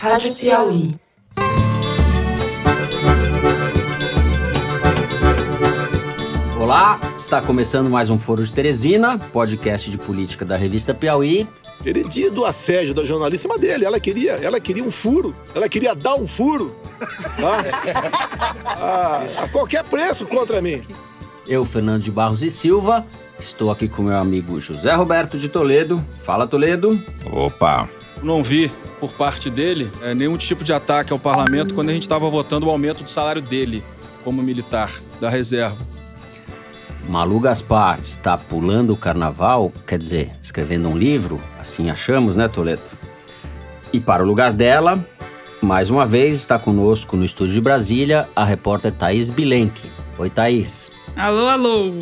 Rádio 0.00 0.34
Piauí. 0.34 0.90
Olá, 6.60 7.00
está 7.16 7.40
começando 7.40 7.88
mais 7.88 8.10
um 8.10 8.18
Foro 8.18 8.44
de 8.44 8.52
Teresina, 8.52 9.18
podcast 9.18 9.90
de 9.90 9.96
política 9.96 10.44
da 10.44 10.56
revista 10.56 10.92
Piauí. 10.92 11.48
Ele 11.84 12.04
diz 12.04 12.30
do 12.32 12.44
assédio 12.44 12.92
da 12.92 13.04
jornalíssima 13.04 13.56
dele. 13.58 13.84
Ela 13.84 13.98
queria, 14.00 14.32
ela 14.32 14.60
queria 14.60 14.84
um 14.84 14.90
furo. 14.90 15.34
Ela 15.54 15.68
queria 15.68 15.94
dar 15.94 16.16
um 16.16 16.26
furo. 16.26 16.74
Tá? 17.36 17.64
a, 18.64 19.44
a 19.44 19.48
qualquer 19.48 19.84
preço 19.84 20.26
contra 20.26 20.60
mim. 20.60 20.82
Eu, 21.46 21.64
Fernando 21.64 22.02
de 22.02 22.10
Barros 22.10 22.42
e 22.42 22.50
Silva, 22.50 23.06
estou 23.38 23.70
aqui 23.70 23.88
com 23.88 24.02
meu 24.02 24.16
amigo 24.16 24.60
José 24.60 24.92
Roberto 24.94 25.38
de 25.38 25.48
Toledo. 25.48 26.04
Fala, 26.24 26.46
Toledo. 26.46 27.00
Opa. 27.32 27.88
Não 28.22 28.42
vi 28.42 28.70
por 28.98 29.12
parte 29.12 29.50
dele 29.50 29.90
é, 30.02 30.14
nenhum 30.14 30.36
tipo 30.36 30.64
de 30.64 30.72
ataque 30.72 31.12
ao 31.12 31.18
parlamento 31.18 31.74
quando 31.74 31.90
a 31.90 31.92
gente 31.92 32.02
estava 32.02 32.28
votando 32.30 32.66
o 32.66 32.70
aumento 32.70 33.04
do 33.04 33.10
salário 33.10 33.42
dele 33.42 33.84
como 34.24 34.42
militar 34.42 34.90
da 35.20 35.28
reserva. 35.28 35.76
Malu 37.08 37.38
Gaspar 37.38 38.00
está 38.00 38.36
pulando 38.36 38.92
o 38.92 38.96
carnaval, 38.96 39.72
quer 39.86 39.98
dizer, 39.98 40.32
escrevendo 40.42 40.88
um 40.88 40.98
livro, 40.98 41.40
assim 41.60 41.88
achamos, 41.88 42.34
né, 42.34 42.48
Toledo? 42.48 42.82
E 43.92 44.00
para 44.00 44.24
o 44.24 44.26
lugar 44.26 44.52
dela, 44.52 44.98
mais 45.60 45.88
uma 45.88 46.04
vez 46.04 46.34
está 46.34 46.58
conosco 46.58 47.16
no 47.16 47.24
estúdio 47.24 47.54
de 47.54 47.60
Brasília 47.60 48.28
a 48.34 48.44
repórter 48.44 48.92
Thaís 48.92 49.30
Bilenque. 49.30 49.90
Oi, 50.18 50.28
Thaís. 50.28 50.90
Alô, 51.16 51.46
alô. 51.46 51.92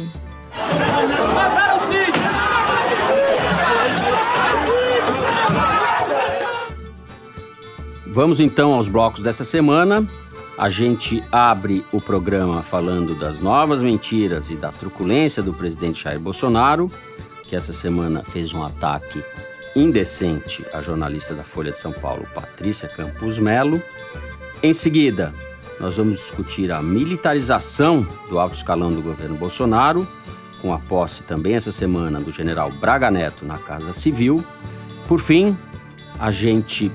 Vamos 8.15 8.39
então 8.39 8.73
aos 8.73 8.87
blocos 8.87 9.21
dessa 9.21 9.43
semana. 9.43 10.07
A 10.57 10.71
gente 10.71 11.21
abre 11.33 11.85
o 11.91 12.01
programa 12.01 12.63
falando 12.63 13.13
das 13.13 13.41
novas 13.41 13.81
mentiras 13.83 14.51
e 14.51 14.55
da 14.55 14.71
truculência 14.71 15.43
do 15.43 15.53
presidente 15.53 16.05
Jair 16.05 16.21
Bolsonaro, 16.21 16.89
que 17.43 17.57
essa 17.57 17.73
semana 17.73 18.23
fez 18.23 18.53
um 18.53 18.63
ataque 18.63 19.21
indecente 19.75 20.65
à 20.73 20.81
jornalista 20.81 21.35
da 21.35 21.43
Folha 21.43 21.73
de 21.73 21.79
São 21.79 21.91
Paulo, 21.91 22.25
Patrícia 22.33 22.89
Campos 22.89 23.41
Melo. 23.41 23.83
Em 24.63 24.73
seguida, 24.73 25.35
nós 25.81 25.97
vamos 25.97 26.21
discutir 26.21 26.71
a 26.71 26.81
militarização 26.81 28.07
do 28.31 28.39
alto 28.39 28.55
escalão 28.55 28.93
do 28.93 29.03
governo 29.03 29.35
Bolsonaro, 29.35 30.07
com 30.63 30.73
a 30.73 30.79
posse 30.79 31.25
também 31.25 31.57
essa 31.57 31.73
semana 31.73 32.21
do 32.21 32.31
general 32.31 32.71
Braga 32.71 33.11
Neto 33.11 33.45
na 33.45 33.59
Casa 33.59 33.93
Civil. 33.93 34.45
Por 35.09 35.19
fim, 35.19 35.57
a 36.17 36.31
gente 36.31 36.93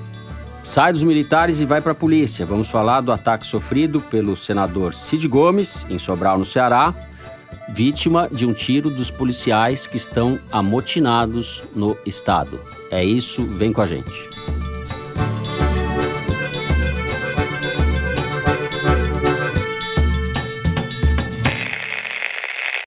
sai 0.62 0.92
dos 0.92 1.02
militares 1.02 1.60
e 1.60 1.64
vai 1.64 1.80
para 1.80 1.92
a 1.92 1.94
polícia. 1.94 2.46
Vamos 2.46 2.68
falar 2.68 3.00
do 3.00 3.12
ataque 3.12 3.46
sofrido 3.46 4.00
pelo 4.00 4.36
senador 4.36 4.94
Cid 4.94 5.26
Gomes, 5.28 5.86
em 5.90 5.98
Sobral, 5.98 6.38
no 6.38 6.44
Ceará, 6.44 6.94
vítima 7.68 8.28
de 8.30 8.46
um 8.46 8.52
tiro 8.52 8.90
dos 8.90 9.10
policiais 9.10 9.86
que 9.86 9.96
estão 9.96 10.38
amotinados 10.50 11.62
no 11.74 11.96
estado. 12.04 12.60
É 12.90 13.04
isso, 13.04 13.46
vem 13.46 13.72
com 13.72 13.80
a 13.80 13.86
gente. 13.86 14.30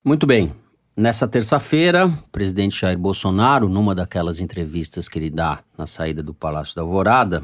Muito 0.06 0.28
bem. 0.28 0.54
Nessa 0.96 1.28
terça-feira, 1.28 2.06
o 2.06 2.30
presidente 2.32 2.82
Jair 2.82 3.00
Bolsonaro, 3.00 3.68
numa 3.68 3.96
daquelas 3.96 4.40
entrevistas 4.40 5.10
que 5.10 5.18
ele 5.18 5.30
dá 5.30 5.60
na 5.76 5.88
saída 5.88 6.22
do 6.22 6.36
Palácio 6.36 6.76
da 6.76 6.84
Alvorada, 6.84 7.42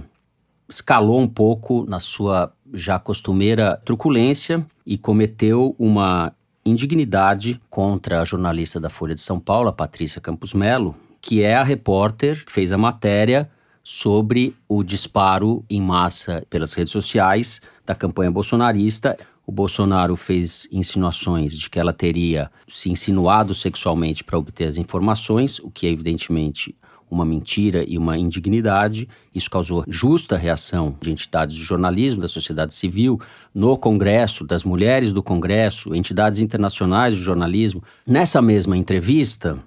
escalou 0.70 1.20
um 1.20 1.28
pouco 1.28 1.86
na 1.88 2.00
sua 2.00 2.54
já 2.74 3.00
costumeira 3.00 3.82
truculência 3.84 4.66
e 4.86 4.98
cometeu 4.98 5.76
uma 5.80 6.32
indignidade 6.64 7.60
contra 7.70 8.22
a 8.22 8.26
jornalista 8.26 8.80
da 8.80 8.90
Folha 8.90 9.16
de 9.16 9.22
São 9.22 9.40
Paulo, 9.40 9.74
Patrícia 9.74 10.22
Campos 10.22 10.54
Melo, 10.54 10.96
que 11.20 11.42
é 11.42 11.56
a 11.56 11.64
repórter 11.64 12.46
que 12.46 12.52
fez 12.52 12.72
a 12.72 12.78
matéria 12.78 13.50
sobre 13.84 14.56
o 14.68 14.84
disparo 14.84 15.66
em 15.70 15.82
massa 15.82 16.46
pelas 16.50 16.74
redes 16.74 16.92
sociais 16.92 17.62
da 17.86 17.96
campanha 17.96 18.30
bolsonarista. 18.30 19.18
O 19.48 19.52
Bolsonaro 19.52 20.16
fez 20.16 20.68
insinuações 20.72 21.58
de 21.58 21.70
que 21.72 21.80
ela 21.80 21.92
teria 21.92 22.52
se 22.68 22.92
insinuado 22.92 23.56
sexualmente 23.56 24.24
para 24.24 24.38
obter 24.38 24.68
as 24.68 24.78
informações, 24.78 25.58
o 25.58 25.72
que 25.72 25.88
é 25.88 25.90
evidentemente 25.90 26.76
uma 27.10 27.26
mentira 27.26 27.84
e 27.88 27.98
uma 27.98 28.18
indignidade. 28.18 29.08
Isso 29.34 29.50
causou 29.50 29.84
justa 29.88 30.38
reação 30.38 30.96
de 31.02 31.12
entidades 31.12 31.56
do 31.56 31.64
jornalismo, 31.64 32.22
da 32.22 32.28
sociedade 32.28 32.74
civil, 32.74 33.20
no 33.54 33.78
Congresso, 33.78 34.46
das 34.46 34.64
mulheres 34.64 35.12
do 35.12 35.24
Congresso, 35.24 35.96
entidades 35.96 36.40
internacionais 36.40 37.16
do 37.16 37.24
jornalismo. 37.24 37.84
Nessa 38.06 38.42
mesma 38.42 38.78
entrevista, 38.78 39.58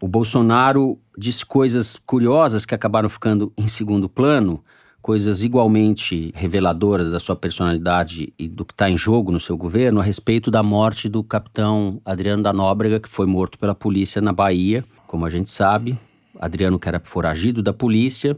o 0.00 0.08
Bolsonaro 0.08 0.98
disse 1.16 1.44
coisas 1.44 1.96
curiosas 1.96 2.64
que 2.64 2.74
acabaram 2.74 3.08
ficando 3.08 3.52
em 3.56 3.68
segundo 3.68 4.08
plano, 4.08 4.64
coisas 5.02 5.42
igualmente 5.42 6.32
reveladoras 6.34 7.10
da 7.10 7.18
sua 7.18 7.36
personalidade 7.36 8.32
e 8.38 8.48
do 8.48 8.64
que 8.64 8.72
está 8.72 8.90
em 8.90 8.96
jogo 8.96 9.32
no 9.32 9.40
seu 9.40 9.56
governo 9.56 10.00
a 10.00 10.02
respeito 10.02 10.50
da 10.50 10.62
morte 10.62 11.08
do 11.08 11.22
capitão 11.22 12.00
Adriano 12.04 12.42
da 12.42 12.52
Nóbrega, 12.52 13.00
que 13.00 13.08
foi 13.08 13.26
morto 13.26 13.58
pela 13.58 13.74
polícia 13.74 14.20
na 14.20 14.32
Bahia, 14.32 14.84
como 15.06 15.26
a 15.26 15.30
gente 15.30 15.50
sabe, 15.50 15.98
Adriano, 16.40 16.78
que 16.78 16.88
era 16.88 16.98
foragido 17.04 17.62
da 17.62 17.72
polícia, 17.72 18.36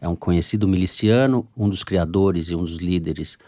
é 0.00 0.06
um 0.06 0.14
conhecido 0.14 0.68
miliciano, 0.68 1.48
um 1.56 1.68
dos 1.68 1.82
criadores 1.82 2.50
e 2.50 2.54
um 2.54 2.62
dos 2.62 2.76
líderes 2.76 3.38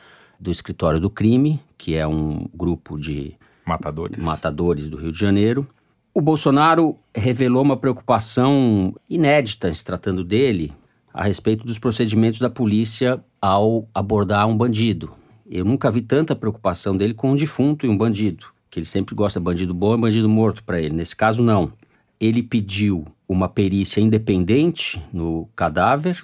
do 0.41 0.50
Escritório 0.50 0.99
do 0.99 1.11
Crime, 1.11 1.61
que 1.77 1.94
é 1.94 2.06
um 2.06 2.49
grupo 2.55 2.99
de 2.99 3.34
matadores, 3.65 4.25
matadores 4.25 4.88
do 4.88 4.97
Rio 4.97 5.12
de 5.12 5.19
Janeiro. 5.19 5.69
O 6.15 6.21
Bolsonaro 6.21 6.97
revelou 7.15 7.62
uma 7.62 7.77
preocupação 7.77 8.94
inédita, 9.09 9.72
se 9.72 9.84
tratando 9.84 10.25
dele, 10.25 10.72
a 11.12 11.25
respeito 11.25 11.65
dos 11.65 11.78
procedimentos 11.78 12.41
da 12.41 12.49
polícia 12.49 13.22
ao 13.41 13.87
abordar 13.94 14.49
um 14.49 14.56
bandido. 14.56 15.12
Eu 15.49 15.65
nunca 15.65 15.91
vi 15.91 16.00
tanta 16.00 16.34
preocupação 16.34 16.97
dele 16.97 17.12
com 17.12 17.32
um 17.32 17.37
defunto 17.37 17.84
e 17.84 17.88
um 17.88 17.97
bandido, 17.97 18.47
que 18.71 18.78
ele 18.78 18.87
sempre 18.87 19.15
gosta 19.15 19.38
de 19.38 19.44
bandido 19.44 19.75
bom 19.75 19.94
e 19.94 20.00
bandido 20.00 20.28
morto 20.28 20.65
para 20.65 20.81
ele. 20.81 20.94
Nesse 20.94 21.15
caso, 21.15 21.43
não. 21.43 21.72
Ele 22.20 22.42
pediu 22.42 23.04
uma 23.28 23.48
perícia 23.48 24.00
independente 24.00 25.03
no 25.12 25.48
cadáver 25.56 26.22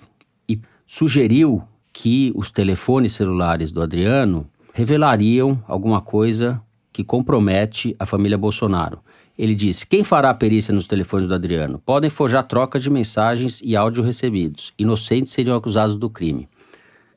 e 0.48 0.60
sugeriu 0.86 1.62
que 1.92 2.32
os 2.34 2.50
telefones 2.50 3.12
celulares 3.12 3.72
do 3.72 3.80
Adriano 3.80 4.46
revelariam 4.74 5.62
alguma 5.66 6.02
coisa 6.02 6.60
que 6.92 7.02
compromete 7.02 7.96
a 7.98 8.04
família 8.04 8.36
Bolsonaro. 8.36 9.00
Ele 9.38 9.54
disse: 9.54 9.86
quem 9.86 10.04
fará 10.04 10.30
a 10.30 10.34
perícia 10.34 10.74
nos 10.74 10.86
telefones 10.86 11.28
do 11.28 11.34
Adriano? 11.34 11.80
Podem 11.84 12.10
forjar 12.10 12.46
troca 12.46 12.78
de 12.78 12.90
mensagens 12.90 13.60
e 13.62 13.76
áudio 13.76 14.02
recebidos. 14.02 14.72
Inocentes 14.78 15.32
seriam 15.32 15.56
acusados 15.56 15.96
do 15.96 16.10
crime. 16.10 16.48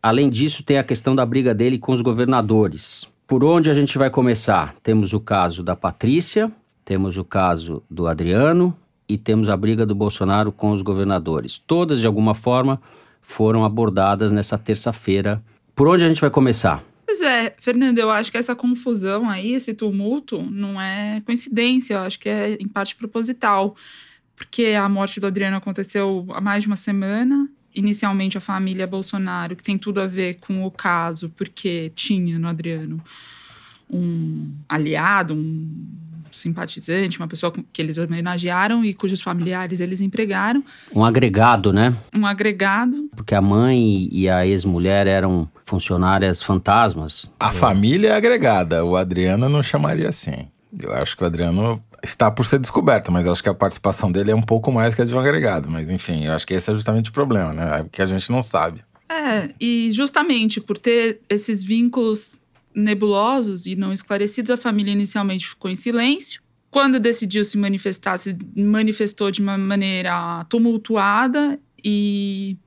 Além 0.01 0.29
disso, 0.29 0.63
tem 0.63 0.77
a 0.77 0.83
questão 0.83 1.13
da 1.13 1.25
briga 1.25 1.53
dele 1.53 1.77
com 1.77 1.91
os 1.91 2.01
governadores. 2.01 3.11
Por 3.27 3.43
onde 3.43 3.69
a 3.69 3.73
gente 3.73 3.97
vai 3.97 4.09
começar? 4.09 4.75
Temos 4.81 5.13
o 5.13 5.19
caso 5.19 5.61
da 5.61 5.75
Patrícia, 5.75 6.51
temos 6.89 7.17
o 7.17 7.23
caso 7.23 7.83
do 7.87 8.07
Adriano, 8.07 8.75
e 9.07 9.15
temos 9.15 9.47
a 9.47 9.55
briga 9.55 9.85
do 9.85 9.93
Bolsonaro 9.93 10.51
com 10.51 10.71
os 10.71 10.81
governadores. 10.81 11.59
Todas, 11.59 11.99
de 11.99 12.07
alguma 12.07 12.33
forma, 12.33 12.81
foram 13.21 13.63
abordadas 13.63 14.31
nessa 14.31 14.57
terça-feira. 14.57 15.39
Por 15.75 15.87
onde 15.87 16.03
a 16.03 16.07
gente 16.07 16.19
vai 16.19 16.31
começar? 16.31 16.83
Pois 17.05 17.21
é, 17.21 17.53
Fernando, 17.59 17.99
eu 17.99 18.09
acho 18.09 18.31
que 18.31 18.39
essa 18.39 18.55
confusão 18.55 19.29
aí, 19.29 19.53
esse 19.53 19.71
tumulto, 19.71 20.41
não 20.41 20.81
é 20.81 21.21
coincidência, 21.21 21.93
eu 21.93 21.99
acho 21.99 22.19
que 22.19 22.27
é 22.27 22.55
em 22.55 22.67
parte 22.67 22.95
proposital. 22.95 23.75
Porque 24.35 24.69
a 24.69 24.89
morte 24.89 25.19
do 25.19 25.27
Adriano 25.27 25.57
aconteceu 25.57 26.25
há 26.31 26.41
mais 26.41 26.63
de 26.63 26.69
uma 26.69 26.75
semana. 26.75 27.47
Inicialmente, 27.75 28.35
a 28.35 28.41
família 28.41 28.87
Bolsonaro, 28.87 29.55
que 29.55 29.61
tem 29.61 29.77
tudo 29.77 30.01
a 30.01 30.07
ver 30.07 30.39
com 30.39 30.65
o 30.65 30.71
caso, 30.71 31.29
porque 31.37 31.91
tinha 31.93 32.39
no 32.39 32.47
Adriano 32.47 32.99
um 33.91 34.51
aliado, 34.67 35.35
um 35.35 36.08
simpatizante, 36.31 37.19
uma 37.19 37.27
pessoa 37.27 37.53
que 37.71 37.81
eles 37.81 37.97
homenagearam 37.97 38.83
e 38.83 38.93
cujos 38.93 39.21
familiares 39.21 39.79
eles 39.79 40.01
empregaram. 40.01 40.63
Um 40.93 41.03
agregado, 41.03 41.71
né? 41.73 41.95
Um 42.13 42.25
agregado. 42.25 43.09
Porque 43.15 43.35
a 43.35 43.41
mãe 43.41 44.07
e 44.11 44.29
a 44.29 44.45
ex-mulher 44.45 45.07
eram 45.07 45.49
funcionárias 45.65 46.41
fantasmas. 46.41 47.31
A 47.39 47.51
família 47.51 48.09
é 48.09 48.15
agregada, 48.15 48.83
o 48.83 48.95
Adriano 48.95 49.47
não 49.49 49.63
chamaria 49.63 50.09
assim. 50.09 50.47
Eu 50.77 50.93
acho 50.93 51.17
que 51.17 51.23
o 51.23 51.25
Adriano 51.25 51.83
está 52.03 52.31
por 52.31 52.45
ser 52.45 52.59
descoberto, 52.59 53.11
mas 53.11 53.25
eu 53.25 53.31
acho 53.31 53.43
que 53.43 53.49
a 53.49 53.53
participação 53.53 54.11
dele 54.11 54.31
é 54.31 54.35
um 54.35 54.41
pouco 54.41 54.71
mais 54.71 54.95
que 54.95 55.01
a 55.01 55.05
de 55.05 55.13
um 55.13 55.19
agregado. 55.19 55.69
Mas 55.69 55.89
enfim, 55.89 56.25
eu 56.25 56.33
acho 56.33 56.45
que 56.45 56.53
esse 56.53 56.69
é 56.69 56.73
justamente 56.73 57.09
o 57.09 57.13
problema, 57.13 57.53
né? 57.53 57.81
É 57.81 57.85
que 57.91 58.01
a 58.01 58.05
gente 58.05 58.31
não 58.31 58.43
sabe. 58.43 58.81
É, 59.09 59.49
e 59.59 59.89
justamente 59.91 60.61
por 60.61 60.77
ter 60.77 61.19
esses 61.27 61.63
vínculos 61.63 62.37
nebulosos 62.73 63.65
e 63.65 63.75
não 63.75 63.91
esclarecidos, 63.91 64.51
a 64.51 64.57
família 64.57 64.91
inicialmente 64.91 65.47
ficou 65.47 65.69
em 65.69 65.75
silêncio. 65.75 66.41
Quando 66.71 66.99
decidiu 66.99 67.43
se 67.43 67.57
manifestar, 67.57 68.17
se 68.17 68.37
manifestou 68.55 69.31
de 69.31 69.41
uma 69.41 69.57
maneira 69.57 70.45
tumultuada 70.49 71.59
e, 71.83 72.57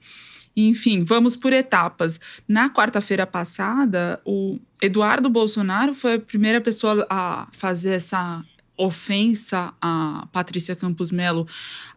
Enfim, 0.56 1.04
vamos 1.04 1.34
por 1.36 1.52
etapas. 1.52 2.20
Na 2.46 2.68
quarta-feira 2.68 3.26
passada, 3.26 4.20
o 4.24 4.58
Eduardo 4.82 5.30
Bolsonaro 5.30 5.94
foi 5.94 6.14
a 6.14 6.20
primeira 6.20 6.60
pessoa 6.60 7.06
a 7.08 7.48
fazer 7.52 7.92
essa 7.92 8.44
ofensa 8.76 9.72
a 9.80 10.26
Patrícia 10.32 10.74
Campos 10.74 11.12
Melo 11.12 11.46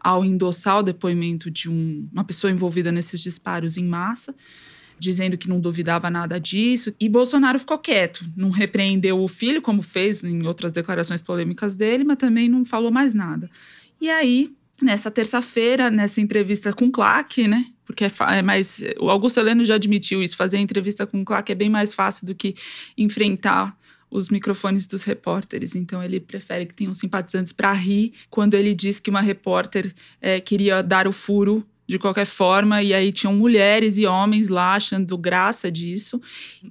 ao 0.00 0.24
endossar 0.24 0.78
o 0.78 0.82
depoimento 0.82 1.50
de 1.50 1.68
um, 1.68 2.08
uma 2.12 2.24
pessoa 2.24 2.50
envolvida 2.50 2.92
nesses 2.92 3.20
disparos 3.20 3.76
em 3.76 3.84
massa, 3.84 4.34
dizendo 4.98 5.36
que 5.36 5.48
não 5.48 5.60
duvidava 5.60 6.10
nada 6.10 6.38
disso. 6.38 6.94
E 6.98 7.08
Bolsonaro 7.08 7.58
ficou 7.58 7.78
quieto, 7.78 8.24
não 8.36 8.50
repreendeu 8.50 9.20
o 9.22 9.28
filho, 9.28 9.62
como 9.62 9.82
fez 9.82 10.22
em 10.24 10.46
outras 10.46 10.72
declarações 10.72 11.20
polêmicas 11.20 11.74
dele, 11.74 12.04
mas 12.04 12.16
também 12.16 12.48
não 12.48 12.64
falou 12.64 12.90
mais 12.90 13.14
nada. 13.14 13.50
E 14.00 14.10
aí, 14.10 14.50
nessa 14.80 15.10
terça-feira, 15.10 15.90
nessa 15.90 16.20
entrevista 16.20 16.72
com 16.72 16.90
Clark, 16.90 17.46
né? 17.46 17.66
Porque 17.84 18.04
é, 18.04 18.10
é, 18.30 18.42
mais. 18.42 18.82
O 18.98 19.08
Augusto 19.08 19.38
Heleno 19.38 19.64
já 19.64 19.76
admitiu 19.76 20.22
isso, 20.22 20.36
fazer 20.36 20.58
entrevista 20.58 21.06
com 21.06 21.24
Clark 21.24 21.50
é 21.50 21.54
bem 21.54 21.70
mais 21.70 21.94
fácil 21.94 22.26
do 22.26 22.34
que 22.34 22.54
enfrentar 22.98 23.76
os 24.10 24.28
microfones 24.28 24.86
dos 24.86 25.02
repórteres. 25.04 25.74
Então 25.74 26.02
ele 26.02 26.20
prefere 26.20 26.66
que 26.66 26.74
tenham 26.74 26.94
simpatizantes 26.94 27.52
para 27.52 27.72
rir 27.72 28.12
quando 28.30 28.54
ele 28.54 28.74
diz 28.74 28.98
que 29.00 29.10
uma 29.10 29.20
repórter 29.20 29.92
é, 30.20 30.40
queria 30.40 30.82
dar 30.82 31.06
o 31.06 31.12
furo 31.12 31.66
de 31.86 31.98
qualquer 31.98 32.26
forma, 32.26 32.82
e 32.82 32.92
aí 32.92 33.12
tinham 33.12 33.34
mulheres 33.34 33.96
e 33.96 34.06
homens 34.06 34.48
lá 34.48 34.74
achando 34.74 35.16
graça 35.16 35.70
disso. 35.70 36.20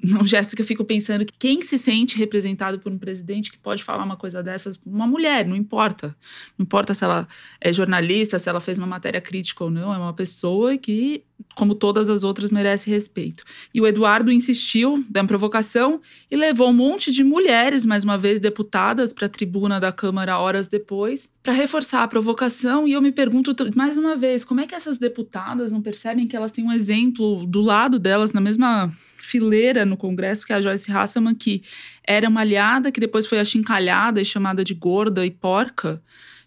Um 0.04 0.26
gesto 0.26 0.56
que 0.56 0.62
eu 0.62 0.66
fico 0.66 0.84
pensando 0.84 1.26
que 1.26 1.34
quem 1.38 1.62
se 1.62 1.78
sente 1.78 2.18
representado 2.18 2.80
por 2.80 2.92
um 2.92 2.98
presidente 2.98 3.52
que 3.52 3.58
pode 3.58 3.84
falar 3.84 4.04
uma 4.04 4.18
coisa 4.18 4.44
dessas, 4.44 4.80
uma 4.86 5.08
mulher, 5.08 5.46
não 5.46 5.56
importa. 5.56 6.16
Não 6.58 6.64
importa 6.64 6.94
se 6.94 7.04
ela 7.04 7.28
é 7.62 7.72
jornalista, 7.72 8.38
se 8.38 8.50
ela 8.50 8.60
fez 8.60 8.78
uma 8.78 8.88
matéria 8.88 9.22
crítica 9.22 9.64
ou 9.64 9.72
não, 9.72 9.94
é 9.94 9.98
uma 9.98 10.14
pessoa 10.14 10.78
que, 10.78 11.24
como 11.56 11.76
todas 11.76 12.10
as 12.10 12.24
outras, 12.24 12.50
merece 12.50 12.90
respeito. 12.90 13.44
E 13.74 13.80
o 13.80 13.88
Eduardo 13.88 14.32
insistiu 14.32 15.04
da 15.10 15.24
provocação 15.24 16.02
e 16.30 16.36
levou 16.36 16.70
um 16.70 16.74
monte 16.74 17.12
de 17.12 17.24
mulheres, 17.24 17.86
mais 17.86 18.04
uma 18.04 18.18
vez 18.18 18.40
deputadas, 18.40 19.14
para 19.14 19.28
a 19.28 19.30
tribuna 19.30 19.80
da 19.80 19.92
Câmara 19.92 20.38
horas 20.38 20.68
depois, 20.68 21.32
para 21.42 21.54
reforçar 21.54 22.04
a 22.04 22.08
provocação. 22.08 22.88
E 22.88 22.94
eu 22.94 23.02
me 23.02 23.12
pergunto 23.12 23.56
mais 23.76 23.98
uma 23.98 24.16
vez, 24.16 24.44
como 24.44 24.62
é 24.62 24.68
que 24.68 24.76
essas 24.76 24.98
deputadas 25.08 25.72
não 25.72 25.82
percebem 25.82 26.28
que 26.28 26.36
elas 26.36 26.52
têm 26.52 26.66
um 26.66 26.72
exemplo 26.72 27.46
do 27.46 27.62
lado 27.62 28.00
delas, 28.00 28.34
na 28.34 28.42
mesma 28.42 28.92
fileira 29.18 29.86
no 29.86 29.96
Congresso, 29.96 30.46
que 30.46 30.54
é 30.54 30.56
a 30.56 30.62
Joyce 30.62 30.92
Hasselman, 30.92 31.36
que 31.36 31.62
era 32.04 32.28
uma 32.28 32.42
aliada, 32.42 32.92
que 32.92 33.00
depois 33.00 33.28
foi 33.28 33.40
achincalhada 33.40 34.20
e 34.22 34.26
chamada 34.26 34.64
de 34.64 34.74
gorda 34.74 35.26
e 35.26 35.32
porca 35.32 36.02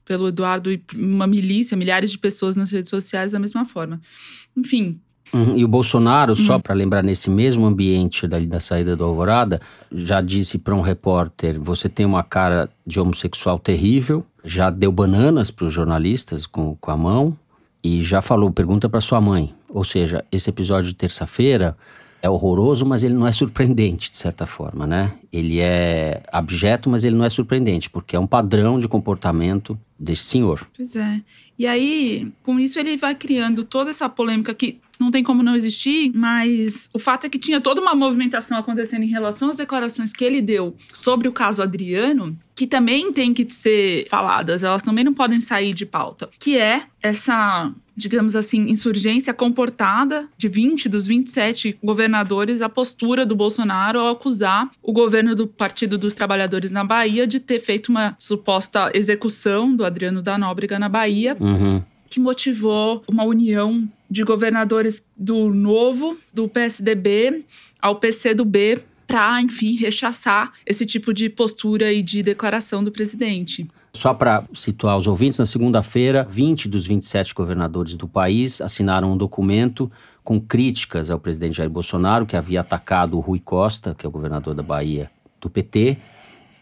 pelo 0.05 0.28
Eduardo 0.28 0.72
e 0.72 0.82
uma 0.94 1.26
milícia, 1.26 1.76
milhares 1.76 2.10
de 2.10 2.19
pessoas 2.19 2.56
nas 2.56 2.70
redes 2.70 2.88
sociais 2.88 3.32
da 3.32 3.38
mesma 3.38 3.64
forma. 3.64 4.00
Enfim, 4.56 5.00
Uhum, 5.31 5.56
e 5.56 5.62
o 5.62 5.69
Bolsonaro, 5.69 6.32
uhum. 6.32 6.46
só 6.46 6.58
para 6.58 6.75
lembrar, 6.75 7.02
nesse 7.02 7.28
mesmo 7.28 7.66
ambiente 7.66 8.26
da, 8.26 8.40
da 8.40 8.58
saída 8.58 8.96
do 8.96 9.04
Alvorada, 9.04 9.61
já 9.93 10.22
disse 10.22 10.56
para 10.56 10.75
um 10.75 10.81
repórter: 10.81 11.61
você 11.61 11.87
tem 11.87 12.06
uma 12.06 12.22
cara 12.22 12.70
de 12.87 12.99
homossexual 12.99 13.58
terrível, 13.58 14.25
já 14.43 14.70
deu 14.70 14.90
bananas 14.90 15.50
para 15.50 15.66
os 15.66 15.75
jornalistas 15.75 16.46
com, 16.46 16.75
com 16.76 16.90
a 16.90 16.96
mão, 16.96 17.37
e 17.82 18.02
já 18.02 18.20
falou, 18.20 18.50
pergunta 18.50 18.88
para 18.88 19.00
sua 19.00 19.20
mãe. 19.20 19.54
Ou 19.69 19.84
seja, 19.84 20.25
esse 20.32 20.50
episódio 20.50 20.88
de 20.88 20.94
terça-feira 20.94 21.76
é 22.20 22.28
horroroso, 22.28 22.84
mas 22.84 23.04
ele 23.04 23.14
não 23.14 23.26
é 23.26 23.32
surpreendente, 23.32 24.10
de 24.10 24.16
certa 24.16 24.46
forma, 24.46 24.86
né? 24.86 25.12
Ele 25.32 25.60
é 25.60 26.22
abjeto, 26.32 26.90
mas 26.90 27.04
ele 27.04 27.16
não 27.16 27.25
é 27.25 27.30
surpreendente, 27.30 27.88
porque 27.88 28.16
é 28.16 28.19
um 28.19 28.26
padrão 28.26 28.78
de 28.78 28.88
comportamento 28.88 29.78
desse 29.98 30.25
senhor. 30.25 30.66
Pois 30.76 30.96
é. 30.96 31.20
E 31.58 31.66
aí, 31.66 32.31
com 32.43 32.60
isso, 32.60 32.78
ele 32.78 32.96
vai 32.96 33.14
criando 33.14 33.64
toda 33.64 33.90
essa 33.90 34.08
polêmica 34.08 34.55
que 34.55 34.78
não 34.99 35.10
tem 35.10 35.22
como 35.22 35.43
não 35.43 35.55
existir, 35.55 36.12
mas 36.14 36.90
o 36.93 36.99
fato 36.99 37.26
é 37.26 37.28
que 37.28 37.38
tinha 37.38 37.60
toda 37.60 37.81
uma 37.81 37.94
movimentação 37.94 38.58
acontecendo 38.58 39.05
em 39.05 39.08
relação 39.08 39.49
às 39.49 39.56
declarações 39.56 40.12
que 40.12 40.25
ele 40.25 40.40
deu 40.40 40.76
sobre 40.93 41.28
o 41.28 41.32
caso 41.32 41.62
Adriano, 41.62 42.37
que 42.55 42.66
também 42.66 43.12
tem 43.12 43.32
que 43.32 43.49
ser 43.49 44.06
faladas, 44.08 44.64
elas 44.64 44.82
também 44.82 45.05
não 45.05 45.14
podem 45.14 45.40
sair 45.40 45.72
de 45.72 45.87
pauta, 45.87 46.28
que 46.38 46.58
é 46.58 46.82
essa 47.00 47.72
digamos 47.98 48.36
assim, 48.36 48.70
insurgência 48.70 49.34
comportada 49.34 50.28
de 50.38 50.48
20 50.48 50.88
dos 50.88 51.06
27 51.06 51.78
governadores 51.82 52.62
a 52.62 52.68
postura 52.68 53.26
do 53.26 53.34
Bolsonaro 53.34 53.98
ao 53.98 54.08
acusar 54.08 54.70
o 54.80 54.92
governo 54.92 55.34
do 55.34 55.48
Partido 55.48 55.98
dos 55.98 56.14
Trabalhadores 56.14 56.70
na 56.70 56.84
Bahia 56.84 57.26
de 57.26 57.40
ter 57.40 57.58
feito 57.58 57.88
uma 57.88 58.14
suposta 58.18 58.90
execução 58.94 59.74
do 59.74 59.84
Adriano 59.84 60.22
da 60.22 60.38
Nóbrega 60.38 60.78
na 60.78 60.88
Bahia. 60.88 61.36
Uhum 61.40 61.82
que 62.10 62.18
motivou 62.18 63.04
uma 63.06 63.22
união 63.22 63.86
de 64.10 64.24
governadores 64.24 65.04
do 65.14 65.50
Novo, 65.50 66.16
do 66.32 66.48
PSDB, 66.48 67.44
ao 67.80 67.96
PCdoB, 67.96 68.78
para, 69.08 69.40
enfim, 69.40 69.75
rechaçar 69.75 70.52
esse 70.66 70.84
tipo 70.84 71.14
de 71.14 71.31
postura 71.31 71.90
e 71.93 72.02
de 72.02 72.22
declaração 72.22 72.84
do 72.84 72.93
presidente. 72.93 73.66
Só 73.94 74.12
para 74.12 74.44
situar 74.55 74.99
os 74.99 75.06
ouvintes, 75.06 75.38
na 75.38 75.46
segunda-feira, 75.46 76.26
20 76.28 76.69
dos 76.69 76.87
27 76.87 77.34
governadores 77.34 77.94
do 77.94 78.06
país 78.06 78.60
assinaram 78.60 79.12
um 79.12 79.16
documento 79.16 79.90
com 80.22 80.38
críticas 80.38 81.10
ao 81.10 81.19
presidente 81.19 81.56
Jair 81.56 81.70
Bolsonaro, 81.70 82.26
que 82.26 82.37
havia 82.37 82.60
atacado 82.60 83.16
o 83.16 83.20
Rui 83.20 83.40
Costa, 83.40 83.94
que 83.94 84.05
é 84.05 84.08
o 84.08 84.12
governador 84.12 84.55
da 84.55 84.62
Bahia 84.62 85.11
do 85.40 85.49
PT, 85.49 85.96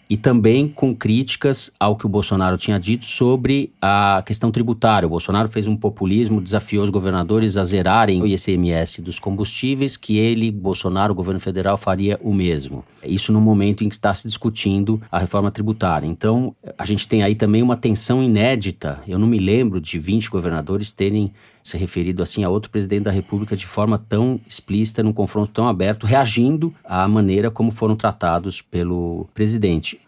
e 0.09 0.17
também 0.17 0.69
com 0.69 0.95
críticas 0.95 1.73
ao 1.79 1.97
que 1.97 2.07
o 2.07 2.09
Bolsonaro 2.09 2.57
tinha 2.57 2.79
dito 2.79 3.05
sobre 3.05 3.73
a 3.81 4.23
questão 4.25 4.51
tributária. 4.51 5.07
O 5.07 5.11
Bolsonaro 5.11 5.49
fez 5.49 5.67
um 5.67 5.77
populismo, 5.77 6.41
desafiou 6.41 6.85
os 6.85 6.91
governadores 6.91 7.57
a 7.57 7.65
zerarem 7.65 8.23
o 8.23 8.27
ICMS 8.27 9.03
dos 9.03 9.19
combustíveis, 9.19 9.97
que 9.97 10.17
ele, 10.19 10.51
Bolsonaro, 10.51 11.13
o 11.13 11.17
governo 11.17 11.41
federal, 11.41 11.77
faria 11.77 12.19
o 12.23 12.33
mesmo. 12.33 12.85
Isso 13.05 13.33
no 13.33 13.41
momento 13.41 13.85
em 13.85 13.89
que 13.89 13.95
está 13.95 14.15
se 14.15 14.27
discutindo 14.27 15.01
a 15.11 15.19
reforma 15.19 15.51
tributária. 15.51 16.07
Então, 16.07 16.55
a 16.79 16.85
gente 16.85 17.09
tem 17.09 17.23
aí 17.23 17.35
também 17.35 17.63
uma 17.63 17.77
tensão 17.77 18.23
inédita. 18.23 19.01
Eu 19.07 19.19
não 19.19 19.27
me 19.27 19.39
lembro 19.39 19.81
de 19.81 19.99
20 19.99 20.31
governadores 20.31 20.93
terem 20.93 21.33
se 21.67 21.77
referido 21.77 22.23
assim 22.23 22.45
a 22.45 22.49
outro 22.49 22.71
presidente 22.71 23.05
da 23.05 23.11
República 23.11 23.57
de 23.57 23.67
forma 23.67 23.99
tão 23.99 24.41
explícita, 24.47 25.03
num 25.03 25.13
confronto 25.13 25.53
tão 25.53 25.67
aberto, 25.67 26.07
reagindo 26.07 26.73
à 26.85 27.07
maneira 27.09 27.51
como 27.51 27.71
foram 27.71 27.97
tratados 27.97 28.63
pelo 28.63 29.29
presidente. 29.35 30.01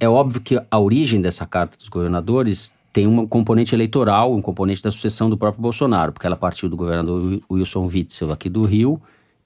É 0.00 0.08
óbvio 0.08 0.40
que 0.40 0.60
a 0.70 0.78
origem 0.78 1.20
dessa 1.20 1.46
carta 1.46 1.78
dos 1.78 1.88
governadores 1.88 2.74
tem 2.92 3.06
um 3.06 3.26
componente 3.26 3.74
eleitoral, 3.74 4.32
um 4.32 4.42
componente 4.42 4.82
da 4.82 4.90
sucessão 4.90 5.28
do 5.28 5.36
próprio 5.36 5.62
Bolsonaro, 5.62 6.12
porque 6.12 6.26
ela 6.26 6.36
partiu 6.36 6.68
do 6.68 6.76
governador 6.76 7.40
Wilson 7.50 7.86
Witzel 7.86 8.30
aqui 8.30 8.48
do 8.48 8.62
Rio 8.62 9.00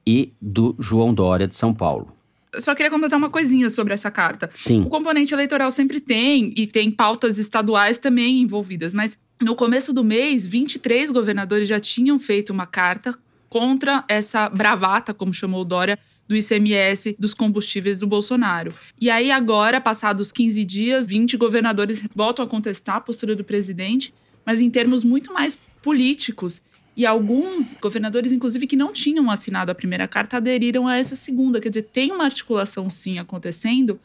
e 0.07 0.33
do 0.41 0.75
João 0.79 1.15
Dória 1.15 1.47
de 1.49 1.57
São 1.57 1.73
Paulo. 1.73 2.18
Só 2.59 2.75
queria 2.75 2.91
comentar 2.91 3.19
uma 3.19 3.31
coisinha 3.31 3.69
sobre 3.69 3.95
essa 3.95 4.11
carta. 4.11 4.51
Sim. 4.55 4.83
O 4.83 4.87
componente 4.87 5.35
eleitoral 5.35 5.71
sempre 5.71 6.01
tem, 6.01 6.53
e 6.57 6.67
tem 6.67 6.91
pautas 6.91 7.39
estaduais 7.39 7.99
também 7.99 8.41
envolvidas, 8.41 8.95
mas 8.95 9.19
no 9.41 9.55
começo 9.55 9.93
do 9.93 10.03
mês, 10.03 10.47
23 10.47 11.11
governadores 11.11 11.69
já 11.69 11.79
tinham 11.79 12.19
feito 12.19 12.53
uma 12.53 12.67
carta 12.67 13.17
contra 13.49 14.05
essa 14.09 14.49
bravata, 14.49 15.15
como 15.15 15.33
chamou 15.33 15.65
Dória, 15.65 15.99
do 16.27 16.37
ICMS 16.37 17.17
dos 17.19 17.33
combustíveis 17.33 17.99
do 17.99 18.07
Bolsonaro. 18.07 18.75
E 19.01 19.09
aí, 19.09 19.31
agora, 19.31 19.81
passados 19.81 20.31
15 20.31 20.65
dias, 20.65 21.07
20 21.07 21.37
governadores 21.37 22.07
voltam 22.15 22.45
a 22.45 22.49
contestar 22.49 22.97
a 22.97 23.01
postura 23.01 23.35
do 23.35 23.43
presidente, 23.43 24.13
mas 24.45 24.61
em 24.61 24.69
termos 24.69 25.05
muito 25.05 25.33
mais 25.33 25.57
políticos. 25.83 26.61
E 26.99 27.07
alguns 27.07 27.75
governadores, 27.81 28.33
inclusive, 28.33 28.67
que 28.67 28.75
não 28.75 28.93
tinham 28.93 29.31
assinado 29.31 29.71
a 29.71 29.75
primeira 29.75 30.09
carta, 30.09 30.39
aderiram 30.39 30.89
a 30.89 30.97
essa 30.97 31.15
segunda. 31.15 31.61
Quer 31.61 31.69
dizer, 31.69 31.83
tem 31.93 32.11
uma 32.11 32.25
articulação, 32.25 32.91
sim, 32.91 33.21
acontecendo 33.21 34.01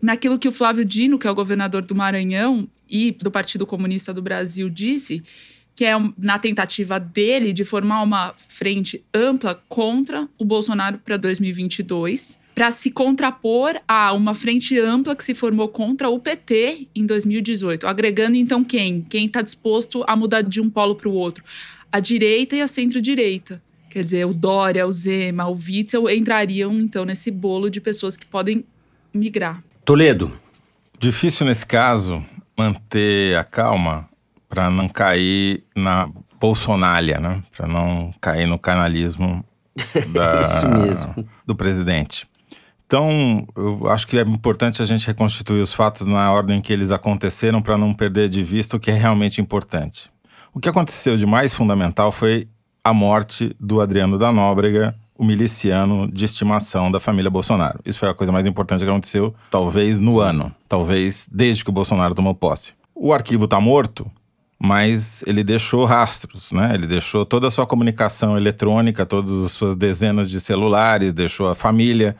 naquilo 0.00 0.38
que 0.38 0.46
o 0.46 0.52
Flávio 0.52 0.84
Dino, 0.84 1.18
que 1.18 1.26
é 1.26 1.30
o 1.32 1.34
governador 1.34 1.82
do 1.82 1.96
Maranhão 1.96 2.68
e 2.88 3.10
do 3.10 3.28
Partido 3.28 3.66
Comunista 3.66 4.14
do 4.14 4.22
Brasil, 4.22 4.70
disse, 4.70 5.20
que 5.74 5.84
é 5.84 5.94
na 6.16 6.38
tentativa 6.38 7.00
dele 7.00 7.52
de 7.52 7.64
formar 7.64 8.04
uma 8.04 8.32
frente 8.48 9.04
ampla 9.12 9.60
contra 9.68 10.28
o 10.38 10.44
Bolsonaro 10.44 10.98
para 10.98 11.16
2022, 11.16 12.38
para 12.54 12.70
se 12.70 12.88
contrapor 12.92 13.80
a 13.86 14.12
uma 14.12 14.32
frente 14.32 14.78
ampla 14.78 15.16
que 15.16 15.24
se 15.24 15.34
formou 15.34 15.68
contra 15.68 16.08
o 16.08 16.20
PT 16.20 16.86
em 16.94 17.04
2018, 17.04 17.84
agregando 17.84 18.36
então 18.36 18.62
quem? 18.62 19.02
Quem 19.02 19.26
está 19.26 19.42
disposto 19.42 20.04
a 20.06 20.14
mudar 20.14 20.42
de 20.42 20.60
um 20.60 20.70
polo 20.70 20.94
para 20.94 21.08
o 21.08 21.12
outro? 21.12 21.42
A 21.90 22.00
direita 22.00 22.56
e 22.56 22.60
a 22.60 22.66
centro-direita. 22.66 23.62
Quer 23.90 24.04
dizer, 24.04 24.26
o 24.26 24.34
Dória, 24.34 24.86
o 24.86 24.92
Zema, 24.92 25.48
o 25.48 25.54
Witzel 25.54 26.08
entrariam 26.10 26.72
então 26.74 27.04
nesse 27.04 27.30
bolo 27.30 27.70
de 27.70 27.80
pessoas 27.80 28.16
que 28.16 28.26
podem 28.26 28.64
migrar. 29.12 29.62
Toledo. 29.84 30.30
Difícil 31.00 31.46
nesse 31.46 31.64
caso 31.64 32.24
manter 32.56 33.36
a 33.36 33.44
calma 33.44 34.08
para 34.48 34.70
não 34.70 34.88
cair 34.88 35.62
na 35.74 36.10
bolsonália, 36.40 37.18
né? 37.18 37.42
Para 37.56 37.66
não 37.66 38.12
cair 38.20 38.46
no 38.46 38.58
canalismo 38.58 39.44
da, 40.12 41.14
do 41.46 41.54
presidente. 41.54 42.26
Então, 42.86 43.46
eu 43.54 43.88
acho 43.90 44.06
que 44.06 44.18
é 44.18 44.22
importante 44.22 44.82
a 44.82 44.86
gente 44.86 45.06
reconstituir 45.06 45.60
os 45.60 45.74
fatos 45.74 46.06
na 46.06 46.32
ordem 46.32 46.60
que 46.60 46.72
eles 46.72 46.90
aconteceram 46.90 47.60
para 47.60 47.76
não 47.76 47.92
perder 47.92 48.30
de 48.30 48.42
vista 48.42 48.76
o 48.76 48.80
que 48.80 48.90
é 48.90 48.94
realmente 48.94 49.40
importante. 49.40 50.10
O 50.58 50.60
que 50.60 50.68
aconteceu 50.68 51.16
de 51.16 51.24
mais 51.24 51.54
fundamental 51.54 52.10
foi 52.10 52.48
a 52.82 52.92
morte 52.92 53.54
do 53.60 53.80
Adriano 53.80 54.18
da 54.18 54.32
Nóbrega, 54.32 54.92
o 55.16 55.24
miliciano 55.24 56.10
de 56.10 56.24
estimação 56.24 56.90
da 56.90 56.98
família 56.98 57.30
Bolsonaro. 57.30 57.78
Isso 57.86 58.00
foi 58.00 58.08
a 58.08 58.14
coisa 58.14 58.32
mais 58.32 58.44
importante 58.44 58.82
que 58.82 58.90
aconteceu, 58.90 59.32
talvez 59.52 60.00
no 60.00 60.18
ano, 60.18 60.52
talvez 60.68 61.28
desde 61.30 61.62
que 61.62 61.70
o 61.70 61.72
Bolsonaro 61.72 62.12
tomou 62.12 62.34
posse. 62.34 62.72
O 62.92 63.12
arquivo 63.12 63.44
está 63.44 63.60
morto, 63.60 64.10
mas 64.58 65.22
ele 65.28 65.44
deixou 65.44 65.84
rastros, 65.84 66.50
né? 66.50 66.74
Ele 66.74 66.88
deixou 66.88 67.24
toda 67.24 67.46
a 67.46 67.52
sua 67.52 67.64
comunicação 67.64 68.36
eletrônica, 68.36 69.06
todas 69.06 69.44
as 69.44 69.52
suas 69.52 69.76
dezenas 69.76 70.28
de 70.28 70.40
celulares, 70.40 71.12
deixou 71.12 71.48
a 71.48 71.54
família, 71.54 72.16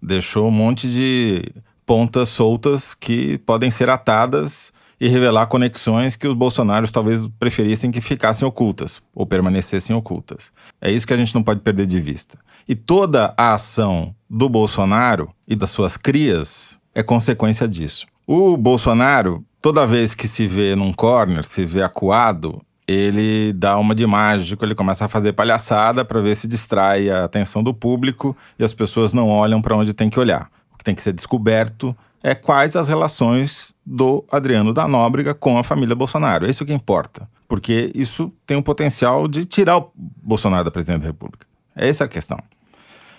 deixou 0.00 0.48
um 0.48 0.50
monte 0.50 0.90
de 0.90 1.44
pontas 1.84 2.30
soltas 2.30 2.94
que 2.94 3.36
podem 3.36 3.70
ser 3.70 3.90
atadas 3.90 4.72
e 5.02 5.08
revelar 5.08 5.48
conexões 5.48 6.14
que 6.14 6.28
os 6.28 6.34
bolsonaros 6.34 6.92
talvez 6.92 7.26
preferissem 7.36 7.90
que 7.90 8.00
ficassem 8.00 8.46
ocultas 8.46 9.02
ou 9.12 9.26
permanecessem 9.26 9.96
ocultas. 9.96 10.52
É 10.80 10.92
isso 10.92 11.04
que 11.04 11.12
a 11.12 11.16
gente 11.16 11.34
não 11.34 11.42
pode 11.42 11.58
perder 11.58 11.86
de 11.86 12.00
vista. 12.00 12.38
E 12.68 12.76
toda 12.76 13.34
a 13.36 13.54
ação 13.54 14.14
do 14.30 14.48
Bolsonaro 14.48 15.34
e 15.48 15.56
das 15.56 15.70
suas 15.70 15.96
crias 15.96 16.78
é 16.94 17.02
consequência 17.02 17.66
disso. 17.66 18.06
O 18.24 18.56
Bolsonaro 18.56 19.44
toda 19.60 19.84
vez 19.84 20.14
que 20.14 20.28
se 20.28 20.46
vê 20.46 20.76
num 20.76 20.92
corner, 20.92 21.42
se 21.42 21.66
vê 21.66 21.82
acuado, 21.82 22.62
ele 22.86 23.52
dá 23.54 23.76
uma 23.78 23.96
de 23.96 24.06
mágico, 24.06 24.64
ele 24.64 24.76
começa 24.76 25.06
a 25.06 25.08
fazer 25.08 25.32
palhaçada 25.32 26.04
para 26.04 26.20
ver 26.20 26.36
se 26.36 26.46
distrai 26.46 27.10
a 27.10 27.24
atenção 27.24 27.60
do 27.60 27.74
público 27.74 28.36
e 28.56 28.62
as 28.62 28.72
pessoas 28.72 29.12
não 29.12 29.28
olham 29.28 29.60
para 29.60 29.76
onde 29.76 29.92
tem 29.92 30.08
que 30.08 30.20
olhar. 30.20 30.48
O 30.72 30.78
que 30.78 30.84
tem 30.84 30.94
que 30.94 31.02
ser 31.02 31.12
descoberto 31.12 31.92
é 32.22 32.34
quais 32.34 32.76
as 32.76 32.88
relações 32.88 33.74
do 33.84 34.24
Adriano 34.30 34.72
da 34.72 34.86
Nóbrega 34.86 35.34
com 35.34 35.58
a 35.58 35.64
família 35.64 35.94
Bolsonaro. 35.94 36.46
É 36.46 36.50
isso 36.50 36.64
que 36.64 36.72
importa, 36.72 37.28
porque 37.48 37.90
isso 37.94 38.32
tem 38.46 38.56
o 38.56 38.62
potencial 38.62 39.26
de 39.26 39.44
tirar 39.44 39.78
o 39.78 39.92
Bolsonaro 39.94 40.64
da 40.64 40.70
presidência 40.70 41.00
da 41.00 41.06
República. 41.08 41.46
Essa 41.74 42.04
é 42.04 42.06
a 42.06 42.08
questão. 42.08 42.38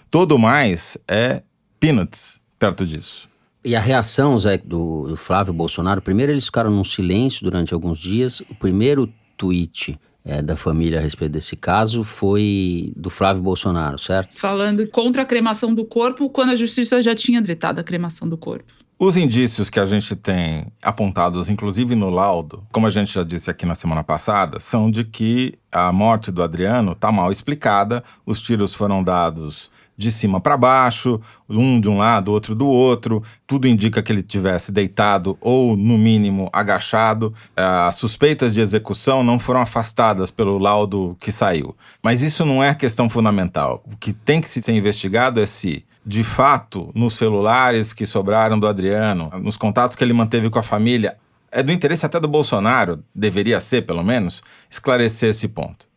Todo 0.09 0.37
mais 0.37 0.97
é 1.07 1.41
peanuts 1.79 2.39
perto 2.57 2.85
disso. 2.85 3.27
E 3.65 3.75
a 3.75 3.79
reação, 3.79 4.37
Zé, 4.37 4.57
do, 4.57 5.07
do, 5.07 5.17
Flávio 5.17 5.53
Bolsonaro, 5.53 6.01
primeiro 6.01 6.31
eles 6.31 6.45
ficaram 6.45 6.69
num 6.69 6.83
silêncio 6.83 7.43
durante 7.43 7.73
alguns 7.73 7.99
dias. 7.99 8.41
O 8.41 8.55
primeiro 8.55 9.11
tweet 9.37 9.97
é, 10.25 10.41
da 10.41 10.55
família 10.55 10.99
a 10.99 11.01
respeito 11.01 11.31
desse 11.31 11.55
caso 11.55 12.03
foi 12.03 12.93
do 12.95 13.09
Flávio 13.09 13.41
Bolsonaro, 13.41 13.97
certo? 13.97 14.37
Falando 14.37 14.85
contra 14.87 15.23
a 15.23 15.25
cremação 15.25 15.73
do 15.73 15.85
corpo, 15.85 16.29
quando 16.29 16.49
a 16.49 16.55
justiça 16.55 17.01
já 17.01 17.15
tinha 17.15 17.41
vetado 17.41 17.79
a 17.79 17.83
cremação 17.83 18.27
do 18.27 18.37
corpo. 18.37 18.82
Os 18.97 19.17
indícios 19.17 19.69
que 19.69 19.79
a 19.79 19.85
gente 19.85 20.15
tem 20.15 20.67
apontados, 20.81 21.49
inclusive 21.49 21.95
no 21.95 22.09
laudo, 22.09 22.63
como 22.71 22.87
a 22.87 22.89
gente 22.89 23.11
já 23.11 23.23
disse 23.23 23.49
aqui 23.49 23.65
na 23.65 23.75
semana 23.75 24.03
passada, 24.03 24.59
são 24.59 24.89
de 24.89 25.03
que 25.03 25.57
a 25.71 25.91
morte 25.91 26.31
do 26.31 26.43
Adriano 26.43 26.93
está 26.93 27.11
mal 27.11 27.31
explicada, 27.31 28.03
os 28.25 28.41
tiros 28.41 28.73
foram 28.73 29.03
dados 29.03 29.69
de 29.97 30.11
cima 30.11 30.39
para 30.39 30.57
baixo, 30.57 31.19
um 31.49 31.79
de 31.79 31.89
um 31.89 31.97
lado, 31.97 32.31
outro 32.31 32.55
do 32.55 32.67
outro. 32.67 33.21
Tudo 33.45 33.67
indica 33.67 34.01
que 34.01 34.11
ele 34.11 34.23
tivesse 34.23 34.71
deitado 34.71 35.37
ou, 35.39 35.75
no 35.75 35.97
mínimo, 35.97 36.49
agachado. 36.51 37.33
As 37.55 37.95
suspeitas 37.95 38.53
de 38.53 38.61
execução 38.61 39.23
não 39.23 39.37
foram 39.37 39.61
afastadas 39.61 40.31
pelo 40.31 40.57
laudo 40.57 41.15
que 41.19 41.31
saiu. 41.31 41.75
Mas 42.01 42.21
isso 42.21 42.45
não 42.45 42.63
é 42.63 42.73
questão 42.73 43.09
fundamental. 43.09 43.83
O 43.91 43.95
que 43.97 44.13
tem 44.13 44.41
que 44.41 44.47
ser 44.47 44.73
investigado 44.73 45.39
é 45.39 45.45
se 45.45 45.85
de 46.05 46.23
fato, 46.23 46.91
nos 46.93 47.13
celulares 47.13 47.93
que 47.93 48.05
sobraram 48.05 48.59
do 48.59 48.67
Adriano, 48.67 49.31
nos 49.41 49.57
contatos 49.57 49.95
que 49.95 50.03
ele 50.03 50.13
manteve 50.13 50.49
com 50.49 50.59
a 50.59 50.63
família, 50.63 51.17
é 51.51 51.63
do 51.63 51.71
interesse 51.71 52.05
até 52.05 52.19
do 52.19 52.27
Bolsonaro, 52.27 53.03
deveria 53.13 53.59
ser 53.59 53.83
pelo 53.83 54.03
menos, 54.03 54.43
esclarecer 54.69 55.29
esse 55.29 55.47
ponto. 55.47 55.87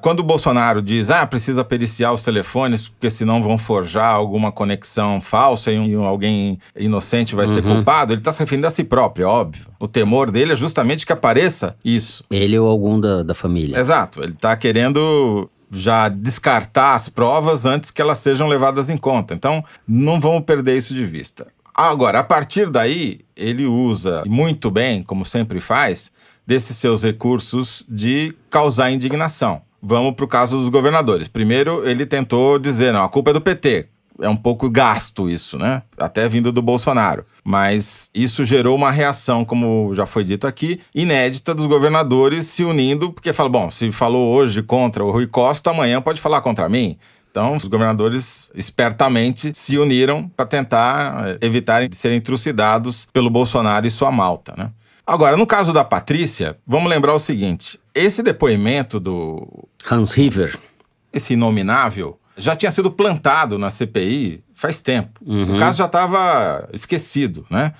Quando 0.00 0.20
o 0.20 0.24
Bolsonaro 0.24 0.80
diz, 0.80 1.10
ah, 1.10 1.26
precisa 1.26 1.62
periciar 1.62 2.12
os 2.12 2.22
telefones, 2.24 2.88
porque 2.88 3.10
senão 3.10 3.42
vão 3.42 3.58
forjar 3.58 4.14
alguma 4.14 4.50
conexão 4.50 5.20
falsa 5.20 5.70
e, 5.70 5.78
um, 5.78 6.04
alguém 6.04 6.58
inocente 6.74 7.34
vai 7.34 7.46
uhum. 7.46 7.54
ser 7.54 7.62
culpado, 7.62 8.12
ele 8.14 8.20
está 8.20 8.32
se 8.32 8.40
referindo 8.40 8.66
a 8.66 8.70
si 8.70 8.82
próprio, 8.82 9.24
é 9.24 9.26
óbvio. 9.26 9.66
O 9.78 9.86
temor 9.86 10.30
dele 10.30 10.52
é 10.52 10.56
justamente 10.56 11.04
que 11.04 11.12
apareça 11.12 11.76
isso. 11.84 12.24
Ele 12.30 12.58
ou 12.58 12.68
algum 12.68 12.98
da, 12.98 13.22
da 13.22 13.34
família. 13.34 13.78
Exato, 13.78 14.22
ele 14.22 14.32
está 14.32 14.56
querendo 14.56 15.50
já 15.70 16.08
descartar 16.08 16.94
as 16.94 17.08
provas 17.08 17.64
antes 17.64 17.90
que 17.90 18.02
elas 18.02 18.18
sejam 18.18 18.48
levadas 18.48 18.90
em 18.90 18.96
conta. 18.96 19.34
Então, 19.34 19.64
não 19.86 20.20
vamos 20.20 20.42
perder 20.42 20.76
isso 20.76 20.92
de 20.92 21.06
vista. 21.06 21.46
Agora, 21.74 22.18
a 22.18 22.24
partir 22.24 22.68
daí, 22.68 23.20
ele 23.36 23.64
usa 23.64 24.22
muito 24.26 24.70
bem, 24.70 25.02
como 25.02 25.24
sempre 25.24 25.60
faz, 25.60 26.12
desses 26.46 26.76
seus 26.76 27.02
recursos 27.02 27.84
de 27.88 28.34
causar 28.50 28.90
indignação. 28.90 29.62
Vamos 29.80 30.14
para 30.14 30.24
o 30.24 30.28
caso 30.28 30.58
dos 30.58 30.68
governadores. 30.68 31.28
Primeiro, 31.28 31.88
ele 31.88 32.04
tentou 32.04 32.58
dizer, 32.58 32.92
não, 32.92 33.04
a 33.04 33.08
culpa 33.08 33.30
é 33.30 33.34
do 33.34 33.40
PT. 33.40 33.86
É 34.20 34.28
um 34.28 34.36
pouco 34.36 34.68
gasto 34.68 35.30
isso, 35.30 35.56
né? 35.56 35.82
Até 35.96 36.28
vindo 36.28 36.52
do 36.52 36.60
Bolsonaro. 36.60 37.24
Mas 37.50 38.12
isso 38.14 38.44
gerou 38.44 38.76
uma 38.76 38.92
reação, 38.92 39.44
como 39.44 39.92
já 39.92 40.06
foi 40.06 40.22
dito 40.22 40.46
aqui, 40.46 40.80
inédita 40.94 41.52
dos 41.52 41.66
governadores 41.66 42.46
se 42.46 42.62
unindo, 42.62 43.12
porque 43.12 43.32
fala, 43.32 43.48
bom, 43.48 43.68
se 43.68 43.90
falou 43.90 44.32
hoje 44.32 44.62
contra 44.62 45.04
o 45.04 45.10
Rui 45.10 45.26
Costa, 45.26 45.70
amanhã 45.70 46.00
pode 46.00 46.20
falar 46.20 46.42
contra 46.42 46.68
mim. 46.68 46.96
Então, 47.28 47.56
os 47.56 47.64
governadores 47.64 48.52
espertamente 48.54 49.50
se 49.52 49.76
uniram 49.76 50.28
para 50.28 50.46
tentar 50.46 51.26
eh, 51.26 51.38
evitar 51.40 51.88
de 51.88 51.96
serem 51.96 52.20
trucidados 52.20 53.08
pelo 53.12 53.28
Bolsonaro 53.28 53.84
e 53.84 53.90
sua 53.90 54.12
malta, 54.12 54.54
né? 54.56 54.70
Agora, 55.04 55.36
no 55.36 55.44
caso 55.44 55.72
da 55.72 55.82
Patrícia, 55.82 56.56
vamos 56.64 56.88
lembrar 56.88 57.14
o 57.14 57.18
seguinte: 57.18 57.80
esse 57.92 58.22
depoimento 58.22 59.00
do 59.00 59.66
Hans 59.90 60.12
River, 60.12 60.56
esse 61.12 61.32
inominável, 61.32 62.16
já 62.36 62.54
tinha 62.54 62.70
sido 62.70 62.92
plantado 62.92 63.58
na 63.58 63.70
CPI 63.70 64.42
faz 64.60 64.82
tempo. 64.82 65.18
Uhum. 65.24 65.56
O 65.56 65.58
caso 65.58 65.78
já 65.78 65.86
estava 65.86 66.68
esquecido, 66.70 67.46
né? 67.48 67.72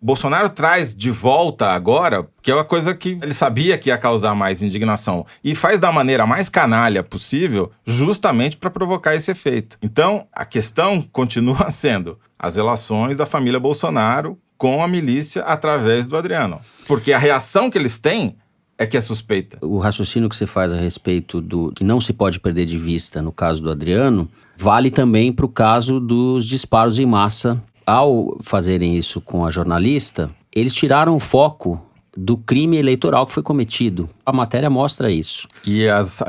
Bolsonaro 0.00 0.48
traz 0.48 0.94
de 0.94 1.10
volta 1.10 1.68
agora, 1.68 2.26
que 2.40 2.50
é 2.50 2.54
uma 2.54 2.64
coisa 2.64 2.94
que 2.94 3.18
ele 3.22 3.34
sabia 3.34 3.76
que 3.76 3.90
ia 3.90 3.98
causar 3.98 4.34
mais 4.34 4.62
indignação, 4.62 5.26
e 5.42 5.54
faz 5.54 5.78
da 5.78 5.92
maneira 5.92 6.26
mais 6.26 6.48
canalha 6.48 7.02
possível, 7.02 7.70
justamente 7.86 8.56
para 8.56 8.70
provocar 8.70 9.14
esse 9.14 9.30
efeito. 9.30 9.76
Então, 9.82 10.26
a 10.32 10.46
questão 10.46 11.02
continua 11.12 11.68
sendo 11.68 12.18
as 12.38 12.56
relações 12.56 13.18
da 13.18 13.26
família 13.26 13.60
Bolsonaro 13.60 14.38
com 14.56 14.82
a 14.82 14.88
milícia 14.88 15.42
através 15.42 16.06
do 16.06 16.16
Adriano. 16.16 16.60
Porque 16.86 17.12
a 17.12 17.18
reação 17.18 17.70
que 17.70 17.76
eles 17.76 17.98
têm 17.98 18.36
é 18.78 18.86
que 18.86 18.96
é 18.96 19.00
suspeita. 19.00 19.58
O 19.60 19.78
raciocínio 19.78 20.28
que 20.30 20.36
você 20.36 20.46
faz 20.46 20.72
a 20.72 20.76
respeito 20.76 21.40
do 21.40 21.70
que 21.72 21.84
não 21.84 22.00
se 22.00 22.14
pode 22.14 22.40
perder 22.40 22.64
de 22.64 22.78
vista 22.78 23.20
no 23.20 23.30
caso 23.30 23.62
do 23.62 23.70
Adriano 23.70 24.28
vale 24.56 24.90
também 24.90 25.32
para 25.32 25.46
o 25.46 25.48
caso 25.48 26.00
dos 26.00 26.46
disparos 26.46 26.98
em 26.98 27.06
massa. 27.06 27.62
Ao 27.86 28.38
fazerem 28.40 28.96
isso 28.96 29.20
com 29.20 29.44
a 29.44 29.50
jornalista, 29.50 30.30
eles 30.54 30.72
tiraram 30.72 31.14
o 31.14 31.20
foco 31.20 31.80
do 32.16 32.36
crime 32.36 32.76
eleitoral 32.76 33.26
que 33.26 33.32
foi 33.32 33.42
cometido. 33.42 34.08
A 34.24 34.32
matéria 34.32 34.70
mostra 34.70 35.10
isso. 35.10 35.46
E 35.66 35.88
as, 35.88 36.22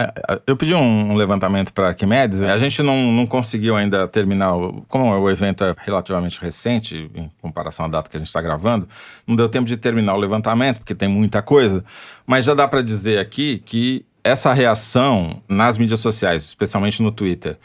eu 0.45 0.57
pedi 0.57 0.73
um 0.73 1.15
levantamento 1.15 1.71
para 1.71 1.89
Arquimedes, 1.89 2.41
a 2.41 2.57
gente 2.57 2.81
não, 2.81 3.11
não 3.11 3.25
conseguiu 3.25 3.75
ainda 3.75 4.07
terminar, 4.07 4.53
como 4.87 5.15
o 5.15 5.29
evento 5.29 5.63
é 5.63 5.75
relativamente 5.77 6.41
recente, 6.41 7.09
em 7.13 7.31
comparação 7.41 7.85
à 7.85 7.87
data 7.87 8.09
que 8.09 8.17
a 8.17 8.19
gente 8.19 8.27
está 8.27 8.41
gravando, 8.41 8.87
não 9.27 9.35
deu 9.35 9.47
tempo 9.47 9.67
de 9.67 9.77
terminar 9.77 10.15
o 10.15 10.17
levantamento, 10.17 10.79
porque 10.79 10.95
tem 10.95 11.07
muita 11.07 11.41
coisa, 11.41 11.83
mas 12.25 12.45
já 12.45 12.53
dá 12.53 12.67
para 12.67 12.81
dizer 12.81 13.19
aqui 13.19 13.61
que 13.63 14.05
essa 14.23 14.51
reação 14.53 15.41
nas 15.47 15.77
mídias 15.77 15.99
sociais, 15.99 16.43
especialmente 16.45 17.01
no 17.01 17.11
Twitter, 17.11 17.57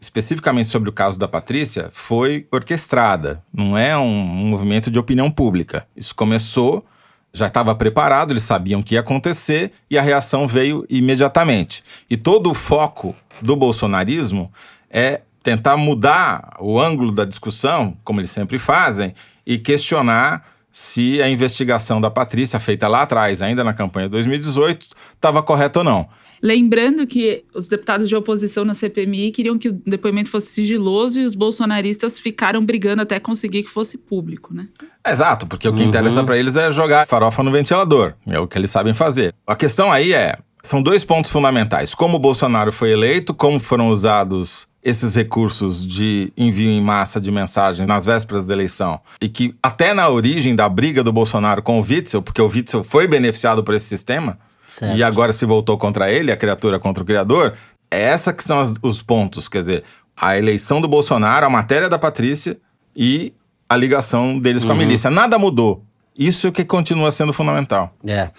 especificamente 0.00 0.68
sobre 0.68 0.88
o 0.88 0.92
caso 0.92 1.18
da 1.18 1.26
Patrícia, 1.26 1.90
foi 1.92 2.46
orquestrada, 2.50 3.42
não 3.52 3.76
é 3.76 3.96
um, 3.96 4.10
movimento 4.10 4.90
de 4.90 4.98
opinião 4.98 5.30
pública. 5.30 5.86
Isso 5.96 6.14
começou 6.14 6.84
já 7.32 7.46
estava 7.46 7.74
preparado, 7.74 8.32
eles 8.32 8.42
sabiam 8.42 8.82
que 8.82 8.94
ia 8.94 9.00
acontecer 9.00 9.72
e 9.90 9.98
a 9.98 10.02
reação 10.02 10.48
veio 10.48 10.84
imediatamente. 10.88 11.84
E 12.08 12.16
todo 12.16 12.50
o 12.50 12.54
foco 12.54 13.14
do 13.40 13.54
bolsonarismo 13.54 14.50
é 14.90 15.20
tentar 15.42 15.76
mudar 15.76 16.56
o 16.58 16.80
ângulo 16.80 17.12
da 17.12 17.24
discussão, 17.24 17.96
como 18.02 18.20
eles 18.20 18.30
sempre 18.30 18.58
fazem, 18.58 19.14
e 19.46 19.58
questionar 19.58 20.46
se 20.72 21.22
a 21.22 21.28
investigação 21.28 22.00
da 22.00 22.10
Patrícia, 22.10 22.60
feita 22.60 22.88
lá 22.88 23.02
atrás, 23.02 23.42
ainda 23.42 23.64
na 23.64 23.72
campanha 23.72 24.06
de 24.06 24.12
2018, 24.12 24.88
estava 25.14 25.42
correta 25.42 25.80
ou 25.80 25.84
não. 25.84 26.08
Lembrando 26.42 27.06
que 27.06 27.44
os 27.54 27.68
deputados 27.68 28.08
de 28.08 28.16
oposição 28.16 28.64
na 28.64 28.74
CPMI 28.74 29.32
queriam 29.32 29.58
que 29.58 29.68
o 29.68 29.72
depoimento 29.86 30.30
fosse 30.30 30.48
sigiloso 30.48 31.20
e 31.20 31.24
os 31.24 31.34
bolsonaristas 31.34 32.18
ficaram 32.18 32.64
brigando 32.64 33.02
até 33.02 33.18
conseguir 33.18 33.62
que 33.62 33.70
fosse 33.70 33.98
público, 33.98 34.54
né? 34.54 34.68
Exato, 35.06 35.46
porque 35.46 35.68
o 35.68 35.72
que 35.72 35.82
uhum. 35.82 35.88
interessa 35.88 36.22
para 36.22 36.38
eles 36.38 36.56
é 36.56 36.70
jogar 36.70 37.06
farofa 37.06 37.42
no 37.42 37.50
ventilador. 37.50 38.14
É 38.26 38.38
o 38.38 38.46
que 38.46 38.58
eles 38.58 38.70
sabem 38.70 38.94
fazer. 38.94 39.34
A 39.46 39.56
questão 39.56 39.90
aí 39.90 40.12
é: 40.12 40.38
são 40.62 40.82
dois 40.82 41.04
pontos 41.04 41.30
fundamentais. 41.30 41.94
Como 41.94 42.16
o 42.16 42.20
Bolsonaro 42.20 42.72
foi 42.72 42.90
eleito, 42.92 43.34
como 43.34 43.58
foram 43.58 43.88
usados 43.88 44.68
esses 44.82 45.14
recursos 45.14 45.86
de 45.86 46.32
envio 46.36 46.70
em 46.70 46.80
massa 46.80 47.20
de 47.20 47.30
mensagens 47.30 47.86
nas 47.86 48.06
vésperas 48.06 48.46
da 48.46 48.54
eleição 48.54 49.00
e 49.20 49.28
que 49.28 49.54
até 49.62 49.92
na 49.92 50.08
origem 50.08 50.54
da 50.54 50.68
briga 50.68 51.02
do 51.02 51.12
Bolsonaro 51.12 51.62
com 51.62 51.80
o 51.80 51.82
Witzel, 51.82 52.22
porque 52.22 52.40
o 52.40 52.46
Witzel 52.46 52.84
foi 52.84 53.06
beneficiado 53.06 53.62
por 53.62 53.74
esse 53.74 53.86
sistema, 53.86 54.38
Certo. 54.68 54.96
e 54.96 55.02
agora 55.02 55.32
se 55.32 55.44
voltou 55.46 55.76
contra 55.78 56.12
ele, 56.12 56.30
a 56.30 56.36
criatura 56.36 56.78
contra 56.78 57.02
o 57.02 57.06
criador. 57.06 57.54
É 57.90 58.02
essa 58.02 58.32
que 58.32 58.44
são 58.44 58.60
as- 58.60 58.74
os 58.82 59.02
pontos, 59.02 59.48
quer 59.48 59.60
dizer, 59.60 59.84
a 60.16 60.36
eleição 60.38 60.80
do 60.80 60.86
Bolsonaro, 60.86 61.46
a 61.46 61.50
matéria 61.50 61.88
da 61.88 61.98
Patrícia 61.98 62.56
e 62.94 63.32
a 63.68 63.74
ligação 63.76 64.38
deles 64.38 64.62
com 64.64 64.72
a 64.72 64.74
milícia. 64.74 65.10
Nada 65.10 65.38
mudou. 65.38 65.82
Isso 66.16 66.52
que 66.52 66.64
continua 66.64 67.10
sendo 67.12 67.32
fundamental. 67.32 67.94
É. 68.06 68.30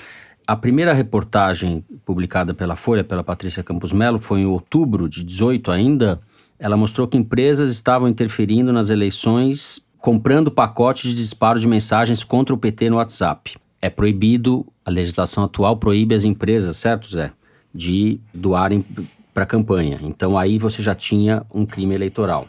A 0.45 0.55
primeira 0.55 0.93
reportagem 0.93 1.83
publicada 2.05 2.53
pela 2.53 2.75
Folha, 2.75 3.03
pela 3.03 3.23
Patrícia 3.23 3.63
Campos 3.63 3.91
Melo, 3.93 4.19
foi 4.19 4.41
em 4.41 4.45
outubro 4.45 5.07
de 5.09 5.23
18 5.23 5.71
ainda. 5.71 6.19
Ela 6.59 6.75
mostrou 6.75 7.07
que 7.07 7.17
empresas 7.17 7.69
estavam 7.71 8.07
interferindo 8.07 8.73
nas 8.73 8.89
eleições, 8.89 9.79
comprando 9.99 10.51
pacotes 10.51 11.09
de 11.11 11.15
disparo 11.17 11.59
de 11.59 11.67
mensagens 11.67 12.23
contra 12.23 12.53
o 12.53 12.57
PT 12.57 12.89
no 12.89 12.97
WhatsApp. 12.97 13.57
É 13.81 13.89
proibido, 13.89 14.65
a 14.83 14.91
legislação 14.91 15.43
atual 15.43 15.77
proíbe 15.77 16.15
as 16.15 16.23
empresas, 16.23 16.77
certo, 16.77 17.09
Zé? 17.09 17.31
De 17.73 18.19
doarem 18.33 18.83
para 19.33 19.43
a 19.43 19.47
campanha. 19.47 19.99
Então 20.01 20.37
aí 20.37 20.57
você 20.57 20.81
já 20.81 20.93
tinha 20.93 21.45
um 21.53 21.65
crime 21.65 21.95
eleitoral. 21.95 22.47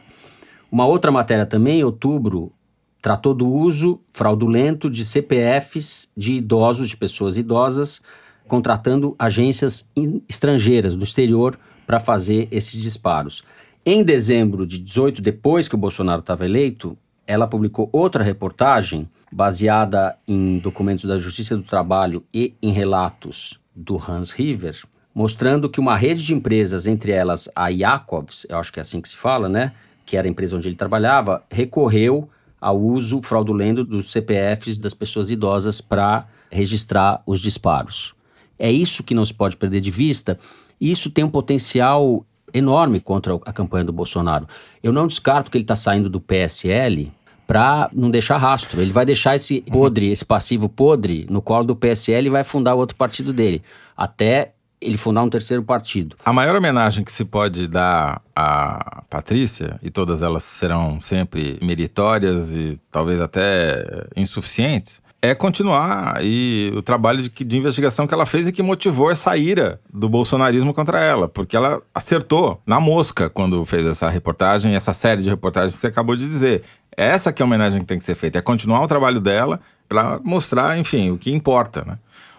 Uma 0.71 0.87
outra 0.87 1.11
matéria 1.11 1.47
também, 1.47 1.81
em 1.81 1.85
outubro, 1.85 2.53
tratou 3.01 3.35
do 3.35 3.49
uso 3.49 4.01
fraudulento 4.13 4.91
de 4.91 5.05
CPFs 5.05 6.11
de 6.17 6.33
idosos, 6.33 6.89
de 6.91 6.97
pessoas 6.97 7.37
idosas, 7.37 8.03
contratando 8.47 9.15
agências 9.19 9.91
estrangeiras 10.29 10.97
do 10.97 11.05
exterior 11.05 11.59
para 11.87 12.01
fazer 12.01 12.49
esses 12.51 12.81
disparos. 12.81 13.45
Em 13.85 14.03
dezembro 14.03 14.67
de 14.67 14.79
18, 14.79 15.23
depois 15.23 15.69
que 15.69 15.75
o 15.75 15.79
Bolsonaro 15.79 16.21
estava 16.21 16.45
eleito, 16.45 16.97
ela 17.31 17.47
publicou 17.47 17.89
outra 17.93 18.25
reportagem 18.25 19.09
baseada 19.31 20.19
em 20.27 20.59
documentos 20.59 21.05
da 21.05 21.17
Justiça 21.17 21.57
do 21.57 21.63
Trabalho 21.63 22.25
e 22.35 22.55
em 22.61 22.73
relatos 22.73 23.61
do 23.75 23.97
Hans 23.97 24.33
River, 24.33 24.77
mostrando 25.15 25.71
que 25.71 25.79
uma 25.79 25.97
rede 25.97 26.25
de 26.25 26.35
empresas, 26.35 26.89
entre 26.89 27.13
elas 27.13 27.49
a 27.55 27.71
Jacobs, 27.71 28.45
eu 28.49 28.59
acho 28.59 28.73
que 28.73 28.81
é 28.81 28.83
assim 28.83 29.01
que 29.01 29.09
se 29.09 29.17
fala, 29.17 29.49
né? 29.49 29.73
Que 30.05 30.17
era 30.17 30.27
a 30.27 30.31
empresa 30.31 30.57
onde 30.57 30.67
ele 30.67 30.75
trabalhava, 30.75 31.45
recorreu 31.49 32.29
ao 32.61 32.81
uso 32.81 33.23
fraudulento 33.23 33.85
dos 33.85 34.11
CPFs 34.11 34.77
das 34.77 34.93
pessoas 34.93 35.31
idosas 35.31 35.81
para 35.81 36.27
registrar 36.51 37.23
os 37.25 37.41
disparos. 37.41 38.13
É 38.59 38.73
isso 38.73 39.05
que 39.05 39.15
não 39.15 39.25
se 39.25 39.33
pode 39.33 39.57
perder 39.57 39.81
de 39.81 39.91
vista. 39.93 40.37
E 40.81 40.91
isso 40.91 41.09
tem 41.11 41.23
um 41.23 41.31
potencial 41.31 42.27
enorme 42.53 43.01
contra 43.01 43.35
a 43.47 43.53
campanha 43.53 43.85
do 43.85 43.93
Bolsonaro. 43.93 44.49
Eu 44.83 44.93
não 44.93 45.07
descarto 45.07 45.49
que 45.49 45.57
ele 45.57 45.63
está 45.63 45.77
saindo 45.77 46.11
do 46.11 46.21
PSL 46.21 47.13
para 47.51 47.91
não 47.93 48.13
deixar 48.13 48.37
rastro. 48.37 48.81
Ele 48.81 48.93
vai 48.93 49.05
deixar 49.05 49.35
esse 49.35 49.61
podre, 49.63 50.09
esse 50.09 50.25
passivo 50.25 50.69
podre 50.69 51.27
no 51.29 51.43
colo 51.43 51.65
do 51.65 51.75
PSL 51.75 52.29
e 52.29 52.31
vai 52.31 52.45
fundar 52.45 52.77
outro 52.77 52.95
partido 52.95 53.33
dele. 53.33 53.61
Até 53.97 54.53
ele 54.81 54.97
fundar 54.97 55.25
um 55.25 55.29
terceiro 55.29 55.61
partido. 55.65 56.15
A 56.25 56.33
maior 56.33 56.55
homenagem 56.55 57.03
que 57.03 57.11
se 57.11 57.25
pode 57.25 57.67
dar 57.67 58.23
à 58.37 59.03
Patrícia, 59.11 59.81
e 59.83 59.91
todas 59.91 60.23
elas 60.23 60.45
serão 60.45 61.01
sempre 61.01 61.59
meritórias 61.61 62.53
e 62.53 62.81
talvez 62.89 63.21
até 63.21 63.85
insuficientes, 64.17 65.03
é 65.23 65.35
continuar 65.35 66.17
aí 66.17 66.73
o 66.75 66.83
trabalho 66.83 67.23
de, 67.23 67.29
de 67.29 67.59
investigação 67.59 68.07
que 68.07 68.15
ela 68.15 68.25
fez 68.25 68.49
e 68.49 68.53
que 68.53 68.63
motivou 68.63 69.11
essa 69.11 69.37
ira 69.37 69.79
do 69.93 70.09
bolsonarismo 70.09 70.73
contra 70.73 70.99
ela, 71.01 71.29
porque 71.29 71.57
ela 71.57 71.83
acertou 71.95 72.61
na 72.65 72.81
mosca 72.81 73.29
quando 73.29 73.63
fez 73.65 73.85
essa 73.85 74.09
reportagem, 74.09 74.75
essa 74.75 74.95
série 74.95 75.23
de 75.23 75.29
reportagens 75.29 75.75
que 75.75 75.81
você 75.81 75.89
acabou 75.89 76.17
de 76.17 76.27
dizer. 76.27 76.63
Essa 76.97 77.33
que 77.33 77.43
é 77.43 77.45
a 77.45 77.47
homenagem 77.47 77.81
que 77.81 77.87
tem 77.87 77.99
que 77.99 78.05
ser 78.05 78.15
feita, 78.15 78.39
é 78.39 78.43
continuar 78.43 78.83
o 78.83 78.87
trabalho 78.87 79.21
dela 79.21 79.61
para 79.89 80.21
mostrar, 80.23 80.79
enfim, 80.79 81.11
o 81.11 81.19
que 81.19 81.33
importa, 81.33 81.85
né? 81.85 81.99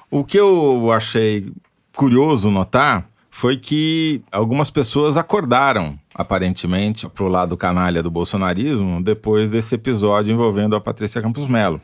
O 0.10 0.24
que 0.24 0.38
eu 0.38 0.92
achei 0.92 1.52
curioso 1.96 2.50
notar 2.50 3.06
foi 3.30 3.56
que 3.56 4.22
algumas 4.32 4.70
pessoas 4.70 5.18
acordaram, 5.18 5.98
aparentemente, 6.14 7.08
pro 7.08 7.30
lado 7.30 7.56
canalha 7.56 8.04
do 8.04 8.12
bolsonarismo 8.12 9.02
depois 9.02 9.52
desse 9.52 9.76
episódio 9.76 10.34
envolvendo 10.34 10.76
a 10.76 10.82
Patrícia 10.82 11.22
Campos 11.22 11.48
Melo. 11.48 11.82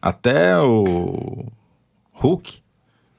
Até 0.00 0.58
o 0.58 1.44
Hulk 2.14 2.60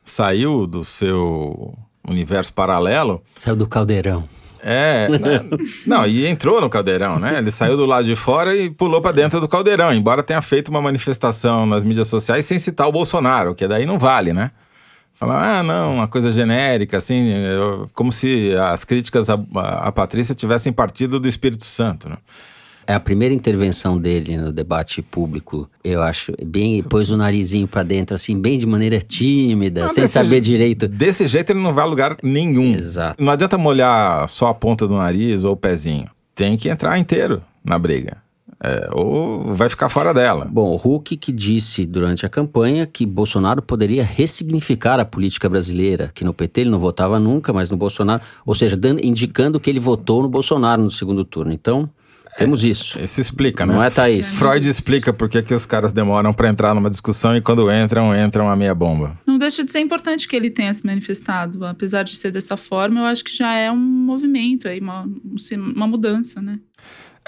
saiu 0.03 0.65
do 0.65 0.83
seu 0.83 1.77
universo 2.07 2.53
paralelo 2.53 3.21
Saiu 3.37 3.55
do 3.55 3.67
caldeirão. 3.67 4.27
É, 4.63 5.07
né? 5.09 5.45
não, 5.85 6.05
e 6.05 6.25
entrou 6.27 6.59
no 6.61 6.69
caldeirão, 6.69 7.19
né? 7.19 7.37
Ele 7.37 7.51
saiu 7.51 7.77
do 7.77 7.85
lado 7.85 8.05
de 8.05 8.15
fora 8.15 8.55
e 8.55 8.69
pulou 8.69 9.01
pra 9.01 9.11
dentro 9.11 9.39
do 9.39 9.47
caldeirão, 9.47 9.93
embora 9.93 10.23
tenha 10.23 10.41
feito 10.41 10.69
uma 10.69 10.81
manifestação 10.81 11.65
nas 11.65 11.83
mídias 11.83 12.07
sociais 12.07 12.45
sem 12.45 12.59
citar 12.59 12.87
o 12.87 12.91
Bolsonaro, 12.91 13.55
que 13.55 13.67
daí 13.67 13.85
não 13.85 13.99
vale, 13.99 14.33
né? 14.33 14.51
Falar, 15.15 15.59
ah, 15.59 15.63
não, 15.63 15.95
uma 15.95 16.07
coisa 16.07 16.31
genérica, 16.31 16.97
assim, 16.97 17.33
como 17.93 18.09
se 18.09 18.55
as 18.55 18.85
críticas 18.85 19.29
à, 19.29 19.37
à 19.55 19.91
Patrícia 19.91 20.33
tivessem 20.33 20.71
partido 20.71 21.19
do 21.19 21.27
Espírito 21.27 21.65
Santo, 21.65 22.07
né? 22.07 22.15
É 22.89 22.93
a 22.95 22.99
primeira 22.99 23.35
intervenção 23.35 23.99
dele 23.99 24.35
no 24.35 24.51
debate 24.51 24.99
público, 25.03 25.69
eu 25.83 26.01
acho, 26.01 26.33
bem, 26.43 26.81
pôs 26.81 27.11
o 27.11 27.17
narizinho 27.17 27.67
pra 27.67 27.83
dentro, 27.83 28.15
assim, 28.15 28.35
bem 28.35 28.57
de 28.57 28.65
maneira 28.65 28.99
tímida, 28.99 29.81
Não, 29.83 29.89
sem 29.89 30.07
saber 30.07 30.41
direito. 30.41 30.87
Desse 30.87 31.27
jeito 31.27 31.51
ele 31.51 31.59
não 31.59 31.71
vai 31.71 31.83
a 31.83 31.87
lugar 31.87 32.17
nenhum. 32.23 32.73
Exato. 32.73 33.23
Não 33.23 33.31
adianta 33.31 33.59
molhar 33.59 34.27
só 34.27 34.47
a 34.47 34.55
ponta 34.55 34.87
do 34.87 34.95
nariz 34.97 35.43
ou 35.43 35.53
o 35.53 35.55
pezinho. 35.55 36.07
Tem 36.33 36.57
que 36.57 36.67
entrar 36.67 36.97
inteiro 36.97 37.43
na 37.63 37.77
briga. 37.77 38.17
É, 38.61 38.89
ou 38.91 39.53
vai 39.53 39.69
ficar 39.69 39.87
fora 39.87 40.11
dela. 40.11 40.47
Bom, 40.49 40.71
o 40.71 40.95
Huck 40.95 41.15
que 41.15 41.31
disse 41.31 41.85
durante 41.85 42.25
a 42.25 42.29
campanha 42.29 42.87
que 42.87 43.05
Bolsonaro 43.05 43.61
poderia 43.61 44.03
ressignificar 44.03 44.99
a 44.99 45.05
política 45.05 45.47
brasileira, 45.47 46.09
que 46.13 46.25
no 46.25 46.33
PT 46.33 46.61
ele 46.61 46.69
não 46.71 46.79
votava 46.79 47.19
nunca, 47.19 47.53
mas 47.53 47.69
no 47.69 47.77
Bolsonaro, 47.77 48.21
ou 48.45 48.55
seja, 48.55 48.75
dando- 48.75 49.05
indicando 49.05 49.59
que 49.59 49.69
ele 49.69 49.79
votou 49.79 50.23
no 50.23 50.27
Bolsonaro 50.27 50.81
no 50.81 50.89
segundo 50.91 51.23
turno. 51.23 51.53
Então, 51.53 51.87
temos 52.37 52.63
isso. 52.63 52.99
Isso 52.99 53.19
explica, 53.19 53.65
né? 53.65 53.73
Não 53.73 53.83
é, 53.83 53.89
Thaís? 53.89 54.35
Freud 54.35 54.67
explica 54.67 55.11
por 55.11 55.27
que, 55.29 55.53
os 55.53 55.65
caras 55.65 55.91
demoram 55.91 56.33
pra 56.33 56.49
entrar 56.49 56.73
numa 56.73 56.89
discussão 56.89 57.35
e 57.35 57.41
quando 57.41 57.71
entram, 57.71 58.15
entram 58.15 58.49
a 58.49 58.55
meia 58.55 58.73
bomba. 58.73 59.17
Não 59.25 59.37
deixa 59.37 59.63
de 59.63 59.71
ser 59.71 59.79
importante 59.79 60.27
que 60.27 60.35
ele 60.35 60.49
tenha 60.49 60.73
se 60.73 60.85
manifestado. 60.85 61.65
Apesar 61.65 62.03
de 62.03 62.15
ser 62.15 62.31
dessa 62.31 62.55
forma, 62.55 63.01
eu 63.01 63.05
acho 63.05 63.23
que 63.23 63.35
já 63.35 63.53
é 63.55 63.71
um 63.71 63.77
movimento 63.77 64.67
aí, 64.67 64.79
uma, 64.79 65.07
uma 65.75 65.87
mudança, 65.87 66.41
né? 66.41 66.59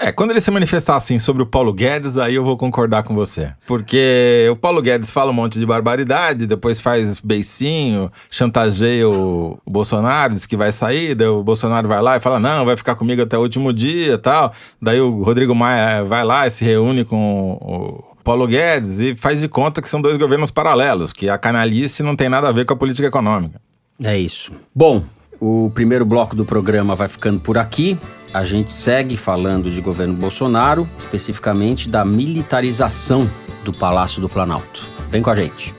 É, 0.02 0.10
quando 0.10 0.32
ele 0.32 0.40
se 0.40 0.50
manifestar 0.50 0.96
assim 0.96 1.16
sobre 1.16 1.44
o 1.44 1.46
Paulo 1.46 1.72
Guedes, 1.72 2.18
aí 2.18 2.34
eu 2.34 2.44
vou 2.44 2.56
concordar 2.56 3.04
com 3.04 3.14
você. 3.14 3.52
Porque 3.64 4.48
o 4.50 4.56
Paulo 4.56 4.82
Guedes 4.82 5.12
fala 5.12 5.30
um 5.30 5.34
monte 5.34 5.60
de 5.60 5.64
barbaridade, 5.64 6.44
depois 6.44 6.80
faz 6.80 7.20
beicinho, 7.20 8.10
chantageia 8.28 9.08
o, 9.08 9.60
o 9.64 9.70
Bolsonaro, 9.70 10.34
diz 10.34 10.44
que 10.44 10.56
vai 10.56 10.72
sair, 10.72 11.14
daí 11.14 11.28
o 11.28 11.44
Bolsonaro 11.44 11.86
vai 11.86 12.02
lá 12.02 12.16
e 12.16 12.20
fala, 12.20 12.40
não, 12.40 12.64
vai 12.64 12.76
ficar 12.76 12.96
comigo 12.96 13.22
até 13.22 13.38
o 13.38 13.42
último 13.42 13.72
dia 13.72 14.18
tal. 14.18 14.52
Daí 14.80 15.00
o 15.00 15.22
Rodrigo 15.22 15.54
Maia 15.54 16.02
vai 16.02 16.24
lá 16.24 16.48
e 16.48 16.50
se 16.50 16.64
reúne 16.64 17.04
com 17.04 17.52
o 17.60 18.16
Paulo 18.24 18.48
Guedes 18.48 18.98
e 18.98 19.14
faz 19.14 19.40
de 19.40 19.46
conta 19.46 19.80
que 19.80 19.88
são 19.88 20.02
dois 20.02 20.16
governos 20.16 20.50
paralelos, 20.50 21.12
que 21.12 21.28
a 21.28 21.38
canalice 21.38 22.02
não 22.02 22.16
tem 22.16 22.28
nada 22.28 22.48
a 22.48 22.52
ver 22.52 22.64
com 22.64 22.72
a 22.72 22.76
política 22.76 23.06
econômica. 23.06 23.60
É 24.02 24.18
isso. 24.18 24.50
Bom, 24.74 25.04
o 25.44 25.68
primeiro 25.74 26.06
bloco 26.06 26.36
do 26.36 26.44
programa 26.44 26.94
vai 26.94 27.08
ficando 27.08 27.40
por 27.40 27.58
aqui. 27.58 27.98
A 28.32 28.44
gente 28.44 28.70
segue 28.70 29.16
falando 29.16 29.72
de 29.72 29.80
governo 29.80 30.14
Bolsonaro, 30.14 30.88
especificamente 30.96 31.88
da 31.88 32.04
militarização 32.04 33.28
do 33.64 33.72
Palácio 33.72 34.20
do 34.20 34.28
Planalto. 34.28 34.86
Vem 35.10 35.20
com 35.20 35.30
a 35.30 35.34
gente. 35.34 35.74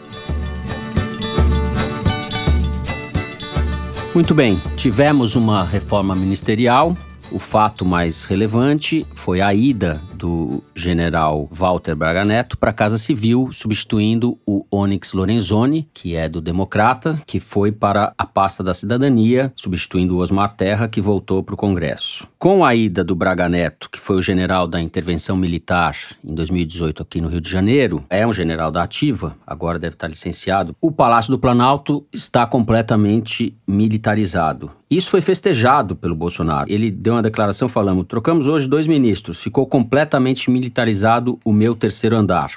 Muito 4.14 4.36
bem, 4.36 4.62
tivemos 4.76 5.34
uma 5.34 5.64
reforma 5.64 6.14
ministerial. 6.14 6.94
O 7.32 7.40
fato 7.40 7.86
mais 7.86 8.26
relevante 8.26 9.08
foi 9.14 9.40
a 9.40 9.54
ida 9.54 10.02
do 10.24 10.64
general 10.74 11.50
Walter 11.52 11.94
Braga 11.96 12.24
Neto 12.24 12.58
para 12.58 12.70
a 12.70 12.74
Casa 12.74 12.98
Civil, 12.98 13.50
substituindo 13.52 14.40
o 14.48 14.66
Onyx 14.72 15.12
Lorenzoni, 15.12 15.90
que 15.94 16.16
é 16.16 16.30
do 16.30 16.40
Democrata, 16.40 17.22
que 17.28 17.42
foi 17.42 17.74
para 17.74 18.14
a 18.18 18.26
pasta 18.26 18.64
da 18.64 18.74
cidadania, 18.74 19.52
substituindo 19.54 20.16
o 20.16 20.20
Osmar 20.20 20.56
Terra, 20.56 20.88
que 20.88 21.02
voltou 21.02 21.44
para 21.44 21.56
o 21.56 21.58
Congresso. 21.58 22.26
Com 22.40 22.64
a 22.64 22.74
ida 22.74 23.04
do 23.04 23.14
Braga 23.14 23.50
Neto, 23.50 23.90
que 23.90 24.00
foi 24.00 24.16
o 24.16 24.22
general 24.22 24.66
da 24.66 24.80
intervenção 24.80 25.36
militar 25.36 25.98
em 26.24 26.34
2018 26.34 27.04
aqui 27.04 27.20
no 27.20 27.28
Rio 27.28 27.42
de 27.42 27.50
Janeiro, 27.50 28.06
é 28.10 28.26
um 28.26 28.32
general 28.32 28.72
da 28.72 28.82
ativa, 28.82 29.36
agora 29.46 29.78
deve 29.78 29.96
estar 29.96 30.08
licenciado, 30.08 30.74
o 30.80 30.90
Palácio 30.90 31.32
do 31.32 31.40
Planalto 31.40 32.06
está 32.14 32.46
completamente 32.46 33.58
militarizado. 33.68 34.72
Isso 34.96 35.10
foi 35.10 35.22
festejado 35.22 35.96
pelo 35.96 36.14
Bolsonaro. 36.14 36.72
Ele 36.72 36.92
deu 36.92 37.16
uma 37.16 37.24
declaração 37.24 37.68
falando: 37.68 38.04
trocamos 38.04 38.46
hoje 38.46 38.68
dois 38.68 38.86
ministros, 38.86 39.42
ficou 39.42 39.66
completamente 40.14 40.52
militarizado 40.52 41.40
o 41.44 41.52
meu 41.52 41.76
terceiro 41.76 42.16
andar. 42.16 42.52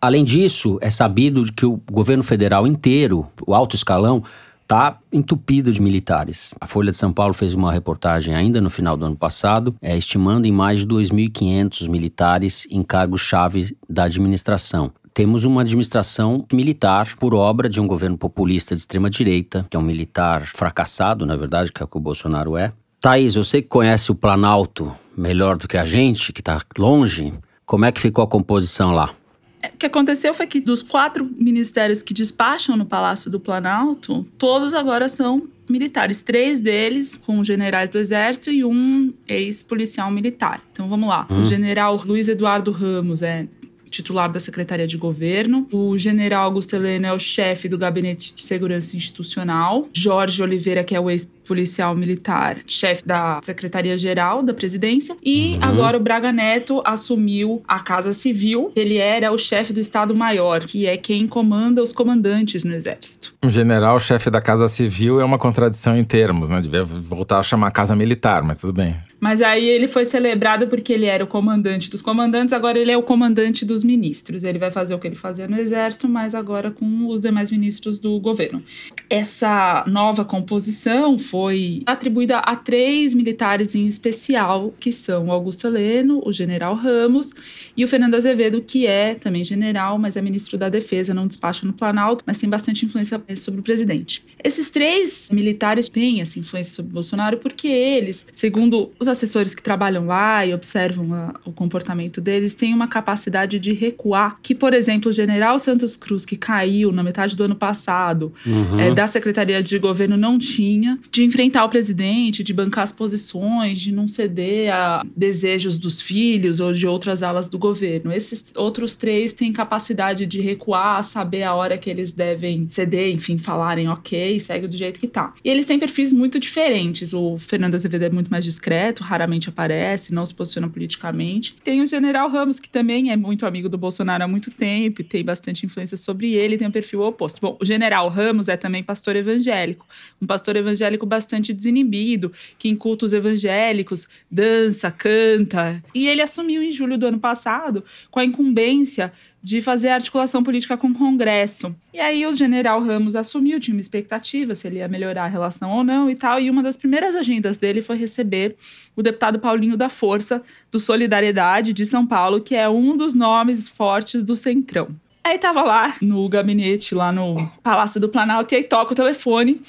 Além 0.00 0.24
disso, 0.24 0.78
é 0.80 0.88
sabido 0.88 1.44
que 1.52 1.66
o 1.66 1.80
governo 1.90 2.22
federal 2.22 2.66
inteiro, 2.66 3.26
o 3.46 3.54
alto 3.54 3.76
escalão, 3.76 4.24
está 4.62 4.98
entupido 5.12 5.70
de 5.70 5.82
militares. 5.82 6.54
A 6.58 6.66
Folha 6.66 6.90
de 6.90 6.96
São 6.96 7.12
Paulo 7.12 7.34
fez 7.34 7.52
uma 7.52 7.70
reportagem 7.70 8.34
ainda 8.34 8.60
no 8.60 8.70
final 8.70 8.96
do 8.96 9.04
ano 9.04 9.16
passado, 9.16 9.74
é, 9.82 9.96
estimando 9.96 10.46
em 10.46 10.52
mais 10.52 10.80
de 10.80 10.86
2.500 10.86 11.88
militares 11.88 12.66
em 12.70 12.82
cargos-chave 12.82 13.76
da 13.88 14.04
administração. 14.04 14.90
temos 15.14 15.44
uma 15.44 15.60
administração 15.60 16.46
militar 16.50 17.16
por 17.16 17.34
obra 17.34 17.68
de 17.68 17.78
um 17.78 17.86
governo 17.86 18.16
populista 18.16 18.74
de 18.74 18.80
extrema 18.80 19.10
direita, 19.10 19.66
que 19.68 19.76
é 19.76 19.78
um 19.78 19.82
militar 19.82 20.46
fracassado, 20.46 21.26
na 21.26 21.36
verdade, 21.36 21.70
que 21.70 21.82
é 21.82 21.84
o 21.84 21.88
que 21.88 21.98
o 21.98 22.00
Bolsonaro 22.00 22.56
é. 22.56 22.72
Thaís, 23.02 23.34
eu 23.34 23.42
sei 23.42 23.60
que 23.60 23.66
conhece 23.66 24.12
o 24.12 24.14
Planalto 24.14 24.94
melhor 25.18 25.56
do 25.56 25.66
que 25.66 25.76
a 25.76 25.84
gente, 25.84 26.32
que 26.32 26.40
está 26.40 26.60
longe. 26.78 27.34
Como 27.66 27.84
é 27.84 27.90
que 27.90 28.00
ficou 28.00 28.22
a 28.22 28.28
composição 28.28 28.94
lá? 28.94 29.12
É, 29.60 29.66
o 29.66 29.72
que 29.72 29.86
aconteceu 29.86 30.32
foi 30.32 30.46
que 30.46 30.60
dos 30.60 30.84
quatro 30.84 31.28
ministérios 31.36 32.00
que 32.00 32.14
despacham 32.14 32.76
no 32.76 32.86
Palácio 32.86 33.28
do 33.28 33.40
Planalto, 33.40 34.24
todos 34.38 34.72
agora 34.72 35.08
são 35.08 35.48
militares. 35.68 36.22
Três 36.22 36.60
deles 36.60 37.16
com 37.16 37.42
generais 37.42 37.90
do 37.90 37.98
Exército 37.98 38.52
e 38.52 38.64
um 38.64 39.12
ex-policial 39.26 40.08
militar. 40.08 40.62
Então 40.72 40.88
vamos 40.88 41.08
lá. 41.08 41.26
Hum. 41.28 41.40
O 41.40 41.44
general 41.44 42.00
Luiz 42.06 42.28
Eduardo 42.28 42.70
Ramos 42.70 43.20
é 43.20 43.48
titular 43.92 44.32
da 44.32 44.40
Secretaria 44.40 44.86
de 44.86 44.96
Governo. 44.96 45.68
O 45.70 45.96
general 45.98 46.44
Augusto 46.44 46.74
Helena 46.74 47.08
é 47.08 47.12
o 47.12 47.18
chefe 47.18 47.68
do 47.68 47.76
Gabinete 47.76 48.34
de 48.34 48.42
Segurança 48.42 48.96
Institucional. 48.96 49.88
Jorge 49.92 50.42
Oliveira, 50.42 50.82
que 50.82 50.94
é 50.94 51.00
o 51.00 51.10
ex 51.10 51.30
policial 51.46 51.94
militar, 51.94 52.58
chefe 52.66 53.02
da 53.06 53.40
Secretaria-Geral 53.42 54.42
da 54.42 54.54
Presidência. 54.54 55.16
E 55.22 55.54
uhum. 55.54 55.64
agora 55.64 55.96
o 55.96 56.00
Braga 56.00 56.32
Neto 56.32 56.82
assumiu 56.84 57.62
a 57.66 57.80
Casa 57.80 58.12
Civil. 58.12 58.72
Ele 58.74 58.96
era 58.96 59.32
o 59.32 59.38
chefe 59.38 59.72
do 59.72 59.80
Estado-Maior, 59.80 60.60
que 60.60 60.86
é 60.86 60.96
quem 60.96 61.26
comanda 61.26 61.82
os 61.82 61.92
comandantes 61.92 62.64
no 62.64 62.74
Exército. 62.74 63.34
Um 63.42 63.50
general 63.50 63.98
chefe 63.98 64.30
da 64.30 64.40
Casa 64.40 64.68
Civil 64.68 65.20
é 65.20 65.24
uma 65.24 65.38
contradição 65.38 65.96
em 65.96 66.04
termos, 66.04 66.48
né? 66.48 66.60
Devia 66.60 66.84
voltar 66.84 67.38
a 67.38 67.42
chamar 67.42 67.70
Casa 67.70 67.94
Militar, 67.94 68.42
mas 68.42 68.60
tudo 68.60 68.72
bem. 68.72 68.96
Mas 69.22 69.40
aí 69.40 69.68
ele 69.68 69.86
foi 69.86 70.04
celebrado 70.04 70.66
porque 70.66 70.92
ele 70.92 71.06
era 71.06 71.22
o 71.22 71.28
comandante 71.28 71.88
dos 71.88 72.02
comandantes, 72.02 72.52
agora 72.52 72.76
ele 72.76 72.90
é 72.90 72.96
o 72.96 73.04
comandante 73.04 73.64
dos 73.64 73.84
ministros. 73.84 74.42
Ele 74.42 74.58
vai 74.58 74.68
fazer 74.68 74.96
o 74.96 74.98
que 74.98 75.06
ele 75.06 75.14
fazia 75.14 75.46
no 75.46 75.60
exército, 75.60 76.08
mas 76.08 76.34
agora 76.34 76.72
com 76.72 77.06
os 77.06 77.20
demais 77.20 77.48
ministros 77.48 78.00
do 78.00 78.18
governo. 78.18 78.60
Essa 79.08 79.84
nova 79.86 80.24
composição 80.24 81.16
foi 81.32 81.82
atribuída 81.86 82.40
a 82.40 82.54
três 82.54 83.14
militares 83.14 83.74
em 83.74 83.86
especial, 83.86 84.74
que 84.78 84.92
são 84.92 85.28
o 85.28 85.32
Augusto 85.32 85.66
Heleno, 85.66 86.20
o 86.26 86.30
general 86.30 86.74
Ramos 86.74 87.32
e 87.74 87.82
o 87.82 87.88
Fernando 87.88 88.16
Azevedo, 88.16 88.60
que 88.60 88.86
é 88.86 89.14
também 89.14 89.42
general, 89.42 89.98
mas 89.98 90.14
é 90.14 90.20
ministro 90.20 90.58
da 90.58 90.68
Defesa, 90.68 91.14
não 91.14 91.26
despacha 91.26 91.66
no 91.66 91.72
Planalto, 91.72 92.22
mas 92.26 92.36
tem 92.36 92.50
bastante 92.50 92.84
influência 92.84 93.18
sobre 93.38 93.60
o 93.60 93.62
presidente. 93.62 94.22
Esses 94.44 94.70
três 94.70 95.30
militares 95.32 95.88
têm 95.88 96.20
essa 96.20 96.38
influência 96.38 96.74
sobre 96.74 96.92
Bolsonaro 96.92 97.38
porque 97.38 97.66
eles, 97.66 98.26
segundo 98.34 98.92
os 99.00 99.08
assessores 99.08 99.54
que 99.54 99.62
trabalham 99.62 100.04
lá 100.04 100.44
e 100.44 100.52
observam 100.52 101.14
a, 101.14 101.40
o 101.46 101.52
comportamento 101.52 102.20
deles 102.20 102.54
têm 102.54 102.74
uma 102.74 102.88
capacidade 102.88 103.58
de 103.58 103.72
recuar, 103.72 104.38
que, 104.42 104.54
por 104.54 104.74
exemplo, 104.74 105.08
o 105.08 105.14
general 105.14 105.58
Santos 105.58 105.96
Cruz, 105.96 106.26
que 106.26 106.36
caiu 106.36 106.92
na 106.92 107.02
metade 107.02 107.34
do 107.34 107.42
ano 107.42 107.56
passado, 107.56 108.34
uhum. 108.46 108.78
é, 108.78 108.92
da 108.92 109.06
Secretaria 109.06 109.62
de 109.62 109.78
Governo, 109.78 110.18
não 110.18 110.38
tinha, 110.38 110.98
de 111.10 111.21
enfrentar 111.24 111.64
o 111.64 111.68
presidente, 111.68 112.42
de 112.42 112.52
bancar 112.52 112.84
as 112.84 112.92
posições, 112.92 113.80
de 113.80 113.92
não 113.92 114.08
ceder 114.08 114.72
a 114.72 115.04
desejos 115.16 115.78
dos 115.78 116.00
filhos 116.00 116.60
ou 116.60 116.72
de 116.72 116.86
outras 116.86 117.22
alas 117.22 117.48
do 117.48 117.58
governo. 117.58 118.12
Esses 118.12 118.52
outros 118.56 118.96
três 118.96 119.32
têm 119.32 119.52
capacidade 119.52 120.26
de 120.26 120.40
recuar, 120.40 121.02
saber 121.04 121.42
a 121.42 121.54
hora 121.54 121.78
que 121.78 121.90
eles 121.90 122.12
devem 122.12 122.66
ceder, 122.70 123.14
enfim, 123.14 123.38
falarem 123.38 123.88
ok, 123.88 124.38
segue 124.40 124.66
do 124.66 124.76
jeito 124.76 124.98
que 125.00 125.06
tá. 125.06 125.34
E 125.44 125.48
eles 125.48 125.66
têm 125.66 125.78
perfis 125.78 126.12
muito 126.12 126.38
diferentes. 126.38 127.12
O 127.12 127.36
Fernando 127.38 127.74
Azevedo 127.74 128.04
é 128.04 128.10
muito 128.10 128.30
mais 128.30 128.44
discreto, 128.44 129.02
raramente 129.02 129.48
aparece, 129.48 130.14
não 130.14 130.24
se 130.24 130.34
posiciona 130.34 130.68
politicamente. 130.68 131.56
Tem 131.62 131.80
o 131.80 131.86
general 131.86 132.28
Ramos, 132.28 132.58
que 132.58 132.68
também 132.68 133.10
é 133.10 133.16
muito 133.16 133.46
amigo 133.46 133.68
do 133.68 133.78
Bolsonaro 133.78 134.24
há 134.24 134.28
muito 134.28 134.50
tempo 134.50 135.00
e 135.00 135.04
tem 135.04 135.24
bastante 135.24 135.66
influência 135.66 135.96
sobre 135.96 136.32
ele, 136.32 136.56
tem 136.56 136.68
um 136.68 136.70
perfil 136.72 137.02
oposto. 137.02 137.40
Bom, 137.40 137.56
o 137.60 137.64
general 137.64 138.08
Ramos 138.08 138.48
é 138.48 138.56
também 138.56 138.82
pastor 138.82 139.16
evangélico, 139.16 139.86
um 140.20 140.26
pastor 140.26 140.56
evangélico 140.56 141.06
bastante 141.12 141.52
desinibido, 141.52 142.32
que 142.58 142.70
em 142.70 142.74
cultos 142.74 143.12
evangélicos 143.12 144.08
dança, 144.30 144.90
canta. 144.90 145.84
E 145.94 146.08
ele 146.08 146.22
assumiu 146.22 146.62
em 146.62 146.70
julho 146.70 146.96
do 146.96 147.04
ano 147.04 147.18
passado 147.18 147.84
com 148.10 148.18
a 148.18 148.24
incumbência 148.24 149.12
de 149.42 149.60
fazer 149.60 149.88
articulação 149.90 150.42
política 150.42 150.76
com 150.78 150.86
o 150.86 150.94
Congresso. 150.94 151.74
E 151.92 152.00
aí 152.00 152.24
o 152.24 152.34
general 152.34 152.80
Ramos 152.80 153.14
assumiu, 153.14 153.60
tinha 153.60 153.74
uma 153.74 153.80
expectativa 153.80 154.54
se 154.54 154.66
ele 154.66 154.76
ia 154.76 154.88
melhorar 154.88 155.24
a 155.24 155.28
relação 155.28 155.70
ou 155.70 155.84
não 155.84 156.08
e 156.08 156.14
tal, 156.14 156.40
e 156.40 156.48
uma 156.48 156.62
das 156.62 156.78
primeiras 156.78 157.14
agendas 157.14 157.58
dele 157.58 157.82
foi 157.82 157.96
receber 157.96 158.56
o 158.96 159.02
deputado 159.02 159.38
Paulinho 159.38 159.76
da 159.76 159.90
Força, 159.90 160.42
do 160.70 160.78
Solidariedade 160.78 161.74
de 161.74 161.84
São 161.84 162.06
Paulo, 162.06 162.40
que 162.40 162.54
é 162.54 162.68
um 162.68 162.96
dos 162.96 163.14
nomes 163.14 163.68
fortes 163.68 164.22
do 164.22 164.34
Centrão. 164.34 164.88
Aí 165.24 165.38
tava 165.38 165.62
lá 165.62 165.94
no 166.00 166.28
gabinete, 166.28 166.94
lá 166.94 167.12
no 167.12 167.48
Palácio 167.62 168.00
do 168.00 168.08
Planalto, 168.08 168.54
e 168.54 168.56
aí 168.56 168.64
toca 168.64 168.92
o 168.92 168.96
telefone, 168.96 169.60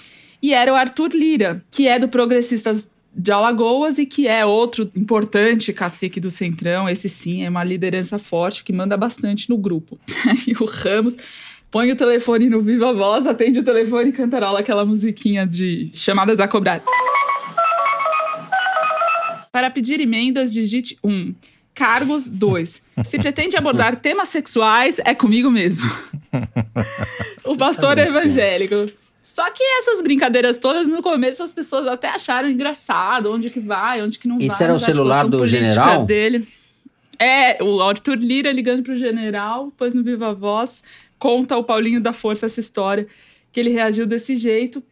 e 0.43 0.53
era 0.53 0.73
o 0.73 0.75
Arthur 0.75 1.11
Lira, 1.13 1.63
que 1.71 1.87
é 1.87 1.97
do 1.97 2.09
Progressistas 2.09 2.91
de 3.15 3.31
Alagoas 3.31 3.97
e 3.97 4.05
que 4.05 4.27
é 4.27 4.45
outro 4.45 4.89
importante 4.93 5.71
cacique 5.71 6.19
do 6.19 6.29
Centrão. 6.29 6.89
Esse 6.89 7.07
sim 7.07 7.45
é 7.45 7.49
uma 7.49 7.63
liderança 7.63 8.19
forte 8.19 8.61
que 8.61 8.73
manda 8.73 8.97
bastante 8.97 9.49
no 9.49 9.57
grupo. 9.57 9.97
e 10.45 10.51
o 10.61 10.65
Ramos 10.65 11.15
põe 11.71 11.89
o 11.93 11.95
telefone 11.95 12.49
no 12.49 12.61
Viva 12.61 12.91
Voz, 12.91 13.25
atende 13.25 13.59
o 13.59 13.63
telefone 13.63 14.09
e 14.09 14.11
cantarola 14.11 14.59
aquela 14.59 14.85
musiquinha 14.85 15.47
de 15.47 15.89
chamadas 15.93 16.41
a 16.41 16.47
cobrar. 16.47 16.81
Para 19.49 19.71
pedir 19.71 20.01
emendas, 20.01 20.51
digite 20.51 20.97
1. 21.01 21.09
Um. 21.09 21.35
Cargos 21.73 22.29
2. 22.29 22.81
Se 23.05 23.17
pretende 23.17 23.55
abordar 23.55 23.95
temas 23.95 24.27
sexuais, 24.27 24.99
é 25.05 25.15
comigo 25.15 25.49
mesmo. 25.49 25.89
o 27.45 27.55
pastor 27.55 27.97
é 27.97 28.07
evangélico. 28.07 28.91
Só 29.23 29.49
que 29.51 29.63
essas 29.79 30.01
brincadeiras 30.01 30.57
todas, 30.57 30.85
no 30.85 31.01
começo, 31.01 31.41
as 31.41 31.53
pessoas 31.53 31.87
até 31.87 32.09
acharam 32.09 32.49
engraçado, 32.49 33.31
onde 33.31 33.49
que 33.49 33.59
vai, 33.61 34.01
onde 34.01 34.19
que 34.19 34.27
não 34.27 34.35
Esse 34.35 34.47
vai. 34.47 34.55
Esse 34.55 34.63
era 34.65 34.73
o 34.75 34.79
celular 34.79 35.29
do 35.29 35.47
general? 35.47 36.05
Dele. 36.05 36.45
É, 37.17 37.63
o 37.63 37.81
Arthur 37.81 38.17
Lira 38.17 38.51
ligando 38.51 38.83
pro 38.83 38.97
general, 38.97 39.67
depois 39.67 39.93
no 39.93 40.03
Viva 40.03 40.33
Voz, 40.33 40.83
conta 41.17 41.55
o 41.55 41.63
Paulinho 41.63 42.01
da 42.01 42.11
Força 42.11 42.47
essa 42.47 42.59
história, 42.59 43.07
que 43.49 43.61
ele 43.61 43.69
reagiu 43.69 44.05
desse 44.05 44.35
jeito. 44.35 44.83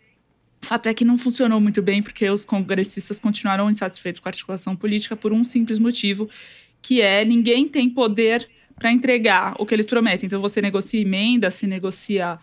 O 0.64 0.66
fato 0.66 0.88
é 0.88 0.94
que 0.94 1.04
não 1.04 1.18
funcionou 1.18 1.60
muito 1.60 1.82
bem, 1.82 2.02
porque 2.02 2.30
os 2.30 2.46
congressistas 2.46 3.20
continuaram 3.20 3.70
insatisfeitos 3.70 4.22
com 4.22 4.30
a 4.30 4.32
articulação 4.32 4.78
política 4.78 5.14
por 5.14 5.34
um 5.34 5.44
simples 5.44 5.78
motivo, 5.78 6.30
que 6.82 7.02
é 7.02 7.26
ninguém 7.26 7.68
tem 7.68 7.90
poder 7.90 8.48
para 8.80 8.94
entregar 8.94 9.56
o 9.60 9.66
que 9.66 9.76
eles 9.76 9.86
prometem. 9.86 10.28
Então 10.28 10.40
você 10.40 10.62
negocia 10.62 11.02
emenda, 11.02 11.52
se 11.52 11.68
negocia 11.68 12.40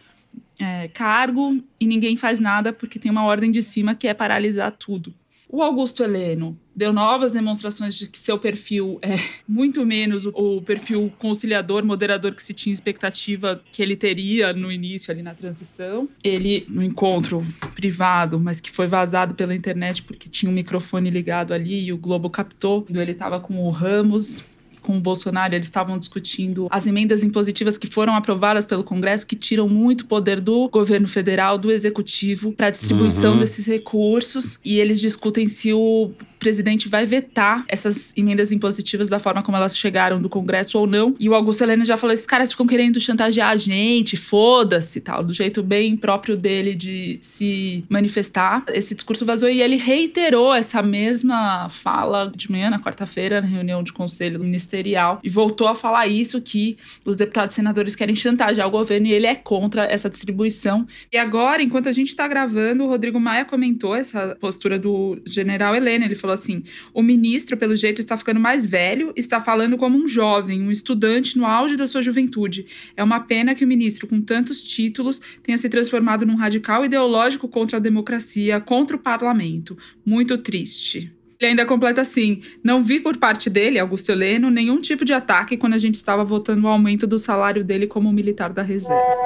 é, 0.59 0.89
cargo 0.89 1.63
e 1.79 1.87
ninguém 1.87 2.17
faz 2.17 2.41
nada 2.41 2.73
porque 2.73 2.99
tem 2.99 3.11
uma 3.11 3.25
ordem 3.25 3.51
de 3.51 3.63
cima 3.63 3.95
que 3.95 4.09
é 4.09 4.15
paralisar 4.15 4.73
tudo. 4.73 5.15
O 5.51 5.63
Augusto 5.63 6.05
Heleno 6.05 6.59
deu 6.77 6.93
novas 6.93 7.33
demonstrações 7.33 7.95
de 7.95 8.07
que 8.07 8.19
seu 8.19 8.39
perfil 8.39 8.99
é 9.01 9.17
muito 9.49 9.85
menos 9.87 10.27
o 10.27 10.61
perfil 10.61 11.11
conciliador, 11.19 11.83
moderador 11.85 12.35
que 12.35 12.43
se 12.43 12.53
tinha 12.53 12.73
expectativa 12.73 13.63
que 13.73 13.83
ele 13.83 13.97
teria 13.97 14.53
no 14.53 14.71
início, 14.71 15.11
ali 15.11 15.23
na 15.23 15.35
transição. 15.35 16.07
Ele, 16.23 16.67
no 16.69 16.83
encontro 16.83 17.43
privado, 17.75 18.39
mas 18.39 18.61
que 18.61 18.71
foi 18.71 18.87
vazado 18.87 19.35
pela 19.35 19.55
internet 19.55 20.03
porque 20.03 20.29
tinha 20.29 20.51
um 20.51 20.55
microfone 20.55 21.09
ligado 21.09 21.55
ali 21.55 21.87
e 21.87 21.93
o 21.95 21.97
Globo 21.97 22.29
captou, 22.29 22.87
ele 22.91 23.13
estava 23.13 23.41
com 23.41 23.65
o 23.67 23.71
Ramos 23.71 24.45
com 24.89 24.97
o 24.97 25.01
Bolsonaro, 25.01 25.55
eles 25.55 25.67
estavam 25.67 25.99
discutindo 25.99 26.67
as 26.71 26.87
emendas 26.87 27.23
impositivas 27.23 27.77
que 27.77 27.87
foram 27.87 28.15
aprovadas 28.15 28.65
pelo 28.65 28.83
Congresso, 28.83 29.27
que 29.27 29.37
tiram 29.37 29.69
muito 29.69 30.07
poder 30.07 30.41
do 30.41 30.67
governo 30.71 31.07
federal, 31.07 31.59
do 31.59 31.71
executivo, 31.71 32.53
para 32.53 32.69
a 32.69 32.71
distribuição 32.71 33.35
uhum. 33.35 33.41
desses 33.41 33.67
recursos. 33.67 34.59
E 34.65 34.81
eles 34.81 34.99
discutem 34.99 35.47
se 35.47 35.75
o 35.75 36.11
presidente 36.39 36.89
vai 36.89 37.05
vetar 37.05 37.65
essas 37.69 38.13
emendas 38.17 38.53
impositivas 38.53 39.09
da 39.09 39.19
forma 39.19 39.43
como 39.43 39.57
elas 39.57 39.77
chegaram 39.77 40.21
do 40.21 40.29
Congresso 40.29 40.79
ou 40.79 40.87
não. 40.87 41.15
E 41.19 41.29
o 41.29 41.35
Augusto 41.35 41.63
Helena 41.63 41.85
já 41.85 41.97
falou: 41.97 42.13
esses 42.13 42.27
caras 42.27 42.51
ficam 42.51 42.67
querendo 42.67 43.01
chantagear 43.01 43.51
a 43.51 43.57
gente, 43.57 44.17
foda-se 44.17 45.01
tal, 45.01 45.23
do 45.23 45.33
jeito 45.33 45.63
bem 45.63 45.97
próprio 45.97 46.37
dele 46.37 46.75
de 46.75 47.19
se 47.21 47.85
manifestar. 47.89 48.65
Esse 48.69 48.95
discurso 48.95 49.25
vazou 49.25 49.49
e 49.49 49.61
ele 49.61 49.77
reiterou 49.77 50.55
essa 50.55 50.83
mesma 50.83 51.69
fala 51.69 52.33
de 52.35 52.51
manhã, 52.51 52.71
na 52.71 52.79
quarta-feira, 52.79 53.41
na 53.41 53.47
reunião 53.47 53.83
de 53.83 53.93
conselho 53.93 54.39
ministerial, 54.41 55.21
e 55.23 55.29
voltou 55.29 55.69
a 55.69 55.75
falar 55.75 56.07
isso: 56.07 56.41
que 56.41 56.77
os 57.05 57.17
deputados 57.17 57.55
e 57.55 57.57
senadores 57.57 57.95
querem 57.95 58.15
chantagear 58.15 58.67
o 58.67 58.71
governo 58.71 59.07
e 59.07 59.13
ele 59.13 59.27
é 59.27 59.35
contra 59.35 59.85
essa 59.85 60.09
distribuição. 60.09 60.87
E 61.13 61.17
agora, 61.17 61.63
enquanto 61.63 61.89
a 61.89 61.93
gente 61.93 62.09
está 62.09 62.27
gravando, 62.29 62.85
o 62.85 62.89
Rodrigo 62.89 63.19
Maia 63.19 63.45
comentou 63.45 63.95
essa 63.95 64.37
postura 64.41 64.79
do 64.79 65.21
general 65.25 65.75
Helena. 65.75 66.05
Ele 66.05 66.15
falou 66.15 66.28
falou 66.29 66.35
assim: 66.35 66.63
o 66.93 67.03
ministro, 67.03 67.57
pelo 67.57 67.75
jeito, 67.75 68.01
está 68.01 68.17
ficando 68.17 68.39
mais 68.39 68.67
velho, 68.67 69.13
está 69.17 69.41
falando 69.41 69.77
como 69.77 69.99
um 69.99 70.07
jovem, 70.07 70.63
um 70.63 70.71
estudante 70.71 71.39
no 71.39 71.47
auge 71.47 71.77
da 71.77 71.87
sua 71.87 72.03
juventude. 72.03 72.67
É 72.97 73.03
uma 73.03 73.21
pena 73.21 73.55
que 73.55 73.65
o 73.65 73.69
ministro, 73.69 74.07
com 74.07 74.21
tantos 74.21 74.63
títulos, 74.63 75.21
tenha 75.43 75.57
se 75.57 75.69
transformado 75.69 76.27
num 76.27 76.37
radical 76.37 76.85
ideológico 76.85 77.49
contra 77.49 77.79
a 77.79 77.81
democracia, 77.81 78.61
contra 78.61 78.97
o 78.97 79.01
parlamento. 79.01 79.77
Muito 80.05 80.37
triste. 80.39 81.13
Ele 81.41 81.51
ainda 81.51 81.65
completa 81.65 82.01
assim: 82.01 82.43
não 82.63 82.83
vi 82.83 82.99
por 82.99 83.17
parte 83.17 83.49
dele, 83.49 83.79
Augusto 83.79 84.11
Heleno, 84.11 84.51
nenhum 84.51 84.81
tipo 84.81 85.05
de 85.05 85.13
ataque 85.13 85.57
quando 85.57 85.75
a 85.75 85.79
gente 85.79 85.95
estava 85.95 86.25
votando 86.25 86.67
o 86.67 86.69
aumento 86.69 87.07
do 87.07 87.17
salário 87.17 87.65
dele 87.65 87.87
como 87.87 88.13
militar 88.13 88.53
da 88.53 88.63
reserva. 88.63 89.17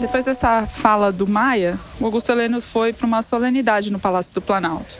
Depois 0.00 0.24
dessa 0.24 0.66
fala 0.66 1.12
do 1.12 1.26
Maia, 1.26 1.78
o 2.00 2.04
Augusto 2.04 2.32
Heleno 2.32 2.60
foi 2.60 2.92
para 2.92 3.06
uma 3.06 3.22
solenidade 3.22 3.92
no 3.92 4.00
Palácio 4.00 4.34
do 4.34 4.42
Planalto. 4.42 4.96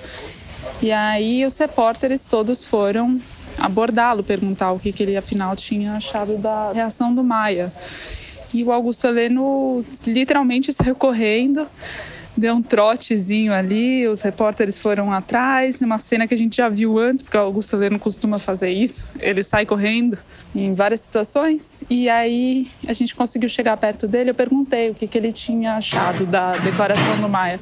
E 0.83 0.91
aí 0.91 1.47
os 1.47 1.57
repórteres 1.57 2.25
todos 2.25 2.67
foram 2.67 3.21
abordá-lo, 3.59 4.25
perguntar 4.25 4.73
o 4.73 4.79
que, 4.79 4.93
que 4.93 5.03
ele 5.03 5.17
afinal 5.17 5.55
tinha 5.55 5.95
achado 5.95 6.37
da 6.37 6.73
reação 6.73 7.15
do 7.15 7.23
Maia. 7.23 7.71
E 8.53 8.65
o 8.65 8.73
Augusto 8.73 9.07
Heleno 9.07 9.83
literalmente 10.07 10.73
saiu 10.73 10.95
correndo 10.95 11.67
deu 12.37 12.55
um 12.55 12.63
trotezinho 12.63 13.53
ali, 13.53 14.09
os 14.09 14.23
repórteres 14.23 14.79
foram 14.79 15.13
atrás, 15.13 15.81
uma 15.83 15.99
cena 15.99 16.27
que 16.27 16.35
a 16.35 16.37
gente 16.37 16.57
já 16.57 16.69
viu 16.69 16.99
antes, 16.99 17.23
porque 17.23 17.37
o 17.37 17.41
Augusto 17.41 17.77
Heleno 17.77 17.99
costuma 17.99 18.39
fazer 18.39 18.71
isso, 18.71 19.05
ele 19.21 19.43
sai 19.43 19.67
correndo 19.67 20.19
em 20.55 20.75
várias 20.75 21.01
situações, 21.01 21.85
e 21.91 22.09
aí 22.09 22.69
a 22.89 22.93
gente 22.93 23.15
conseguiu 23.15 23.49
chegar 23.49 23.77
perto 23.77 24.09
dele, 24.09 24.31
eu 24.31 24.35
perguntei 24.35 24.91
o 24.91 24.95
que, 24.95 25.07
que 25.07 25.19
ele 25.19 25.33
tinha 25.33 25.75
achado 25.75 26.27
da 26.27 26.53
declaração 26.53 27.21
do 27.21 27.29
Maia. 27.29 27.61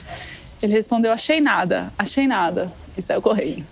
Ele 0.62 0.74
respondeu, 0.74 1.11
achei 1.11 1.40
nada, 1.40 1.90
achei 1.98 2.26
nada, 2.26 2.70
e 3.00 3.02
saiu 3.02 3.20
correndo. 3.20 3.64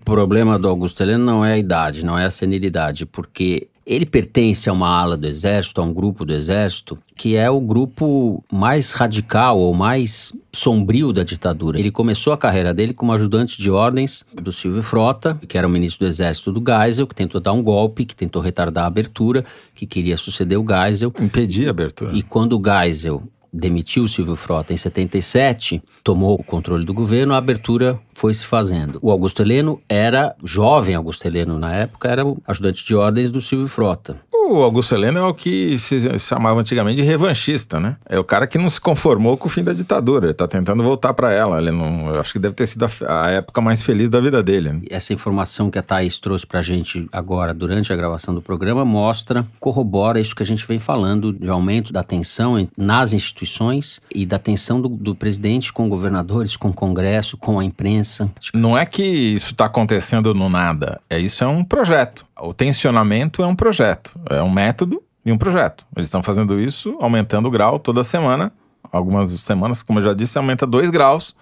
O 0.00 0.04
problema 0.04 0.58
do 0.58 0.68
Augusto 0.68 1.02
Heleno 1.02 1.24
não 1.24 1.44
é 1.44 1.52
a 1.52 1.58
idade, 1.58 2.04
não 2.04 2.18
é 2.18 2.24
a 2.24 2.30
senilidade, 2.30 3.06
porque 3.06 3.68
ele 3.86 4.06
pertence 4.06 4.68
a 4.68 4.72
uma 4.72 4.88
ala 4.88 5.16
do 5.16 5.26
exército, 5.26 5.80
a 5.80 5.84
um 5.84 5.92
grupo 5.92 6.24
do 6.24 6.32
exército, 6.32 6.98
que 7.16 7.36
é 7.36 7.50
o 7.50 7.60
grupo 7.60 8.42
mais 8.52 8.92
radical 8.92 9.58
ou 9.58 9.74
mais 9.74 10.32
sombrio 10.52 11.12
da 11.12 11.22
ditadura. 11.22 11.78
Ele 11.78 11.90
começou 11.90 12.32
a 12.32 12.38
carreira 12.38 12.72
dele 12.72 12.94
como 12.94 13.12
ajudante 13.12 13.60
de 13.60 13.70
ordens 13.70 14.24
do 14.32 14.52
Silvio 14.52 14.82
Frota, 14.82 15.38
que 15.48 15.58
era 15.58 15.66
o 15.66 15.70
ministro 15.70 16.06
do 16.06 16.08
exército 16.08 16.52
do 16.52 16.62
Geisel, 16.64 17.06
que 17.06 17.14
tentou 17.14 17.40
dar 17.40 17.52
um 17.52 17.62
golpe, 17.62 18.04
que 18.04 18.14
tentou 18.14 18.40
retardar 18.40 18.84
a 18.84 18.86
abertura, 18.86 19.44
que 19.74 19.86
queria 19.86 20.16
suceder 20.16 20.58
o 20.58 20.64
Geisel. 20.64 21.12
Impedir 21.20 21.66
a 21.66 21.70
abertura. 21.70 22.12
E 22.14 22.22
quando 22.22 22.56
o 22.58 22.62
Geisel 22.62 23.22
demitiu 23.52 24.04
o 24.04 24.08
Silvio 24.08 24.36
Frota 24.36 24.72
em 24.72 24.76
77, 24.76 25.82
tomou 26.02 26.34
o 26.34 26.44
controle 26.44 26.84
do 26.84 26.94
governo, 26.94 27.34
a 27.34 27.38
abertura 27.38 27.98
foi 28.14 28.34
se 28.34 28.44
fazendo. 28.44 28.98
O 29.02 29.10
Augusto 29.10 29.42
Heleno 29.42 29.80
era, 29.88 30.34
jovem 30.44 30.94
Augusto 30.94 31.26
Heleno 31.26 31.58
na 31.58 31.74
época, 31.74 32.08
era 32.08 32.22
ajudante 32.46 32.84
de 32.86 32.94
ordens 32.94 33.30
do 33.30 33.40
Silvio 33.40 33.68
Frota. 33.68 34.20
O 34.50 34.64
Augusto 34.64 34.96
Heleno 34.96 35.20
é 35.20 35.22
o 35.22 35.32
que 35.32 35.78
se 35.78 36.18
chamava 36.18 36.58
antigamente 36.58 37.00
de 37.00 37.06
revanchista, 37.06 37.78
né? 37.78 37.96
É 38.04 38.18
o 38.18 38.24
cara 38.24 38.48
que 38.48 38.58
não 38.58 38.68
se 38.68 38.80
conformou 38.80 39.36
com 39.36 39.46
o 39.46 39.48
fim 39.48 39.62
da 39.62 39.72
ditadura. 39.72 40.26
Ele 40.26 40.34
tá 40.34 40.48
tentando 40.48 40.82
voltar 40.82 41.14
para 41.14 41.32
ela. 41.32 41.58
Ele 41.58 41.70
não, 41.70 42.12
eu 42.12 42.20
acho 42.20 42.32
que 42.32 42.38
deve 42.40 42.56
ter 42.56 42.66
sido 42.66 42.84
a, 42.84 43.26
a 43.26 43.30
época 43.30 43.60
mais 43.60 43.80
feliz 43.80 44.10
da 44.10 44.20
vida 44.20 44.42
dele. 44.42 44.72
Né? 44.72 44.80
Essa 44.90 45.12
informação 45.12 45.70
que 45.70 45.78
a 45.78 45.82
Thaís 45.82 46.18
trouxe 46.18 46.44
pra 46.44 46.62
gente 46.62 47.08
agora, 47.12 47.54
durante 47.54 47.92
a 47.92 47.96
gravação 47.96 48.34
do 48.34 48.42
programa, 48.42 48.84
mostra, 48.84 49.46
corrobora 49.60 50.18
isso 50.18 50.34
que 50.34 50.42
a 50.42 50.46
gente 50.46 50.66
vem 50.66 50.80
falando 50.80 51.32
de 51.32 51.48
aumento 51.48 51.92
da 51.92 52.02
tensão 52.02 52.68
nas 52.76 53.12
instituições 53.12 54.00
e 54.12 54.26
da 54.26 54.38
tensão 54.40 54.80
do, 54.80 54.88
do 54.88 55.14
presidente 55.14 55.72
com 55.72 55.88
governadores, 55.88 56.56
com 56.56 56.70
o 56.70 56.74
Congresso, 56.74 57.36
com 57.36 57.60
a 57.60 57.64
imprensa. 57.64 58.28
Não 58.52 58.76
é 58.76 58.84
que 58.84 59.04
isso 59.04 59.52
está 59.52 59.66
acontecendo 59.66 60.34
no 60.34 60.48
nada. 60.48 61.00
É 61.08 61.20
isso 61.20 61.44
é 61.44 61.46
um 61.46 61.62
projeto. 61.62 62.28
O 62.40 62.54
tensionamento 62.54 63.42
é 63.42 63.46
um 63.46 63.54
projeto. 63.54 64.18
É 64.28 64.42
um 64.42 64.50
método 64.50 65.02
e 65.24 65.30
um 65.30 65.38
projeto. 65.38 65.86
Eles 65.96 66.08
estão 66.08 66.22
fazendo 66.22 66.60
isso, 66.60 66.96
aumentando 67.00 67.46
o 67.46 67.50
grau 67.50 67.78
toda 67.78 68.02
semana. 68.02 68.52
Algumas 68.90 69.30
semanas, 69.40 69.82
como 69.82 69.98
eu 69.98 70.04
já 70.04 70.14
disse, 70.14 70.38
aumenta 70.38 70.66
2 70.66 70.90
graus. 70.90 71.36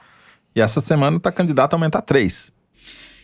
E 0.55 0.61
essa 0.61 0.81
semana 0.81 1.17
está 1.17 1.31
candidato 1.31 1.75
a 1.75 1.77
aumentar 1.77 2.03
3. 2.03 2.53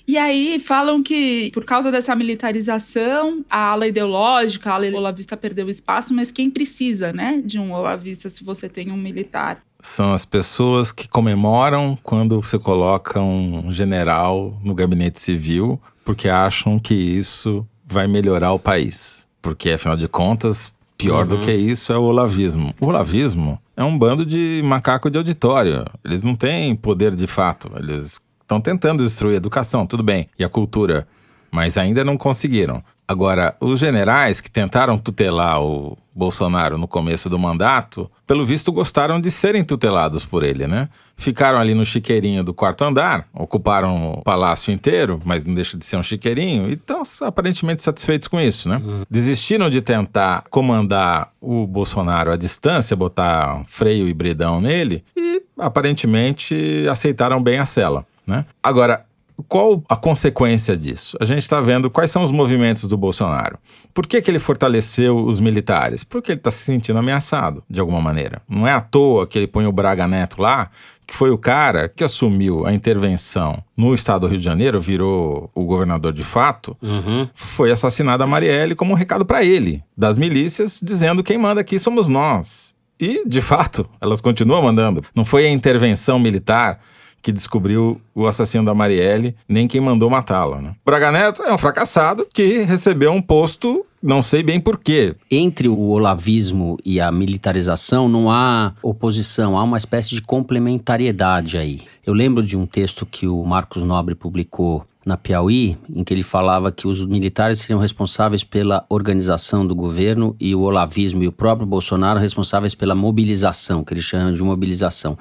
E 0.07 0.19
aí 0.19 0.61
falam 0.61 1.03
que 1.03 1.51
por 1.55 1.65
causa 1.65 1.91
dessa 1.91 2.15
militarização, 2.15 3.43
a 3.49 3.71
ala 3.71 3.89
ideológica, 3.89 4.71
a 4.71 4.75
ala 4.75 4.87
olavista 4.89 5.35
perdeu 5.35 5.71
espaço, 5.71 6.13
mas 6.13 6.31
quem 6.31 6.51
precisa, 6.51 7.11
né, 7.11 7.41
de 7.43 7.59
um 7.59 7.73
olavista 7.73 8.29
se 8.29 8.45
você 8.45 8.69
tem 8.69 8.93
um 8.93 8.97
militar? 8.99 9.63
São 9.81 10.13
as 10.13 10.25
pessoas 10.25 10.93
que 10.93 11.09
comemoram 11.09 11.99
quando 12.03 12.41
você 12.41 12.59
coloca 12.59 13.19
um 13.19 13.73
general 13.73 14.59
no 14.63 14.75
gabinete 14.75 15.19
civil, 15.21 15.81
porque 16.05 16.29
acham 16.29 16.79
que 16.79 16.95
isso 16.95 17.67
vai 17.87 18.07
melhorar 18.07 18.53
o 18.53 18.59
país. 18.59 19.27
Porque, 19.41 19.71
afinal 19.71 19.97
de 19.97 20.09
contas, 20.09 20.73
pior 20.97 21.23
uhum. 21.23 21.37
do 21.37 21.39
que 21.41 21.53
isso 21.53 21.93
é 21.93 21.99
o 21.99 22.03
olavismo. 22.03 22.75
O 22.81 22.87
olavismo 22.87 23.59
é 23.77 23.83
um 23.83 23.99
bando 23.99 24.25
de 24.25 24.63
macaco 24.65 25.11
de 25.11 25.19
auditório. 25.19 25.85
Eles 26.05 26.23
não 26.23 26.35
têm 26.35 26.75
poder 26.75 27.15
de 27.15 27.27
fato. 27.27 27.71
Eles 27.77 28.21
estão 28.41 28.61
tentando 28.61 29.03
destruir 29.03 29.35
a 29.35 29.37
educação, 29.37 29.87
tudo 29.87 30.03
bem, 30.03 30.29
e 30.39 30.45
a 30.45 30.49
cultura, 30.49 31.07
mas 31.51 31.77
ainda 31.77 32.05
não 32.05 32.17
conseguiram. 32.17 32.83
Agora, 33.07 33.55
os 33.61 33.81
generais 33.81 34.41
que 34.41 34.51
tentaram 34.51 34.97
tutelar 34.97 35.63
o 35.63 35.97
Bolsonaro 36.15 36.79
no 36.79 36.89
começo 36.89 37.29
do 37.29 37.39
mandato, 37.39 38.11
pelo 38.27 38.47
visto 38.47 38.73
gostaram 38.73 39.21
de 39.21 39.31
serem 39.31 39.63
tutelados 39.63 40.25
por 40.25 40.43
ele, 40.43 40.67
né? 40.67 40.89
Ficaram 41.17 41.59
ali 41.59 41.75
no 41.75 41.85
chiqueirinho 41.85 42.43
do 42.43 42.55
quarto 42.55 42.83
andar, 42.83 43.29
ocuparam 43.35 44.13
o 44.13 44.23
palácio 44.23 44.73
inteiro, 44.73 45.21
mas 45.25 45.45
não 45.45 45.55
deixa 45.55 45.77
de 45.77 45.85
ser 45.85 45.97
um 45.97 46.03
chiqueirinho, 46.03 46.69
e 46.71 46.75
estão 46.75 47.03
aparentemente 47.23 47.83
satisfeitos 47.83 48.27
com 48.27 48.41
isso, 48.41 48.69
né? 48.69 48.81
Uhum. 48.83 49.03
Desistiram 49.11 49.69
de 49.69 49.83
tentar 49.83 50.45
comandar 50.49 51.31
o 51.41 51.67
Bolsonaro 51.67 52.33
à 52.33 52.37
distância, 52.37 52.97
botar 52.97 53.63
freio 53.67 54.09
e 54.09 54.15
bridão 54.15 54.61
nele, 54.61 55.05
e 55.17 55.43
aparentemente 55.59 56.87
aceitaram 56.89 57.43
bem 57.43 57.59
a 57.59 57.67
cela. 57.67 58.07
Né? 58.27 58.47
Agora, 58.63 59.05
qual 59.49 59.83
a 59.89 59.97
consequência 59.97 60.77
disso? 60.77 61.17
A 61.21 61.25
gente 61.25 61.43
está 61.43 61.61
vendo 61.61 61.91
quais 61.91 62.11
são 62.11 62.25
os 62.25 62.31
movimentos 62.31 62.85
do 62.85 62.97
Bolsonaro. 62.97 63.59
Por 63.93 64.07
que, 64.07 64.23
que 64.23 64.31
ele 64.31 64.39
fortaleceu 64.39 65.17
os 65.17 65.41
militares? 65.41 66.05
Porque 66.05 66.33
ele 66.33 66.41
está 66.41 66.51
se 66.51 66.65
sentindo 66.65 66.99
ameaçado, 66.99 67.63
de 67.69 67.81
alguma 67.81 68.01
maneira. 68.01 68.43
Não 68.49 68.67
é 68.67 68.73
à 68.73 68.81
toa 68.81 69.27
que 69.27 69.39
ele 69.39 69.47
põe 69.47 69.67
o 69.67 69.73
Braga 69.73 70.07
Neto 70.07 70.41
lá, 70.41 70.71
que 71.07 71.15
foi 71.15 71.31
o 71.31 71.39
cara 71.39 71.89
que 71.89 72.03
assumiu 72.03 72.67
a 72.67 72.73
intervenção 72.73 73.63
no 73.77 73.95
estado 73.95 74.23
do 74.23 74.27
Rio 74.29 74.39
de 74.39 74.45
Janeiro, 74.45 74.81
virou 74.81 75.51
o 75.55 75.65
governador 75.65 76.13
de 76.13 76.25
fato, 76.25 76.77
uhum. 76.81 77.29
foi 77.35 77.71
assassinado 77.71 78.23
a 78.23 78.27
Marielle 78.27 78.75
como 78.75 78.93
um 78.93 78.97
recado 78.97 79.25
para 79.25 79.45
ele, 79.45 79.83
das 79.97 80.17
milícias, 80.17 80.81
dizendo 80.83 81.23
quem 81.23 81.37
manda 81.37 81.61
aqui 81.61 81.79
somos 81.79 82.09
nós. 82.09 82.75
E, 82.99 83.29
de 83.29 83.41
fato, 83.41 83.89
elas 84.01 84.21
continuam 84.21 84.63
mandando. 84.63 85.03
Não 85.15 85.25
foi 85.25 85.47
a 85.47 85.51
intervenção 85.51 86.19
militar 86.19 86.81
que 87.25 87.33
descobriu 87.33 87.99
o 88.15 88.27
assassino 88.27 88.67
da 88.67 88.75
Marielle, 88.75 89.35
nem 89.49 89.67
quem 89.67 89.81
mandou 89.81 90.11
matá-la. 90.11 90.61
Né? 90.61 90.75
Braga 90.85 91.11
Neto 91.11 91.43
é 91.43 91.51
um 91.55 91.57
fracassado 91.57 92.29
que 92.33 92.59
recebeu 92.59 93.11
um 93.11 93.23
posto 93.23 93.85
não 94.03 94.21
sei 94.21 94.43
bem 94.43 94.61
por 94.61 94.79
quê. 94.79 95.15
Entre 95.31 95.67
o 95.67 95.79
olavismo 95.79 96.77
e 96.85 97.01
a 97.01 97.11
militarização 97.11 98.07
não 98.07 98.31
há 98.31 98.75
oposição, 98.83 99.59
há 99.59 99.65
uma 99.65 99.79
espécie 99.79 100.11
de 100.11 100.21
complementariedade 100.21 101.57
aí. 101.57 101.81
Eu 102.05 102.13
lembro 102.13 102.43
de 102.43 102.55
um 102.55 102.67
texto 102.67 103.07
que 103.07 103.27
o 103.27 103.43
Marcos 103.43 103.83
Nobre 103.83 104.15
publicou 104.15 104.85
na 105.07 105.17
Piauí, 105.17 105.79
em 105.89 106.05
que 106.05 106.13
ele 106.13 106.23
falava 106.23 106.71
que 106.71 106.87
os 106.87 107.07
militares 107.07 107.61
seriam 107.61 107.81
responsáveis 107.81 108.45
pela 108.45 108.85
organização 108.91 109.67
do 109.67 109.75
governo 109.75 110.37
e 110.39 110.55
o 110.55 110.61
olavismo 110.61 111.23
e 111.23 111.29
o 111.29 111.33
próprio 111.33 111.67
Bolsonaro 111.67 112.21
responsáveis 112.21 112.75
pela 112.75 112.95
mobilização, 112.95 113.83
que 113.83 113.95
ele 113.95 114.03
chama 114.03 114.35
de 114.35 114.43
mobilização. 114.43 115.17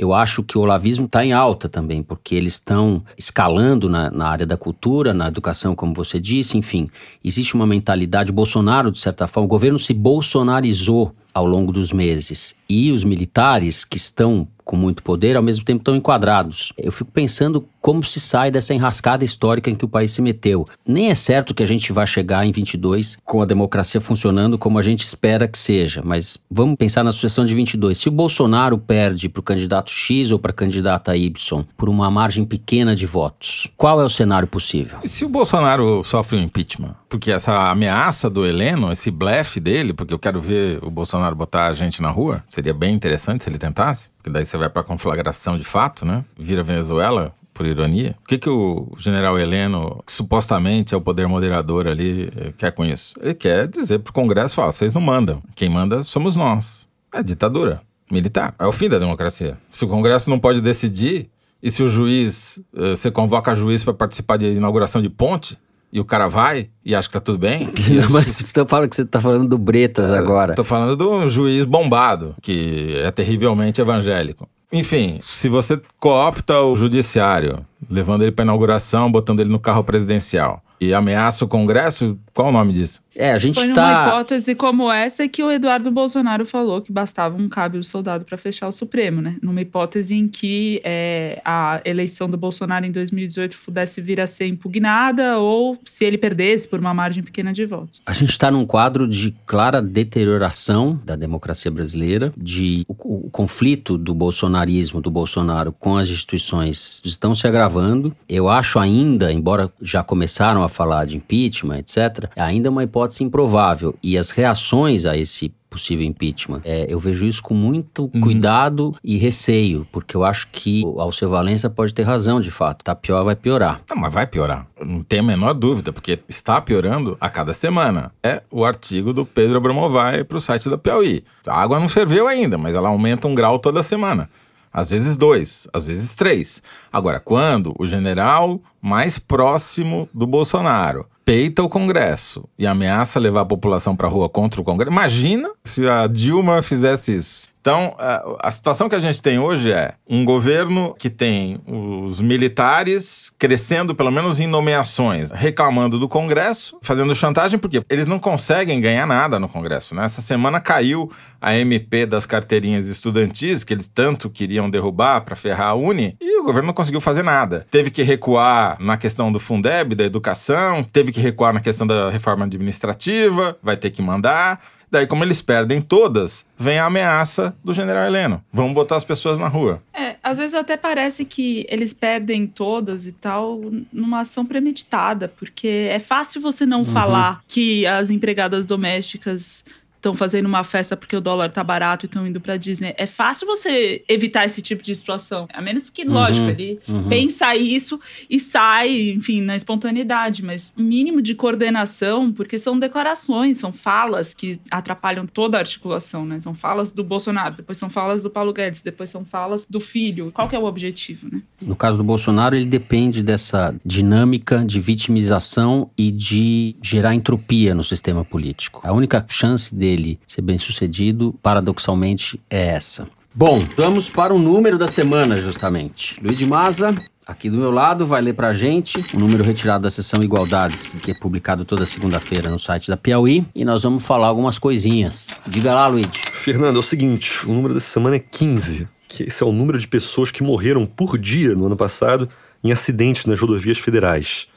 Eu 0.00 0.14
acho 0.14 0.42
que 0.42 0.56
o 0.56 0.62
olavismo 0.62 1.04
está 1.04 1.22
em 1.22 1.34
alta 1.34 1.68
também, 1.68 2.02
porque 2.02 2.34
eles 2.34 2.54
estão 2.54 3.04
escalando 3.18 3.86
na, 3.86 4.10
na, 4.10 4.28
área 4.28 4.46
da 4.46 4.56
cultura, 4.56 5.12
na 5.12 5.28
educação, 5.28 5.74
como 5.74 5.92
você 5.92 6.18
disse, 6.18 6.56
enfim. 6.56 6.88
Existe 7.22 7.54
uma 7.54 7.66
mentalidade. 7.66 8.32
Bolsonaro, 8.32 8.90
de 8.90 8.98
certa 8.98 9.26
forma, 9.26 9.44
o 9.44 9.48
governo 9.50 9.78
se 9.78 9.92
bolsonarizou 9.92 11.14
ao 11.40 11.46
longo 11.46 11.72
dos 11.72 11.92
meses. 11.92 12.54
E 12.68 12.92
os 12.92 13.02
militares 13.02 13.84
que 13.84 13.96
estão 13.96 14.46
com 14.70 14.76
muito 14.76 15.02
poder, 15.02 15.36
ao 15.36 15.42
mesmo 15.42 15.64
tempo 15.64 15.80
estão 15.80 15.96
enquadrados. 15.96 16.72
Eu 16.78 16.92
fico 16.92 17.10
pensando 17.10 17.66
como 17.80 18.04
se 18.04 18.20
sai 18.20 18.52
dessa 18.52 18.72
enrascada 18.72 19.24
histórica 19.24 19.68
em 19.68 19.74
que 19.74 19.84
o 19.84 19.88
país 19.88 20.12
se 20.12 20.22
meteu. 20.22 20.64
Nem 20.86 21.10
é 21.10 21.14
certo 21.16 21.52
que 21.52 21.62
a 21.64 21.66
gente 21.66 21.92
vá 21.92 22.06
chegar 22.06 22.46
em 22.46 22.52
22 22.52 23.18
com 23.24 23.42
a 23.42 23.44
democracia 23.44 24.00
funcionando 24.00 24.56
como 24.56 24.78
a 24.78 24.82
gente 24.82 25.04
espera 25.04 25.48
que 25.48 25.58
seja, 25.58 26.02
mas 26.04 26.38
vamos 26.48 26.76
pensar 26.76 27.02
na 27.02 27.10
sucessão 27.10 27.44
de 27.44 27.52
22. 27.52 27.98
Se 27.98 28.08
o 28.08 28.12
Bolsonaro 28.12 28.78
perde 28.78 29.28
para 29.28 29.40
o 29.40 29.42
candidato 29.42 29.90
X 29.90 30.30
ou 30.30 30.38
para 30.38 30.52
a 30.52 30.54
candidata 30.54 31.16
Y 31.16 31.64
por 31.76 31.88
uma 31.88 32.08
margem 32.08 32.44
pequena 32.44 32.94
de 32.94 33.06
votos, 33.06 33.66
qual 33.76 34.00
é 34.00 34.04
o 34.04 34.10
cenário 34.10 34.46
possível? 34.46 35.00
E 35.02 35.08
se 35.08 35.24
o 35.24 35.28
Bolsonaro 35.28 36.04
sofre 36.04 36.36
um 36.36 36.42
impeachment? 36.42 36.94
Porque 37.10 37.32
essa 37.32 37.68
ameaça 37.70 38.30
do 38.30 38.46
Heleno, 38.46 38.90
esse 38.92 39.10
blefe 39.10 39.58
dele, 39.60 39.92
porque 39.92 40.14
eu 40.14 40.18
quero 40.18 40.40
ver 40.40 40.78
o 40.82 40.90
Bolsonaro 40.90 41.34
botar 41.34 41.66
a 41.66 41.74
gente 41.74 42.00
na 42.00 42.08
rua, 42.08 42.42
seria 42.48 42.72
bem 42.72 42.94
interessante 42.94 43.44
se 43.44 43.50
ele 43.50 43.58
tentasse, 43.58 44.10
porque 44.16 44.30
daí 44.30 44.44
você 44.46 44.56
vai 44.56 44.70
para 44.70 44.84
conflagração 44.84 45.58
de 45.58 45.64
fato, 45.64 46.06
né? 46.06 46.24
Vira 46.38 46.62
Venezuela, 46.62 47.34
por 47.52 47.66
ironia. 47.66 48.16
O 48.22 48.28
que, 48.28 48.38
que 48.38 48.48
o 48.48 48.88
general 48.96 49.38
Heleno, 49.38 50.02
que 50.06 50.12
supostamente 50.12 50.94
é 50.94 50.96
o 50.96 51.00
poder 51.00 51.26
moderador 51.26 51.88
ali, 51.88 52.30
eh, 52.36 52.52
quer 52.56 52.70
com 52.70 52.84
isso? 52.84 53.14
Ele 53.20 53.34
quer 53.34 53.66
dizer 53.66 53.98
para 53.98 54.10
o 54.10 54.14
Congresso: 54.14 54.60
ó, 54.60 54.70
vocês 54.70 54.94
não 54.94 55.00
mandam. 55.02 55.42
Quem 55.54 55.68
manda 55.68 56.02
somos 56.04 56.36
nós. 56.36 56.88
É 57.12 57.22
ditadura 57.22 57.82
militar. 58.10 58.54
É 58.58 58.66
o 58.66 58.72
fim 58.72 58.88
da 58.88 58.98
democracia. 58.98 59.58
Se 59.70 59.84
o 59.84 59.88
Congresso 59.88 60.30
não 60.30 60.38
pode 60.38 60.60
decidir, 60.60 61.28
E 61.62 61.70
se 61.70 61.82
o 61.82 61.88
juiz, 61.88 62.58
eh, 62.74 62.96
você 62.96 63.10
convoca 63.10 63.54
juiz 63.54 63.84
para 63.84 63.92
participar 63.92 64.38
de 64.38 64.46
inauguração 64.46 65.02
de 65.02 65.10
ponte, 65.10 65.58
e 65.92 65.98
o 66.00 66.04
cara 66.04 66.28
vai 66.28 66.68
e 66.84 66.94
acha 66.94 67.08
que 67.08 67.14
tá 67.14 67.20
tudo 67.20 67.38
bem. 67.38 67.68
Não, 67.90 68.10
mas 68.10 68.36
você 68.36 68.64
fala 68.66 68.88
que 68.88 68.96
você 68.96 69.04
tá 69.04 69.20
falando 69.20 69.48
do 69.48 69.58
Bretas 69.58 70.10
agora. 70.10 70.54
Tô 70.54 70.64
falando 70.64 70.96
do 70.96 71.28
juiz 71.28 71.64
bombado, 71.64 72.34
que 72.40 72.94
é 73.04 73.10
terrivelmente 73.10 73.80
evangélico. 73.80 74.48
Enfim, 74.72 75.18
se 75.20 75.48
você 75.48 75.80
coopta 75.98 76.60
o 76.60 76.76
judiciário, 76.76 77.66
levando 77.90 78.22
ele 78.22 78.30
para 78.30 78.44
inauguração, 78.44 79.10
botando 79.10 79.40
ele 79.40 79.50
no 79.50 79.58
carro 79.58 79.82
presidencial, 79.82 80.62
e 80.80 80.94
ameaça 80.94 81.44
o 81.44 81.48
Congresso, 81.48 82.16
qual 82.32 82.48
o 82.48 82.52
nome 82.52 82.72
disso? 82.72 83.02
É, 83.20 83.32
a 83.32 83.38
gente 83.38 83.54
Foi 83.54 83.66
numa 83.66 83.74
tá. 83.74 84.08
hipótese 84.08 84.54
como 84.54 84.90
essa 84.90 85.28
que 85.28 85.42
o 85.42 85.50
Eduardo 85.50 85.90
Bolsonaro 85.90 86.46
falou 86.46 86.80
que 86.80 86.90
bastava 86.90 87.36
um 87.36 87.50
cábio 87.50 87.84
soldado 87.84 88.24
para 88.24 88.38
fechar 88.38 88.66
o 88.66 88.72
Supremo, 88.72 89.20
né? 89.20 89.36
Numa 89.42 89.60
hipótese 89.60 90.14
em 90.14 90.26
que 90.26 90.80
é, 90.82 91.42
a 91.44 91.82
eleição 91.84 92.30
do 92.30 92.38
Bolsonaro 92.38 92.86
em 92.86 92.90
2018 92.90 93.58
pudesse 93.62 94.00
vir 94.00 94.22
a 94.22 94.26
ser 94.26 94.46
impugnada 94.46 95.36
ou 95.38 95.78
se 95.84 96.06
ele 96.06 96.16
perdesse 96.16 96.66
por 96.66 96.80
uma 96.80 96.94
margem 96.94 97.22
pequena 97.22 97.52
de 97.52 97.66
votos. 97.66 98.00
A 98.06 98.14
gente 98.14 98.30
está 98.30 98.50
num 98.50 98.64
quadro 98.64 99.06
de 99.06 99.34
clara 99.44 99.82
deterioração 99.82 100.98
da 101.04 101.14
democracia 101.14 101.70
brasileira, 101.70 102.32
de 102.34 102.86
o, 102.88 103.26
o 103.26 103.30
conflito 103.30 103.98
do 103.98 104.14
bolsonarismo, 104.14 104.98
do 104.98 105.10
Bolsonaro 105.10 105.72
com 105.78 105.98
as 105.98 106.08
instituições 106.08 107.02
estão 107.04 107.34
se 107.34 107.46
agravando. 107.46 108.16
Eu 108.26 108.48
acho 108.48 108.78
ainda, 108.78 109.30
embora 109.30 109.70
já 109.82 110.02
começaram 110.02 110.62
a 110.62 110.70
falar 110.70 111.04
de 111.04 111.18
impeachment, 111.18 111.80
etc., 111.80 112.30
ainda 112.34 112.68
é 112.68 112.70
uma 112.70 112.82
hipótese 112.82 113.09
improvável. 113.18 113.94
E 114.02 114.16
as 114.16 114.30
reações 114.30 115.06
a 115.06 115.16
esse 115.16 115.52
possível 115.70 116.04
impeachment. 116.04 116.60
É, 116.64 116.86
eu 116.88 116.98
vejo 116.98 117.24
isso 117.24 117.40
com 117.42 117.54
muito 117.54 118.08
cuidado 118.20 118.94
e 119.04 119.16
receio, 119.16 119.86
porque 119.92 120.16
eu 120.16 120.24
acho 120.24 120.48
que 120.50 120.82
o 120.84 121.00
Alceu 121.00 121.30
Valença 121.30 121.70
pode 121.70 121.94
ter 121.94 122.02
razão, 122.02 122.40
de 122.40 122.50
fato. 122.50 122.84
Tá 122.84 122.94
pior, 122.94 123.22
vai 123.24 123.36
piorar. 123.36 123.80
Não, 123.88 123.96
mas 123.96 124.12
vai 124.12 124.26
piorar. 124.26 124.66
Não 124.84 125.02
tem 125.02 125.20
a 125.20 125.22
menor 125.22 125.54
dúvida, 125.54 125.92
porque 125.92 126.18
está 126.28 126.60
piorando 126.60 127.16
a 127.20 127.30
cada 127.30 127.52
semana. 127.52 128.12
É 128.22 128.42
o 128.50 128.64
artigo 128.64 129.12
do 129.12 129.24
Pedro 129.24 129.58
Abramovay 129.58 130.24
para 130.24 130.36
o 130.36 130.40
site 130.40 130.68
da 130.68 130.76
Piauí. 130.76 131.24
A 131.46 131.62
água 131.62 131.78
não 131.78 131.88
ferveu 131.88 132.26
ainda, 132.26 132.58
mas 132.58 132.74
ela 132.74 132.88
aumenta 132.88 133.28
um 133.28 133.34
grau 133.34 133.58
toda 133.58 133.82
semana. 133.82 134.28
Às 134.72 134.90
vezes 134.90 135.16
dois, 135.16 135.66
às 135.72 135.86
vezes 135.86 136.14
três. 136.14 136.62
Agora, 136.92 137.18
quando 137.18 137.74
o 137.76 137.86
general 137.86 138.60
mais 138.80 139.18
próximo 139.18 140.08
do 140.14 140.26
Bolsonaro 140.26 141.06
peita 141.30 141.62
o 141.62 141.68
Congresso 141.68 142.42
e 142.58 142.66
ameaça 142.66 143.20
levar 143.20 143.42
a 143.42 143.46
população 143.46 143.94
para 143.94 144.08
a 144.08 144.10
rua 144.10 144.28
contra 144.28 144.60
o 144.60 144.64
Congresso, 144.64 144.90
imagina 144.90 145.48
se 145.64 145.88
a 145.88 146.08
Dilma 146.08 146.60
fizesse 146.60 147.16
isso. 147.16 147.48
Então, 147.60 147.94
a, 147.98 148.50
situação 148.50 148.88
que 148.88 148.94
a 148.94 149.00
gente 149.00 149.20
tem 149.20 149.38
hoje 149.38 149.70
é 149.70 149.92
um 150.08 150.24
governo 150.24 150.94
que 150.98 151.10
tem 151.10 151.60
os 151.66 152.18
militares 152.20 153.30
crescendo, 153.38 153.94
pelo 153.94 154.10
menos 154.10 154.40
em 154.40 154.46
nomeações, 154.46 155.30
reclamando 155.30 155.98
do 155.98 156.08
Congresso, 156.08 156.78
fazendo 156.80 157.14
chantagem, 157.14 157.58
porque 157.58 157.82
eles 157.90 158.06
não 158.06 158.18
conseguem 158.18 158.80
ganhar 158.80 159.06
nada 159.06 159.38
no 159.38 159.48
Congresso. 159.48 159.94
Né? 159.94 160.04
Essa 160.04 160.22
semana 160.22 160.58
caiu 160.58 161.12
a 161.38 161.54
MP 161.54 162.06
das 162.06 162.24
carteirinhas 162.24 162.86
estudantis, 162.88 163.62
que 163.62 163.74
eles 163.74 163.88
tanto 163.88 164.30
queriam 164.30 164.70
derrubar 164.70 165.20
para 165.20 165.36
ferrar 165.36 165.68
a 165.68 165.74
Uni, 165.74 166.16
e 166.20 166.40
o 166.40 166.44
governo 166.44 166.68
não 166.68 166.74
conseguiu 166.74 167.00
fazer 167.00 167.22
nada. 167.22 167.66
Teve 167.70 167.90
que 167.90 168.02
recuar 168.02 168.78
na 168.80 168.96
questão 168.96 169.30
do 169.30 169.38
Fundeb, 169.38 169.94
da 169.94 170.04
educação, 170.04 170.82
teve 170.82 171.12
que 171.12 171.20
recuar 171.20 171.52
na 171.52 171.60
questão 171.60 171.86
da 171.86 172.10
reforma 172.10 172.46
administrativa, 172.46 173.58
vai 173.62 173.76
ter 173.76 173.90
que 173.90 174.00
mandar. 174.00 174.60
Daí, 174.90 175.06
como 175.06 175.22
eles 175.22 175.40
perdem 175.40 175.80
todas, 175.80 176.44
vem 176.58 176.78
a 176.78 176.86
ameaça 176.86 177.54
do 177.64 177.72
general 177.72 178.04
Heleno. 178.04 178.42
Vamos 178.52 178.74
botar 178.74 178.96
as 178.96 179.04
pessoas 179.04 179.38
na 179.38 179.46
rua. 179.46 179.82
É, 179.94 180.16
às 180.22 180.38
vezes 180.38 180.54
até 180.54 180.76
parece 180.76 181.24
que 181.24 181.64
eles 181.68 181.94
perdem 181.94 182.46
todas 182.46 183.06
e 183.06 183.12
tal 183.12 183.60
numa 183.92 184.20
ação 184.20 184.44
premeditada, 184.44 185.28
porque 185.28 185.88
é 185.90 185.98
fácil 185.98 186.40
você 186.40 186.66
não 186.66 186.84
falar 186.84 187.42
que 187.46 187.86
as 187.86 188.10
empregadas 188.10 188.66
domésticas 188.66 189.64
estão 190.00 190.14
fazendo 190.14 190.46
uma 190.46 190.64
festa 190.64 190.96
porque 190.96 191.14
o 191.14 191.20
dólar 191.20 191.50
tá 191.50 191.62
barato 191.62 192.06
e 192.06 192.08
estão 192.08 192.26
indo 192.26 192.40
pra 192.40 192.56
Disney. 192.56 192.94
É 192.96 193.06
fácil 193.06 193.46
você 193.46 194.02
evitar 194.08 194.46
esse 194.46 194.62
tipo 194.62 194.82
de 194.82 194.94
situação. 194.94 195.46
A 195.52 195.60
menos 195.60 195.90
que, 195.90 196.04
lógico, 196.04 196.48
ele 196.48 196.80
pensa 197.08 197.54
isso 197.54 198.00
e 198.28 198.40
sai, 198.40 199.10
enfim, 199.10 199.42
na 199.42 199.54
espontaneidade. 199.54 200.42
Mas 200.42 200.72
o 200.76 200.82
mínimo 200.82 201.20
de 201.20 201.34
coordenação, 201.34 202.32
porque 202.32 202.58
são 202.58 202.78
declarações, 202.78 203.58
são 203.58 203.72
falas 203.72 204.32
que 204.32 204.58
atrapalham 204.70 205.26
toda 205.26 205.58
a 205.58 205.60
articulação, 205.60 206.24
né? 206.24 206.40
São 206.40 206.54
falas 206.54 206.90
do 206.90 207.04
Bolsonaro, 207.04 207.56
depois 207.56 207.76
são 207.76 207.90
falas 207.90 208.22
do 208.22 208.30
Paulo 208.30 208.52
Guedes, 208.52 208.80
depois 208.80 209.10
são 209.10 209.24
falas 209.24 209.66
do 209.68 209.80
filho. 209.80 210.32
Qual 210.32 210.48
que 210.48 210.56
é 210.56 210.58
o 210.58 210.64
objetivo, 210.64 211.28
né? 211.30 211.42
No 211.60 211.76
caso 211.76 211.98
do 211.98 212.04
Bolsonaro, 212.04 212.56
ele 212.56 212.64
depende 212.64 213.22
dessa 213.22 213.74
dinâmica 213.84 214.64
de 214.64 214.80
vitimização 214.80 215.90
e 215.96 216.10
de 216.10 216.74
gerar 216.82 217.14
entropia 217.14 217.74
no 217.74 217.84
sistema 217.84 218.24
político. 218.24 218.80
A 218.82 218.92
única 218.92 219.24
chance 219.28 219.74
dele 219.74 219.89
ser 220.26 220.42
bem 220.42 220.58
sucedido, 220.58 221.34
paradoxalmente, 221.42 222.40
é 222.48 222.68
essa. 222.68 223.08
Bom, 223.34 223.60
vamos 223.76 224.08
para 224.08 224.34
o 224.34 224.38
número 224.38 224.76
da 224.76 224.88
semana, 224.88 225.36
justamente. 225.36 226.20
Luiz 226.20 226.36
de 226.36 226.46
Maza, 226.46 226.92
aqui 227.24 227.48
do 227.48 227.56
meu 227.56 227.70
lado, 227.70 228.04
vai 228.04 228.20
ler 228.20 228.34
pra 228.34 228.52
gente 228.52 229.04
o 229.14 229.18
número 229.18 229.44
retirado 229.44 229.84
da 229.84 229.90
sessão 229.90 230.20
Igualdades, 230.22 230.96
que 231.00 231.12
é 231.12 231.14
publicado 231.14 231.64
toda 231.64 231.86
segunda-feira 231.86 232.50
no 232.50 232.58
site 232.58 232.88
da 232.88 232.96
Piauí, 232.96 233.46
e 233.54 233.64
nós 233.64 233.84
vamos 233.84 234.04
falar 234.04 234.26
algumas 234.26 234.58
coisinhas. 234.58 235.28
Diga 235.46 235.72
lá, 235.72 235.86
Luiz. 235.86 236.08
Fernando, 236.32 236.76
é 236.76 236.80
o 236.80 236.82
seguinte: 236.82 237.46
o 237.46 237.52
número 237.52 237.72
dessa 237.72 237.88
semana 237.88 238.16
é 238.16 238.18
15, 238.18 238.88
que 239.06 239.22
esse 239.22 239.42
é 239.42 239.46
o 239.46 239.52
número 239.52 239.78
de 239.78 239.86
pessoas 239.86 240.30
que 240.30 240.42
morreram 240.42 240.84
por 240.84 241.16
dia 241.16 241.54
no 241.54 241.66
ano 241.66 241.76
passado 241.76 242.28
em 242.62 242.72
acidentes 242.72 243.26
nas 243.26 243.40
rodovias 243.40 243.78
federais. 243.78 244.48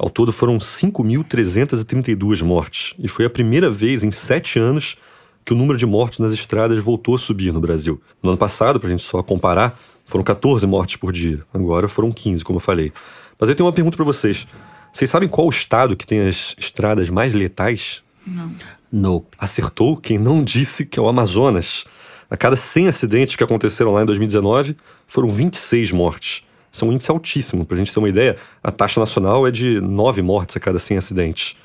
Ao 0.00 0.08
todo 0.08 0.32
foram 0.32 0.56
5.332 0.56 2.42
mortes, 2.42 2.94
e 2.98 3.06
foi 3.06 3.26
a 3.26 3.30
primeira 3.30 3.70
vez 3.70 4.02
em 4.02 4.10
sete 4.10 4.58
anos 4.58 4.96
que 5.44 5.52
o 5.52 5.56
número 5.56 5.78
de 5.78 5.84
mortes 5.84 6.20
nas 6.20 6.32
estradas 6.32 6.82
voltou 6.82 7.16
a 7.16 7.18
subir 7.18 7.52
no 7.52 7.60
Brasil. 7.60 8.00
No 8.22 8.30
ano 8.30 8.38
passado, 8.38 8.80
para 8.80 8.88
a 8.88 8.90
gente 8.92 9.02
só 9.02 9.22
comparar, 9.22 9.78
foram 10.06 10.24
14 10.24 10.66
mortes 10.66 10.96
por 10.96 11.12
dia. 11.12 11.44
Agora 11.52 11.86
foram 11.86 12.10
15, 12.12 12.42
como 12.42 12.56
eu 12.56 12.60
falei. 12.60 12.90
Mas 13.38 13.50
eu 13.50 13.54
tenho 13.54 13.66
uma 13.66 13.74
pergunta 13.74 13.94
para 13.94 14.06
vocês. 14.06 14.46
Vocês 14.90 15.10
sabem 15.10 15.28
qual 15.28 15.46
o 15.46 15.50
estado 15.50 15.94
que 15.94 16.06
tem 16.06 16.26
as 16.26 16.54
estradas 16.56 17.10
mais 17.10 17.34
letais? 17.34 18.02
Não. 18.26 18.50
No. 18.90 19.26
Acertou 19.38 19.98
quem 19.98 20.16
não 20.16 20.42
disse 20.42 20.86
que 20.86 20.98
é 20.98 21.02
o 21.02 21.08
Amazonas. 21.08 21.84
A 22.30 22.38
cada 22.38 22.56
100 22.56 22.88
acidentes 22.88 23.36
que 23.36 23.44
aconteceram 23.44 23.92
lá 23.92 24.02
em 24.02 24.06
2019, 24.06 24.78
foram 25.06 25.28
26 25.28 25.92
mortes. 25.92 26.42
Isso 26.70 26.84
é 26.84 26.88
um 26.88 26.92
índice 26.92 27.10
altíssimo. 27.10 27.64
Para 27.64 27.76
a 27.76 27.78
gente 27.78 27.92
ter 27.92 27.98
uma 27.98 28.08
ideia, 28.08 28.36
a 28.62 28.70
taxa 28.70 29.00
nacional 29.00 29.46
é 29.46 29.50
de 29.50 29.80
9 29.80 30.22
mortes 30.22 30.56
a 30.56 30.60
cada 30.60 30.78
100 30.78 30.98
acidentes. 30.98 31.56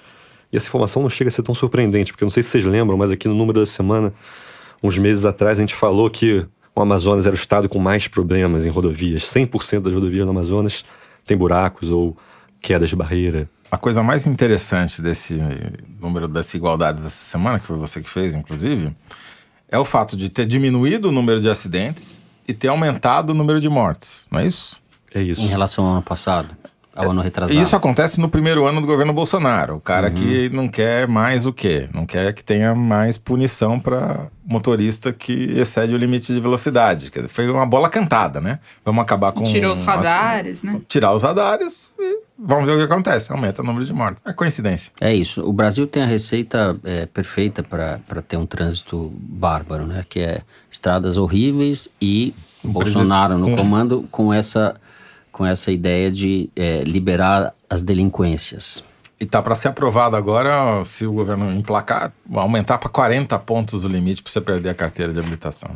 E 0.51 0.57
essa 0.57 0.67
informação 0.67 1.01
não 1.01 1.09
chega 1.09 1.29
a 1.29 1.31
ser 1.31 1.43
tão 1.43 1.53
surpreendente, 1.53 2.11
porque 2.11 2.23
eu 2.23 2.27
não 2.27 2.31
sei 2.31 2.41
se 2.41 2.49
vocês 2.49 2.65
lembram, 2.65 2.97
mas 2.97 3.11
aqui 3.11 3.27
no 3.27 3.35
número 3.35 3.59
da 3.59 3.65
semana, 3.65 4.13
uns 4.81 4.97
meses 4.97 5.25
atrás, 5.25 5.59
a 5.59 5.61
gente 5.61 5.75
falou 5.75 6.09
que 6.09 6.45
o 6.75 6.81
Amazonas 6.81 7.25
era 7.25 7.33
o 7.33 7.37
estado 7.37 7.69
com 7.69 7.79
mais 7.79 8.07
problemas 8.07 8.65
em 8.65 8.69
rodovias. 8.69 9.23
100% 9.23 9.81
das 9.81 9.93
rodovias 9.93 10.25
no 10.25 10.31
Amazonas 10.31 10.83
tem 11.25 11.37
buracos 11.37 11.89
ou 11.89 12.17
quedas 12.61 12.89
de 12.89 12.95
barreira. 12.95 13.49
A 13.71 13.77
coisa 13.77 14.03
mais 14.03 14.27
interessante 14.27 15.01
desse 15.01 15.39
número 15.99 16.27
das 16.27 16.53
igualdades 16.53 17.01
dessa 17.01 17.23
semana, 17.31 17.59
que 17.59 17.65
foi 17.65 17.77
você 17.77 18.01
que 18.01 18.09
fez, 18.09 18.35
inclusive, 18.35 18.95
é 19.69 19.77
o 19.77 19.85
fato 19.85 20.15
de 20.15 20.29
ter 20.29 20.45
diminuído 20.45 21.09
o 21.09 21.11
número 21.11 21.41
de 21.41 21.49
acidentes 21.49 22.21
e 22.47 22.53
ter 22.53 22.67
aumentado 22.67 23.31
o 23.31 23.33
número 23.33 23.59
de 23.59 23.67
mortes, 23.67 24.27
não 24.31 24.39
é 24.39 24.47
isso? 24.47 24.77
É 25.13 25.21
isso. 25.21 25.41
Em 25.41 25.47
relação 25.47 25.85
ao 25.85 25.93
ano 25.93 26.01
passado, 26.01 26.49
ao 26.95 27.11
ano 27.11 27.21
retrasado. 27.21 27.59
Isso 27.59 27.75
acontece 27.75 28.21
no 28.21 28.29
primeiro 28.29 28.65
ano 28.65 28.79
do 28.81 28.87
governo 28.87 29.11
Bolsonaro. 29.13 29.75
O 29.75 29.81
cara 29.81 30.09
que 30.09 30.49
não 30.49 30.67
quer 30.69 31.07
mais 31.07 31.45
o 31.45 31.51
quê? 31.51 31.89
Não 31.93 32.05
quer 32.05 32.33
que 32.33 32.43
tenha 32.43 32.73
mais 32.73 33.17
punição 33.17 33.77
para 33.79 34.27
motorista 34.45 35.11
que 35.11 35.33
excede 35.57 35.93
o 35.93 35.97
limite 35.97 36.33
de 36.33 36.39
velocidade. 36.39 37.11
Foi 37.27 37.49
uma 37.49 37.65
bola 37.65 37.89
cantada, 37.89 38.39
né? 38.39 38.59
Vamos 38.83 39.01
acabar 39.01 39.31
com. 39.33 39.43
Tirou 39.43 39.73
os 39.73 39.79
as- 39.79 39.85
radares, 39.85 40.63
né? 40.63 40.79
Tirar 40.87 41.13
os 41.13 41.23
radares 41.23 41.93
e 41.99 42.19
vamos 42.39 42.65
ver 42.65 42.71
o 42.73 42.77
que 42.77 42.83
acontece. 42.83 43.29
Aumenta 43.31 43.61
o 43.61 43.65
número 43.65 43.83
de 43.85 43.91
mortes. 43.91 44.23
É 44.25 44.31
coincidência. 44.31 44.93
É 45.01 45.13
isso. 45.13 45.41
O 45.45 45.51
Brasil 45.51 45.85
tem 45.87 46.01
a 46.03 46.07
receita 46.07 46.77
é, 46.85 47.05
perfeita 47.07 47.61
para 47.61 47.99
ter 48.25 48.37
um 48.37 48.45
trânsito 48.45 49.11
bárbaro, 49.19 49.85
né? 49.85 50.05
Que 50.07 50.19
é 50.21 50.41
estradas 50.71 51.17
horríveis 51.17 51.93
e 52.01 52.33
Bolsonaro 52.63 53.37
no 53.37 53.55
comando 53.57 54.07
com 54.11 54.33
essa, 54.33 54.75
com 55.35 55.45
essa 55.45 55.69
ideia 55.69 56.09
de 56.09 56.49
é, 56.55 56.81
liberar 56.85 57.53
as 57.69 57.81
delinquências. 57.81 58.81
E 59.19 59.25
tá 59.25 59.41
para 59.41 59.53
ser 59.53 59.67
aprovado 59.67 60.15
agora, 60.15 60.81
se 60.85 61.05
o 61.05 61.11
governo 61.11 61.51
emplacar, 61.51 62.13
aumentar 62.33 62.77
para 62.77 62.87
40 62.87 63.37
pontos 63.39 63.83
o 63.83 63.87
limite 63.89 64.23
para 64.23 64.31
você 64.31 64.39
perder 64.39 64.69
a 64.69 64.73
carteira 64.73 65.11
de 65.11 65.19
habilitação. 65.19 65.71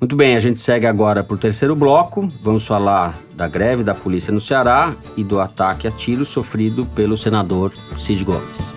Muito 0.00 0.16
bem, 0.16 0.34
a 0.34 0.40
gente 0.40 0.58
segue 0.58 0.84
agora 0.84 1.22
para 1.22 1.32
o 1.32 1.38
terceiro 1.38 1.76
bloco. 1.76 2.26
Vamos 2.42 2.66
falar 2.66 3.16
da 3.36 3.46
greve 3.46 3.84
da 3.84 3.94
polícia 3.94 4.32
no 4.32 4.40
Ceará 4.40 4.96
e 5.16 5.22
do 5.22 5.38
ataque 5.38 5.86
a 5.86 5.90
tiro 5.92 6.24
sofrido 6.24 6.84
pelo 6.86 7.16
senador 7.16 7.72
Cid 7.96 8.24
Gomes. 8.24 8.72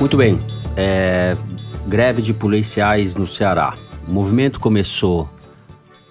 Muito 0.00 0.16
bem. 0.16 0.38
é, 0.76 1.36
greve 1.86 2.22
de 2.22 2.32
policiais 2.32 3.16
no 3.16 3.26
Ceará. 3.26 3.76
O 4.06 4.12
movimento 4.12 4.60
começou 4.60 5.28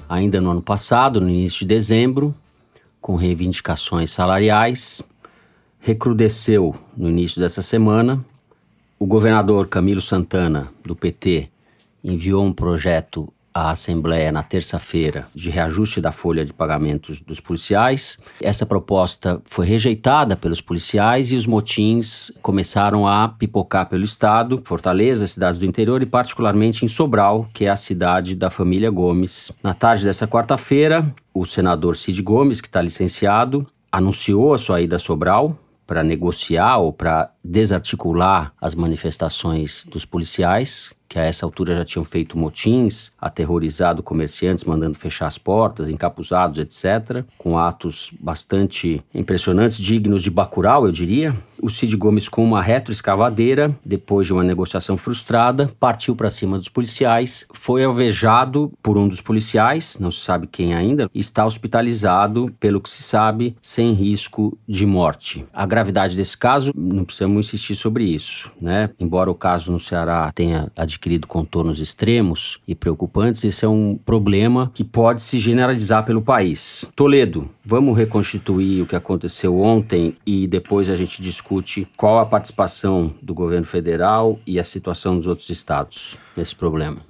ainda 0.08 0.42
no 0.42 0.52
ano 0.52 0.62
passado, 0.62 1.22
no 1.22 1.30
início 1.30 1.60
de 1.60 1.66
dezembro, 1.66 2.36
com 3.00 3.16
reivindicações 3.16 4.12
salariais, 4.12 5.02
recrudesceu 5.80 6.76
no 6.96 7.10
início 7.10 7.42
dessa 7.42 7.62
semana. 7.62 8.24
O 9.00 9.06
governador 9.06 9.68
Camilo 9.68 10.02
Santana, 10.02 10.72
do 10.86 10.96
PT, 10.96 11.50
enviou 12.04 12.46
um 12.46 12.54
projeto 12.54 13.32
à 13.54 13.72
Assembleia 13.72 14.32
na 14.32 14.44
terça-feira 14.44 15.28
de 15.34 15.50
reajuste 15.50 16.02
da 16.02 16.12
folha 16.12 16.46
de 16.46 16.54
pagamentos 16.54 17.20
dos 17.20 17.40
policiais. 17.40 18.20
Essa 18.42 18.66
proposta 18.66 19.42
foi 19.46 19.66
rejeitada 19.66 20.36
pelos 20.36 20.62
policiais 20.62 21.32
e 21.32 21.36
os 21.36 21.46
motins 21.46 22.32
começaram 22.42 23.08
a 23.08 23.28
pipocar 23.28 23.88
pelo 23.88 24.04
estado, 24.04 24.62
Fortaleza, 24.64 25.28
cidades 25.28 25.60
do 25.60 25.66
interior 25.66 26.02
e 26.02 26.06
particularmente 26.06 26.86
em 26.86 26.88
Sobral, 26.88 27.50
que 27.54 27.66
é 27.66 27.70
a 27.70 27.76
cidade 27.76 28.36
da 28.36 28.50
família 28.50 28.90
Gomes. 28.90 29.52
Na 29.62 29.74
tarde 29.74 30.06
dessa 30.06 30.28
quarta-feira, 30.28 31.14
o 31.34 31.46
senador 31.46 31.96
Cid 31.96 32.22
Gomes, 32.22 32.62
que 32.62 32.68
está 32.68 32.82
licenciado, 32.82 33.68
anunciou 33.92 34.54
a 34.54 34.58
sua 34.58 34.82
ida 34.82 34.96
a 34.96 35.00
Sobral 35.00 35.58
para 35.86 36.04
negociar 36.04 36.78
ou 36.78 36.94
para 36.94 37.32
desarticular 37.44 38.54
as 38.62 38.74
manifestações 38.74 39.86
dos 39.92 40.06
policiais 40.06 40.94
que 41.12 41.20
a 41.20 41.24
essa 41.24 41.46
altura 41.46 41.76
já 41.76 41.84
tinham 41.84 42.06
feito 42.06 42.38
motins, 42.38 43.12
aterrorizado 43.20 44.02
comerciantes, 44.02 44.64
mandando 44.64 44.98
fechar 44.98 45.28
as 45.28 45.38
portas, 45.38 45.90
encapuzados, 45.90 46.58
etc., 46.58 47.26
com 47.38 47.58
atos 47.58 48.14
bastante 48.18 49.04
impressionantes, 49.14 49.76
dignos 49.76 50.24
de 50.24 50.32
Bacurau, 50.32 50.86
eu 50.86 50.92
diria. 50.94 51.36
O 51.62 51.70
Cid 51.70 51.96
Gomes, 51.96 52.28
com 52.28 52.44
uma 52.44 52.60
retroescavadeira, 52.60 53.78
depois 53.86 54.26
de 54.26 54.34
uma 54.34 54.44
negociação 54.44 54.98
frustrada, 54.98 55.70
partiu 55.80 56.16
para 56.16 56.30
cima 56.30 56.58
dos 56.58 56.70
policiais, 56.70 57.46
foi 57.54 57.84
alvejado 57.84 58.72
por 58.82 58.98
um 58.98 59.08
dos 59.08 59.22
policiais, 59.22 59.98
não 60.00 60.10
se 60.10 60.22
sabe 60.22 60.48
quem 60.48 60.74
ainda, 60.74 61.08
e 61.14 61.20
está 61.20 61.46
hospitalizado, 61.46 62.52
pelo 62.60 62.82
que 62.82 62.90
se 62.90 63.04
sabe, 63.04 63.56
sem 63.62 63.92
risco 63.92 64.58
de 64.68 64.88
morte. 64.88 65.46
A 65.54 65.68
gravidade 65.68 66.16
desse 66.16 66.36
caso, 66.36 66.72
não 66.76 67.04
precisamos 67.04 67.46
insistir 67.46 67.76
sobre 67.76 68.06
isso, 68.06 68.50
né? 68.60 68.90
Embora 69.00 69.30
o 69.30 69.36
caso 69.36 69.72
no 69.72 69.80
Ceará 69.80 70.32
tenha 70.34 70.72
adquirido 70.76 71.01
contornos 71.28 71.80
extremos 71.80 72.60
e 72.68 72.76
preocupantes, 72.76 73.44
esse 73.44 73.66
é 73.66 73.68
um 73.68 73.98
problema 73.98 74.72
que 74.74 74.84
pode 74.84 75.22
se 75.22 75.40
generalizar 75.40 76.06
pelo 76.06 76.22
país. 76.22 76.92
Toledo, 76.96 77.50
vamos 77.66 77.98
reconstituir 77.98 78.82
o 78.82 78.86
que 78.86 78.96
aconteceu 78.96 79.60
ontem 79.60 80.16
e 80.26 80.48
depois 80.48 80.90
a 80.90 80.96
gente 80.96 81.22
discute 81.22 81.88
qual 81.98 82.20
a 82.20 82.26
participação 82.26 83.14
do 83.22 83.34
governo 83.34 83.66
federal 83.66 84.40
e 84.46 84.60
a 84.60 84.64
situação 84.64 85.18
dos 85.18 85.28
outros 85.28 85.50
estados 85.50 86.18
nesse 86.36 86.56
problema. 86.56 87.02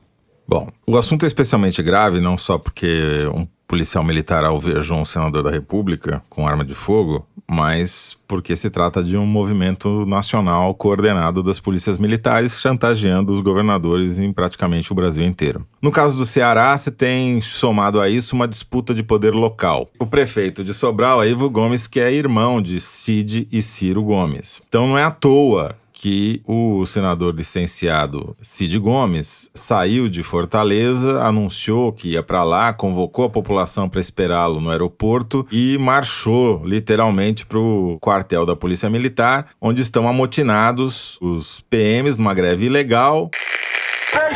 Bom, 0.48 0.70
o 0.86 0.98
assunto 0.98 1.24
é 1.24 1.28
especialmente 1.28 1.82
grave 1.82 2.20
não 2.20 2.38
só 2.38 2.58
porque 2.58 3.26
um 3.34 3.48
policial 3.72 4.04
militar 4.04 4.44
alvejou 4.44 4.98
um 4.98 5.06
senador 5.06 5.44
da 5.44 5.50
República 5.50 6.22
com 6.30 6.46
arma 6.46 6.66
de 6.66 6.76
fogo, 6.76 7.26
mas 7.50 8.18
porque 8.28 8.54
se 8.54 8.70
trata 8.70 9.02
de 9.02 9.16
um 9.16 9.26
movimento 9.26 10.06
nacional 10.06 10.76
coordenado 10.76 11.42
das 11.42 11.58
polícias 11.58 11.98
militares 11.98 12.60
chantageando 12.60 13.32
os 13.32 13.40
governadores 13.40 14.20
em 14.20 14.34
praticamente 14.34 14.92
o 14.92 14.96
Brasil 14.96 15.24
inteiro. 15.24 15.66
No 15.82 15.90
caso 15.90 16.18
do 16.18 16.26
Ceará, 16.26 16.76
se 16.76 16.92
tem 16.92 17.42
somado 17.42 18.02
a 18.02 18.10
isso 18.10 18.36
uma 18.36 18.48
disputa 18.48 18.94
de 18.94 19.04
poder 19.04 19.34
local. 19.34 19.90
O 19.98 20.06
prefeito 20.06 20.66
de 20.66 20.74
Sobral 20.74 21.26
Ivo 21.26 21.50
Gomes, 21.50 21.88
que 21.88 22.02
é 22.02 22.12
irmão 22.12 22.62
de 22.62 22.78
Cid 22.82 23.48
e 23.50 23.62
Ciro 23.62 24.04
Gomes. 24.04 24.62
Então 24.68 24.86
não 24.86 24.98
é 24.98 25.04
à 25.04 25.12
toa 25.12 25.78
que 26.02 26.42
o 26.48 26.84
senador 26.84 27.36
licenciado 27.36 28.36
Cid 28.42 28.80
Gomes 28.80 29.52
saiu 29.54 30.10
de 30.10 30.24
Fortaleza, 30.24 31.22
anunciou 31.22 31.94
que 31.94 32.14
ia 32.14 32.24
para 32.24 32.44
lá, 32.44 32.74
convocou 32.74 33.26
a 33.26 33.30
população 33.30 33.88
para 33.88 34.02
esperá-lo 34.02 34.60
no 34.60 34.72
aeroporto 34.72 35.46
e 35.52 35.78
marchou 35.78 36.66
literalmente 36.66 37.46
para 37.46 37.60
o 37.60 38.00
quartel 38.02 38.48
da 38.48 38.56
Polícia 38.56 38.90
Militar, 38.90 39.50
onde 39.62 39.84
estão 39.84 40.10
amotinados 40.10 41.20
os 41.22 41.62
PMs 41.70 42.18
numa 42.18 42.34
greve 42.34 42.66
ilegal 42.66 43.30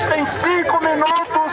têm 0.07 0.25
cinco 0.27 0.79
minutos 0.81 1.51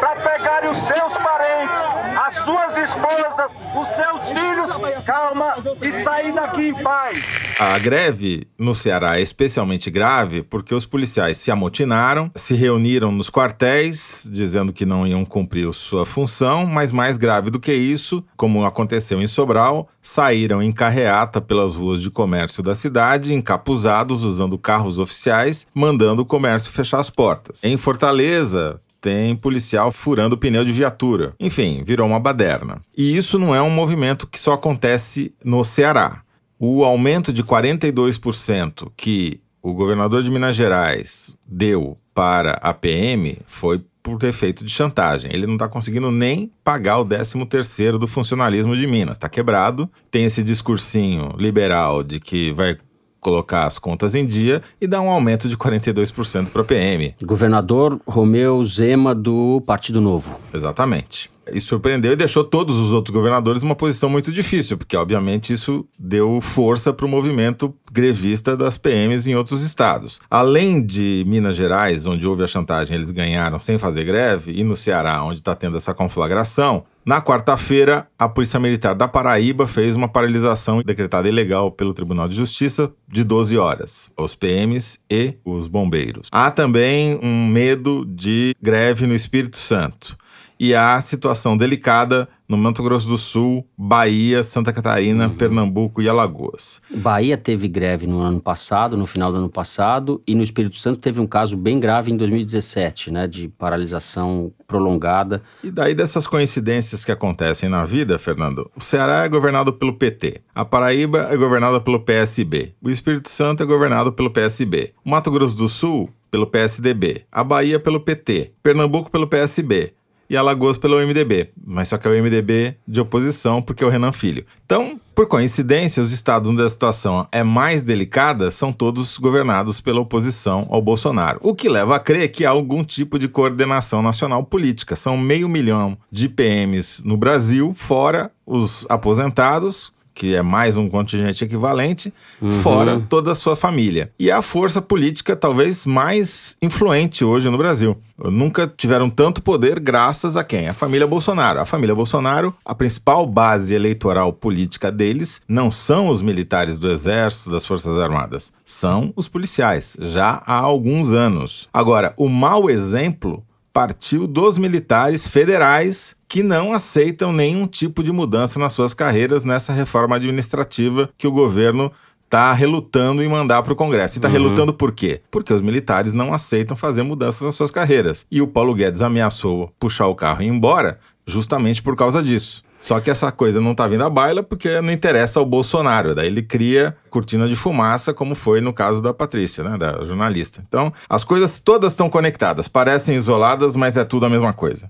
para 0.00 0.16
pegarem 0.16 0.70
os 0.70 0.78
seus 0.78 1.12
parentes, 1.16 1.78
as 2.26 2.34
suas 2.44 2.76
esposas, 2.76 3.56
os 3.74 3.88
seus 3.88 4.28
filhos, 4.28 4.70
calma, 5.08 5.54
e 5.80 5.90
sair 5.90 6.34
daqui 6.34 6.68
em 6.68 6.82
paz. 6.82 7.24
A 7.58 7.78
greve 7.78 8.46
no 8.58 8.74
Ceará 8.74 9.18
é 9.18 9.22
especialmente 9.22 9.90
grave 9.90 10.42
porque 10.42 10.74
os 10.74 10.84
policiais 10.84 11.38
se 11.38 11.50
amotinaram, 11.50 12.30
se 12.36 12.54
reuniram 12.54 13.10
nos 13.10 13.30
quartéis, 13.30 14.28
dizendo 14.30 14.70
que 14.70 14.84
não 14.84 15.06
iam 15.06 15.24
cumprir 15.24 15.72
sua 15.72 16.04
função, 16.04 16.66
mas 16.66 16.92
mais 16.92 17.16
grave 17.16 17.48
do 17.48 17.58
que 17.58 17.72
isso, 17.72 18.22
como 18.36 18.66
aconteceu 18.66 19.22
em 19.22 19.26
Sobral, 19.26 19.88
saíram 20.02 20.62
em 20.62 20.70
carreata 20.70 21.40
pelas 21.40 21.74
ruas 21.74 22.02
de 22.02 22.10
comércio 22.10 22.62
da 22.62 22.74
cidade, 22.74 23.32
encapuzados, 23.32 24.22
usando 24.22 24.58
carros 24.58 24.98
oficiais, 24.98 25.66
mandando 25.74 26.20
o 26.20 26.26
comércio 26.26 26.70
fechar 26.70 27.00
as 27.00 27.08
portas. 27.08 27.64
Em 27.64 27.78
Fortaleza, 27.78 28.78
tem 29.00 29.36
policial 29.36 29.92
furando 29.92 30.36
pneu 30.36 30.64
de 30.64 30.72
viatura. 30.72 31.34
Enfim, 31.38 31.82
virou 31.84 32.06
uma 32.06 32.20
baderna. 32.20 32.80
E 32.96 33.16
isso 33.16 33.38
não 33.38 33.54
é 33.54 33.62
um 33.62 33.70
movimento 33.70 34.26
que 34.26 34.38
só 34.38 34.52
acontece 34.52 35.34
no 35.44 35.64
Ceará. 35.64 36.22
O 36.58 36.84
aumento 36.84 37.32
de 37.32 37.42
42% 37.42 38.90
que 38.96 39.40
o 39.62 39.72
governador 39.72 40.22
de 40.22 40.30
Minas 40.30 40.56
Gerais 40.56 41.36
deu 41.46 41.96
para 42.14 42.52
a 42.62 42.74
PM 42.74 43.38
foi 43.46 43.80
por 44.02 44.22
efeito 44.24 44.64
de 44.64 44.70
chantagem. 44.70 45.30
Ele 45.32 45.46
não 45.46 45.54
está 45.54 45.68
conseguindo 45.68 46.10
nem 46.10 46.50
pagar 46.64 46.98
o 46.98 47.04
13 47.04 47.44
terceiro 47.46 47.98
do 47.98 48.06
funcionalismo 48.06 48.76
de 48.76 48.86
Minas. 48.86 49.16
Está 49.16 49.28
quebrado. 49.28 49.88
Tem 50.10 50.24
esse 50.24 50.42
discursinho 50.42 51.34
liberal 51.38 52.02
de 52.02 52.18
que 52.18 52.52
vai 52.52 52.78
colocar 53.20 53.66
as 53.66 53.78
contas 53.78 54.14
em 54.14 54.26
dia 54.26 54.62
e 54.80 54.86
dar 54.86 55.00
um 55.00 55.10
aumento 55.10 55.48
de 55.48 55.56
42% 55.56 56.50
para 56.50 56.62
a 56.62 56.64
PM. 56.64 57.14
Governador 57.22 58.00
Romeu 58.06 58.64
Zema 58.64 59.14
do 59.14 59.62
Partido 59.66 60.00
Novo. 60.00 60.38
Exatamente. 60.52 61.30
E 61.52 61.60
surpreendeu 61.60 62.12
e 62.12 62.16
deixou 62.16 62.44
todos 62.44 62.76
os 62.76 62.92
outros 62.92 63.14
governadores 63.14 63.62
numa 63.62 63.74
posição 63.74 64.10
muito 64.10 64.30
difícil, 64.30 64.76
porque 64.76 64.96
obviamente 64.96 65.52
isso 65.52 65.86
deu 65.98 66.40
força 66.40 66.92
para 66.92 67.06
o 67.06 67.08
movimento 67.08 67.74
grevista 67.90 68.56
das 68.56 68.76
PMs 68.76 69.26
em 69.26 69.34
outros 69.34 69.62
estados. 69.62 70.20
Além 70.30 70.84
de 70.84 71.24
Minas 71.26 71.56
Gerais, 71.56 72.06
onde 72.06 72.26
houve 72.26 72.42
a 72.42 72.46
chantagem, 72.46 72.96
eles 72.96 73.10
ganharam 73.10 73.58
sem 73.58 73.78
fazer 73.78 74.04
greve, 74.04 74.52
e 74.52 74.62
no 74.62 74.76
Ceará, 74.76 75.24
onde 75.24 75.40
está 75.40 75.54
tendo 75.54 75.76
essa 75.76 75.94
conflagração, 75.94 76.84
na 77.08 77.22
quarta-feira, 77.22 78.06
a 78.18 78.28
Polícia 78.28 78.60
Militar 78.60 78.94
da 78.94 79.08
Paraíba 79.08 79.66
fez 79.66 79.96
uma 79.96 80.08
paralisação 80.08 80.82
decretada 80.82 81.26
ilegal 81.26 81.72
pelo 81.72 81.94
Tribunal 81.94 82.28
de 82.28 82.36
Justiça 82.36 82.92
de 83.08 83.24
12 83.24 83.56
horas, 83.56 84.12
os 84.14 84.34
PMs 84.34 85.00
e 85.10 85.32
os 85.42 85.68
bombeiros. 85.68 86.28
Há 86.30 86.50
também 86.50 87.18
um 87.22 87.46
medo 87.46 88.04
de 88.04 88.54
greve 88.60 89.06
no 89.06 89.14
Espírito 89.14 89.56
Santo 89.56 90.18
e 90.58 90.74
há 90.74 91.00
situação 91.00 91.56
delicada 91.56 92.28
no 92.48 92.56
Mato 92.56 92.82
Grosso 92.82 93.06
do 93.06 93.18
Sul, 93.18 93.66
Bahia, 93.76 94.42
Santa 94.42 94.72
Catarina, 94.72 95.28
uhum. 95.28 95.34
Pernambuco 95.34 96.00
e 96.00 96.08
Alagoas. 96.08 96.80
Bahia 96.90 97.36
teve 97.36 97.68
greve 97.68 98.06
no 98.06 98.20
ano 98.20 98.40
passado, 98.40 98.96
no 98.96 99.06
final 99.06 99.30
do 99.30 99.38
ano 99.38 99.50
passado, 99.50 100.22
e 100.26 100.34
no 100.34 100.42
Espírito 100.42 100.76
Santo 100.76 100.98
teve 100.98 101.20
um 101.20 101.26
caso 101.26 101.56
bem 101.56 101.78
grave 101.78 102.10
em 102.10 102.16
2017, 102.16 103.10
né, 103.10 103.26
de 103.26 103.48
paralisação 103.48 104.50
prolongada. 104.66 105.42
E 105.62 105.70
daí 105.70 105.94
dessas 105.94 106.26
coincidências 106.26 107.04
que 107.04 107.12
acontecem 107.12 107.68
na 107.68 107.84
vida, 107.84 108.18
Fernando, 108.18 108.70
o 108.74 108.80
Ceará 108.80 109.24
é 109.24 109.28
governado 109.28 109.72
pelo 109.72 109.92
PT, 109.92 110.40
a 110.54 110.64
Paraíba 110.64 111.28
é 111.30 111.36
governada 111.36 111.80
pelo 111.80 112.00
PSB, 112.00 112.72
o 112.82 112.88
Espírito 112.88 113.28
Santo 113.28 113.62
é 113.62 113.66
governado 113.66 114.10
pelo 114.10 114.30
PSB, 114.30 114.92
o 115.04 115.10
Mato 115.10 115.30
Grosso 115.30 115.56
do 115.56 115.68
Sul 115.68 116.08
pelo 116.30 116.46
PSDB, 116.46 117.24
a 117.32 117.42
Bahia 117.42 117.80
pelo 117.80 118.00
PT, 118.00 118.52
Pernambuco 118.62 119.10
pelo 119.10 119.26
PSB, 119.26 119.94
e 120.28 120.36
Alagoas 120.36 120.78
pelo 120.78 120.96
MDB, 120.96 121.50
mas 121.64 121.88
só 121.88 121.98
que 121.98 122.06
é 122.06 122.10
o 122.10 122.22
MDB 122.22 122.76
de 122.86 123.00
oposição 123.00 123.62
porque 123.62 123.82
é 123.82 123.86
o 123.86 123.90
Renan 123.90 124.12
Filho. 124.12 124.44
Então, 124.64 125.00
por 125.14 125.26
coincidência, 125.26 126.02
os 126.02 126.12
estados 126.12 126.50
onde 126.50 126.62
a 126.62 126.68
situação 126.68 127.26
é 127.32 127.42
mais 127.42 127.82
delicada 127.82 128.50
são 128.50 128.72
todos 128.72 129.16
governados 129.18 129.80
pela 129.80 130.00
oposição 130.00 130.66
ao 130.70 130.82
Bolsonaro, 130.82 131.40
o 131.42 131.54
que 131.54 131.68
leva 131.68 131.96
a 131.96 132.00
crer 132.00 132.28
que 132.28 132.44
há 132.44 132.50
algum 132.50 132.84
tipo 132.84 133.18
de 133.18 133.26
coordenação 133.26 134.02
nacional 134.02 134.44
política. 134.44 134.94
São 134.94 135.16
meio 135.16 135.48
milhão 135.48 135.96
de 136.10 136.28
PMs 136.28 137.02
no 137.04 137.16
Brasil, 137.16 137.72
fora 137.74 138.30
os 138.46 138.86
aposentados 138.88 139.92
que 140.18 140.34
é 140.34 140.42
mais 140.42 140.76
um 140.76 140.88
contingente 140.88 141.44
equivalente, 141.44 142.12
uhum. 142.42 142.50
fora 142.50 143.00
toda 143.08 143.30
a 143.30 143.34
sua 143.36 143.54
família. 143.54 144.10
E 144.18 144.30
é 144.30 144.32
a 144.32 144.42
força 144.42 144.82
política 144.82 145.36
talvez 145.36 145.86
mais 145.86 146.56
influente 146.60 147.24
hoje 147.24 147.48
no 147.48 147.56
Brasil. 147.56 147.96
Nunca 148.18 148.66
tiveram 148.66 149.08
tanto 149.08 149.40
poder 149.40 149.78
graças 149.78 150.36
a 150.36 150.42
quem? 150.42 150.68
A 150.68 150.74
família 150.74 151.06
Bolsonaro. 151.06 151.60
A 151.60 151.64
família 151.64 151.94
Bolsonaro, 151.94 152.52
a 152.64 152.74
principal 152.74 153.24
base 153.24 153.72
eleitoral 153.72 154.32
política 154.32 154.90
deles 154.90 155.40
não 155.46 155.70
são 155.70 156.08
os 156.08 156.20
militares 156.20 156.78
do 156.78 156.90
Exército, 156.90 157.48
das 157.48 157.64
Forças 157.64 157.96
Armadas, 157.96 158.52
são 158.64 159.12
os 159.14 159.28
policiais, 159.28 159.96
já 160.00 160.42
há 160.44 160.56
alguns 160.56 161.12
anos. 161.12 161.68
Agora, 161.72 162.12
o 162.16 162.28
mau 162.28 162.68
exemplo 162.68 163.44
partiu 163.78 164.26
dos 164.26 164.58
militares 164.58 165.28
federais 165.28 166.16
que 166.26 166.42
não 166.42 166.72
aceitam 166.72 167.32
nenhum 167.32 167.64
tipo 167.64 168.02
de 168.02 168.10
mudança 168.10 168.58
nas 168.58 168.72
suas 168.72 168.92
carreiras 168.92 169.44
nessa 169.44 169.72
reforma 169.72 170.16
administrativa 170.16 171.08
que 171.16 171.28
o 171.28 171.30
governo 171.30 171.92
está 172.24 172.52
relutando 172.52 173.22
em 173.22 173.28
mandar 173.28 173.62
para 173.62 173.72
o 173.72 173.76
Congresso. 173.76 174.16
E 174.16 174.18
está 174.18 174.26
uhum. 174.26 174.34
relutando 174.34 174.74
por 174.74 174.90
quê? 174.90 175.20
Porque 175.30 175.54
os 175.54 175.60
militares 175.60 176.12
não 176.12 176.34
aceitam 176.34 176.76
fazer 176.76 177.04
mudanças 177.04 177.42
nas 177.42 177.54
suas 177.54 177.70
carreiras. 177.70 178.26
E 178.28 178.42
o 178.42 178.48
Paulo 178.48 178.74
Guedes 178.74 179.00
ameaçou 179.00 179.72
puxar 179.78 180.08
o 180.08 180.14
carro 180.16 180.42
e 180.42 180.46
ir 180.46 180.48
embora 180.48 180.98
justamente 181.24 181.80
por 181.80 181.94
causa 181.94 182.20
disso. 182.20 182.64
Só 182.78 183.00
que 183.00 183.10
essa 183.10 183.32
coisa 183.32 183.60
não 183.60 183.74
tá 183.74 183.86
vindo 183.88 184.04
à 184.04 184.10
baila 184.10 184.42
porque 184.42 184.80
não 184.80 184.92
interessa 184.92 185.40
ao 185.40 185.46
Bolsonaro. 185.46 186.14
Daí 186.14 186.26
ele 186.28 186.42
cria 186.42 186.96
cortina 187.10 187.48
de 187.48 187.56
fumaça, 187.56 188.14
como 188.14 188.34
foi 188.34 188.60
no 188.60 188.72
caso 188.72 189.02
da 189.02 189.12
Patrícia, 189.12 189.64
né, 189.64 189.76
da 189.76 190.04
jornalista. 190.04 190.62
Então, 190.66 190.92
as 191.08 191.24
coisas 191.24 191.58
todas 191.60 191.92
estão 191.92 192.08
conectadas, 192.08 192.68
parecem 192.68 193.16
isoladas, 193.16 193.74
mas 193.74 193.96
é 193.96 194.04
tudo 194.04 194.26
a 194.26 194.30
mesma 194.30 194.52
coisa. 194.52 194.88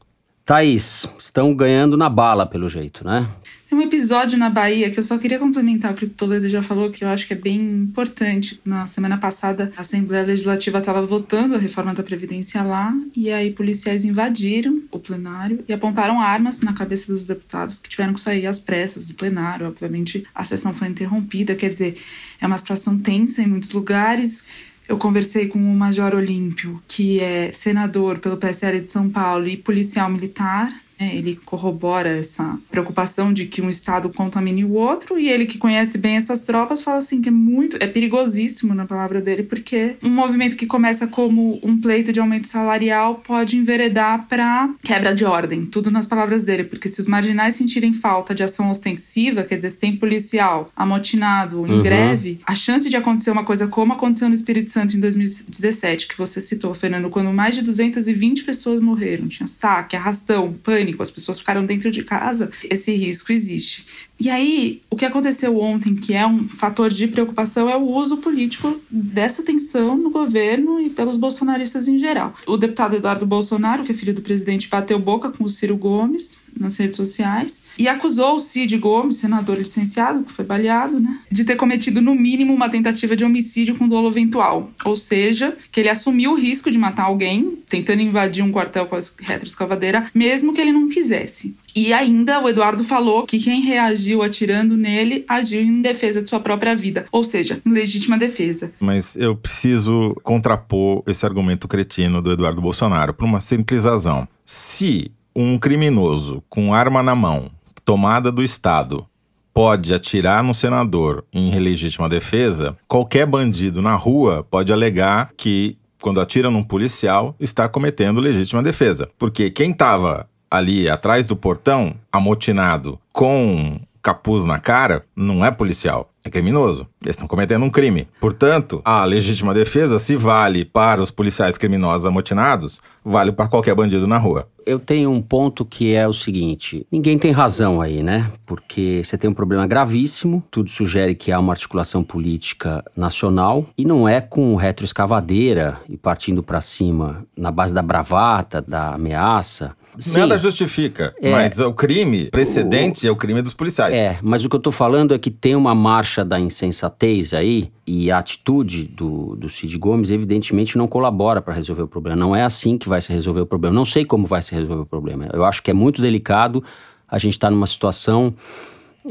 Thaís, 0.48 1.06
estão 1.18 1.54
ganhando 1.54 1.94
na 1.94 2.08
bala, 2.08 2.46
pelo 2.46 2.70
jeito, 2.70 3.04
né? 3.04 3.28
Tem 3.68 3.76
um 3.76 3.82
episódio 3.82 4.38
na 4.38 4.48
Bahia 4.48 4.90
que 4.90 4.98
eu 4.98 5.02
só 5.02 5.18
queria 5.18 5.38
complementar 5.38 5.92
o 5.92 5.94
que 5.94 6.06
o 6.06 6.08
Toledo 6.08 6.48
já 6.48 6.62
falou, 6.62 6.90
que 6.90 7.04
eu 7.04 7.08
acho 7.10 7.26
que 7.26 7.34
é 7.34 7.36
bem 7.36 7.60
importante. 7.60 8.58
Na 8.64 8.86
semana 8.86 9.18
passada, 9.18 9.70
a 9.76 9.82
Assembleia 9.82 10.24
Legislativa 10.24 10.78
estava 10.78 11.02
votando 11.02 11.54
a 11.54 11.58
reforma 11.58 11.92
da 11.92 12.02
Previdência 12.02 12.62
lá, 12.62 12.94
e 13.14 13.30
aí 13.30 13.50
policiais 13.50 14.06
invadiram 14.06 14.80
o 14.90 14.98
plenário 14.98 15.62
e 15.68 15.72
apontaram 15.74 16.18
armas 16.18 16.62
na 16.62 16.72
cabeça 16.72 17.12
dos 17.12 17.26
deputados 17.26 17.80
que 17.80 17.90
tiveram 17.90 18.14
que 18.14 18.20
sair 18.22 18.46
às 18.46 18.58
pressas 18.58 19.06
do 19.06 19.12
plenário. 19.12 19.66
Obviamente, 19.66 20.26
a 20.34 20.44
sessão 20.44 20.72
foi 20.72 20.88
interrompida, 20.88 21.54
quer 21.54 21.68
dizer, 21.68 21.98
é 22.40 22.46
uma 22.46 22.56
situação 22.56 22.98
tensa 22.98 23.42
em 23.42 23.46
muitos 23.46 23.72
lugares. 23.72 24.46
Eu 24.88 24.96
conversei 24.96 25.48
com 25.48 25.58
o 25.58 25.76
Major 25.76 26.14
Olímpio, 26.14 26.82
que 26.88 27.20
é 27.20 27.52
senador 27.52 28.20
pelo 28.20 28.38
PSL 28.38 28.80
de 28.80 28.90
São 28.90 29.10
Paulo 29.10 29.46
e 29.46 29.54
policial 29.54 30.08
militar, 30.08 30.72
é, 30.98 31.14
ele 31.14 31.38
corrobora 31.44 32.08
essa 32.08 32.58
preocupação 32.70 33.32
de 33.32 33.46
que 33.46 33.62
um 33.62 33.70
estado 33.70 34.08
contamine 34.08 34.64
o 34.64 34.72
outro 34.72 35.18
e 35.18 35.28
ele 35.28 35.46
que 35.46 35.56
conhece 35.56 35.96
bem 35.96 36.16
essas 36.16 36.44
tropas 36.44 36.82
fala 36.82 36.98
assim 36.98 37.20
que 37.20 37.28
é 37.28 37.32
muito 37.32 37.76
é 37.80 37.86
perigosíssimo 37.86 38.74
na 38.74 38.84
palavra 38.84 39.20
dele 39.20 39.44
porque 39.44 39.96
um 40.02 40.10
movimento 40.10 40.56
que 40.56 40.66
começa 40.66 41.06
como 41.06 41.60
um 41.62 41.80
pleito 41.80 42.12
de 42.12 42.18
aumento 42.18 42.48
salarial 42.48 43.16
pode 43.16 43.56
enveredar 43.56 44.26
para 44.28 44.74
quebra 44.82 45.14
de 45.14 45.24
ordem 45.24 45.66
tudo 45.66 45.90
nas 45.90 46.06
palavras 46.06 46.44
dele 46.44 46.64
porque 46.64 46.88
se 46.88 47.00
os 47.00 47.06
marginais 47.06 47.54
sentirem 47.54 47.92
falta 47.92 48.34
de 48.34 48.42
ação 48.42 48.68
ostensiva 48.68 49.44
quer 49.44 49.56
dizer 49.56 49.70
sem 49.70 49.96
policial 49.96 50.70
amotinado 50.74 51.64
em 51.66 51.72
uhum. 51.72 51.82
greve 51.82 52.40
a 52.44 52.54
chance 52.54 52.88
de 52.88 52.96
acontecer 52.96 53.30
uma 53.30 53.44
coisa 53.44 53.68
como 53.68 53.92
aconteceu 53.92 54.28
no 54.28 54.34
Espírito 54.34 54.70
Santo 54.70 54.96
em 54.96 55.00
2017 55.00 56.08
que 56.08 56.18
você 56.18 56.40
citou 56.40 56.74
Fernando 56.74 57.08
quando 57.08 57.32
mais 57.32 57.54
de 57.54 57.62
220 57.62 58.42
pessoas 58.42 58.80
morreram 58.80 59.28
tinha 59.28 59.46
saque 59.46 59.94
arrastão 59.94 60.52
pânico 60.52 60.87
pânico, 60.88 61.02
as 61.02 61.10
pessoas 61.10 61.38
ficaram 61.38 61.64
dentro 61.64 61.90
de 61.90 62.02
casa, 62.02 62.50
esse 62.64 62.92
risco 62.92 63.32
existe. 63.32 63.86
E 64.20 64.28
aí, 64.28 64.82
o 64.90 64.96
que 64.96 65.04
aconteceu 65.04 65.58
ontem, 65.60 65.94
que 65.94 66.12
é 66.12 66.26
um 66.26 66.42
fator 66.42 66.90
de 66.90 67.06
preocupação, 67.06 67.70
é 67.70 67.76
o 67.76 67.86
uso 67.86 68.16
político 68.16 68.80
dessa 68.90 69.44
tensão 69.44 69.96
no 69.96 70.10
governo 70.10 70.80
e 70.80 70.90
pelos 70.90 71.16
bolsonaristas 71.16 71.86
em 71.86 71.98
geral. 71.98 72.34
O 72.46 72.56
deputado 72.56 72.96
Eduardo 72.96 73.24
Bolsonaro, 73.24 73.84
que 73.84 73.92
é 73.92 73.94
filho 73.94 74.12
do 74.12 74.20
presidente, 74.20 74.68
bateu 74.68 74.98
boca 74.98 75.30
com 75.30 75.44
o 75.44 75.48
Ciro 75.48 75.76
Gomes 75.76 76.40
nas 76.58 76.76
redes 76.76 76.96
sociais 76.96 77.62
e 77.78 77.86
acusou 77.86 78.34
o 78.34 78.40
Cid 78.40 78.76
Gomes, 78.78 79.18
senador 79.18 79.56
licenciado, 79.56 80.24
que 80.24 80.32
foi 80.32 80.44
baleado, 80.44 80.98
né, 80.98 81.20
de 81.30 81.44
ter 81.44 81.54
cometido 81.54 82.00
no 82.00 82.14
mínimo 82.14 82.52
uma 82.52 82.68
tentativa 82.68 83.14
de 83.14 83.24
homicídio 83.24 83.76
com 83.76 83.88
dolo 83.88 84.08
eventual. 84.08 84.72
Ou 84.84 84.96
seja, 84.96 85.56
que 85.70 85.78
ele 85.78 85.88
assumiu 85.88 86.32
o 86.32 86.34
risco 86.34 86.70
de 86.70 86.78
matar 86.78 87.04
alguém, 87.04 87.58
tentando 87.68 88.02
invadir 88.02 88.42
um 88.42 88.50
quartel 88.50 88.86
com 88.86 88.96
a 88.96 89.00
retroescavadeira, 89.20 90.10
mesmo 90.12 90.52
que 90.52 90.60
ele 90.60 90.72
não 90.72 90.77
quisesse. 90.86 91.56
E 91.74 91.92
ainda 91.92 92.40
o 92.40 92.48
Eduardo 92.48 92.84
falou 92.84 93.24
que 93.24 93.38
quem 93.38 93.62
reagiu 93.62 94.22
atirando 94.22 94.76
nele 94.76 95.24
agiu 95.26 95.62
em 95.62 95.80
defesa 95.80 96.22
de 96.22 96.28
sua 96.28 96.40
própria 96.40 96.76
vida, 96.76 97.06
ou 97.10 97.24
seja, 97.24 97.60
em 97.64 97.70
legítima 97.70 98.18
defesa. 98.18 98.72
Mas 98.78 99.16
eu 99.16 99.34
preciso 99.34 100.14
contrapor 100.22 101.02
esse 101.06 101.24
argumento 101.24 101.66
cretino 101.66 102.20
do 102.20 102.30
Eduardo 102.30 102.60
Bolsonaro 102.60 103.14
por 103.14 103.24
uma 103.24 103.40
simples 103.40 103.84
razão. 103.84 104.28
Se 104.44 105.10
um 105.34 105.58
criminoso 105.58 106.42
com 106.48 106.74
arma 106.74 107.02
na 107.02 107.14
mão, 107.14 107.50
tomada 107.84 108.30
do 108.30 108.42
Estado, 108.42 109.06
pode 109.54 109.94
atirar 109.94 110.42
no 110.42 110.54
senador 110.54 111.24
em 111.32 111.56
legítima 111.58 112.08
defesa, 112.08 112.76
qualquer 112.86 113.26
bandido 113.26 113.80
na 113.80 113.94
rua 113.94 114.46
pode 114.48 114.72
alegar 114.72 115.32
que 115.36 115.78
quando 116.00 116.20
atira 116.20 116.50
num 116.50 116.62
policial, 116.62 117.34
está 117.40 117.68
cometendo 117.68 118.20
legítima 118.20 118.62
defesa. 118.62 119.10
Porque 119.18 119.50
quem 119.50 119.72
estava 119.72 120.28
ali 120.50 120.88
atrás 120.88 121.26
do 121.26 121.36
portão, 121.36 121.94
amotinado, 122.12 122.98
com 123.12 123.80
capuz 124.02 124.44
na 124.44 124.58
cara, 124.58 125.04
não 125.14 125.44
é 125.44 125.50
policial, 125.50 126.10
é 126.24 126.30
criminoso. 126.30 126.86
Eles 127.02 127.14
estão 127.14 127.28
cometendo 127.28 127.64
um 127.64 127.70
crime. 127.70 128.08
Portanto, 128.20 128.80
a 128.84 129.04
legítima 129.04 129.52
defesa, 129.52 129.98
se 129.98 130.16
vale 130.16 130.64
para 130.64 131.02
os 131.02 131.10
policiais 131.10 131.58
criminosos 131.58 132.06
amotinados, 132.06 132.80
vale 133.04 133.32
para 133.32 133.48
qualquer 133.48 133.74
bandido 133.74 134.06
na 134.06 134.16
rua. 134.16 134.48
Eu 134.64 134.78
tenho 134.78 135.10
um 135.10 135.20
ponto 135.20 135.64
que 135.64 135.94
é 135.94 136.06
o 136.06 136.12
seguinte: 136.12 136.86
ninguém 136.90 137.18
tem 137.18 137.32
razão 137.32 137.80
aí, 137.80 138.02
né? 138.02 138.30
Porque 138.46 139.02
você 139.04 139.16
tem 139.16 139.28
um 139.28 139.34
problema 139.34 139.66
gravíssimo, 139.66 140.42
tudo 140.50 140.70
sugere 140.70 141.14
que 141.14 141.32
há 141.32 141.38
uma 141.38 141.52
articulação 141.52 142.02
política 142.02 142.84
nacional 142.96 143.66
e 143.76 143.84
não 143.84 144.08
é 144.08 144.20
com 144.20 144.54
retroescavadeira 144.56 145.80
e 145.88 145.96
partindo 145.96 146.42
para 146.42 146.60
cima 146.60 147.26
na 147.36 147.50
base 147.50 147.74
da 147.74 147.82
bravata, 147.82 148.60
da 148.60 148.94
ameaça 148.94 149.76
Sim. 149.98 150.20
Nada 150.20 150.38
justifica, 150.38 151.12
é, 151.20 151.32
mas 151.32 151.58
o 151.58 151.72
crime 151.72 152.30
precedente 152.30 153.04
o, 153.04 153.08
é 153.08 153.10
o 153.10 153.16
crime 153.16 153.42
dos 153.42 153.52
policiais. 153.52 153.96
É, 153.96 154.18
mas 154.22 154.44
o 154.44 154.48
que 154.48 154.54
eu 154.54 154.60
tô 154.60 154.70
falando 154.70 155.12
é 155.12 155.18
que 155.18 155.30
tem 155.30 155.56
uma 155.56 155.74
marcha 155.74 156.24
da 156.24 156.38
insensatez 156.38 157.34
aí 157.34 157.72
e 157.84 158.10
a 158.10 158.18
atitude 158.18 158.84
do, 158.84 159.34
do 159.34 159.48
Cid 159.48 159.76
Gomes 159.76 160.10
evidentemente 160.10 160.78
não 160.78 160.86
colabora 160.86 161.42
para 161.42 161.52
resolver 161.52 161.82
o 161.82 161.88
problema. 161.88 162.16
Não 162.16 162.34
é 162.34 162.44
assim 162.44 162.78
que 162.78 162.88
vai 162.88 163.00
se 163.00 163.12
resolver 163.12 163.40
o 163.40 163.46
problema. 163.46 163.74
Não 163.74 163.84
sei 163.84 164.04
como 164.04 164.24
vai 164.24 164.40
se 164.40 164.54
resolver 164.54 164.82
o 164.82 164.86
problema. 164.86 165.28
Eu 165.32 165.44
acho 165.44 165.62
que 165.62 165.70
é 165.70 165.74
muito 165.74 166.00
delicado. 166.00 166.62
A 167.08 167.18
gente 167.18 167.32
está 167.32 167.50
numa 167.50 167.66
situação 167.66 168.34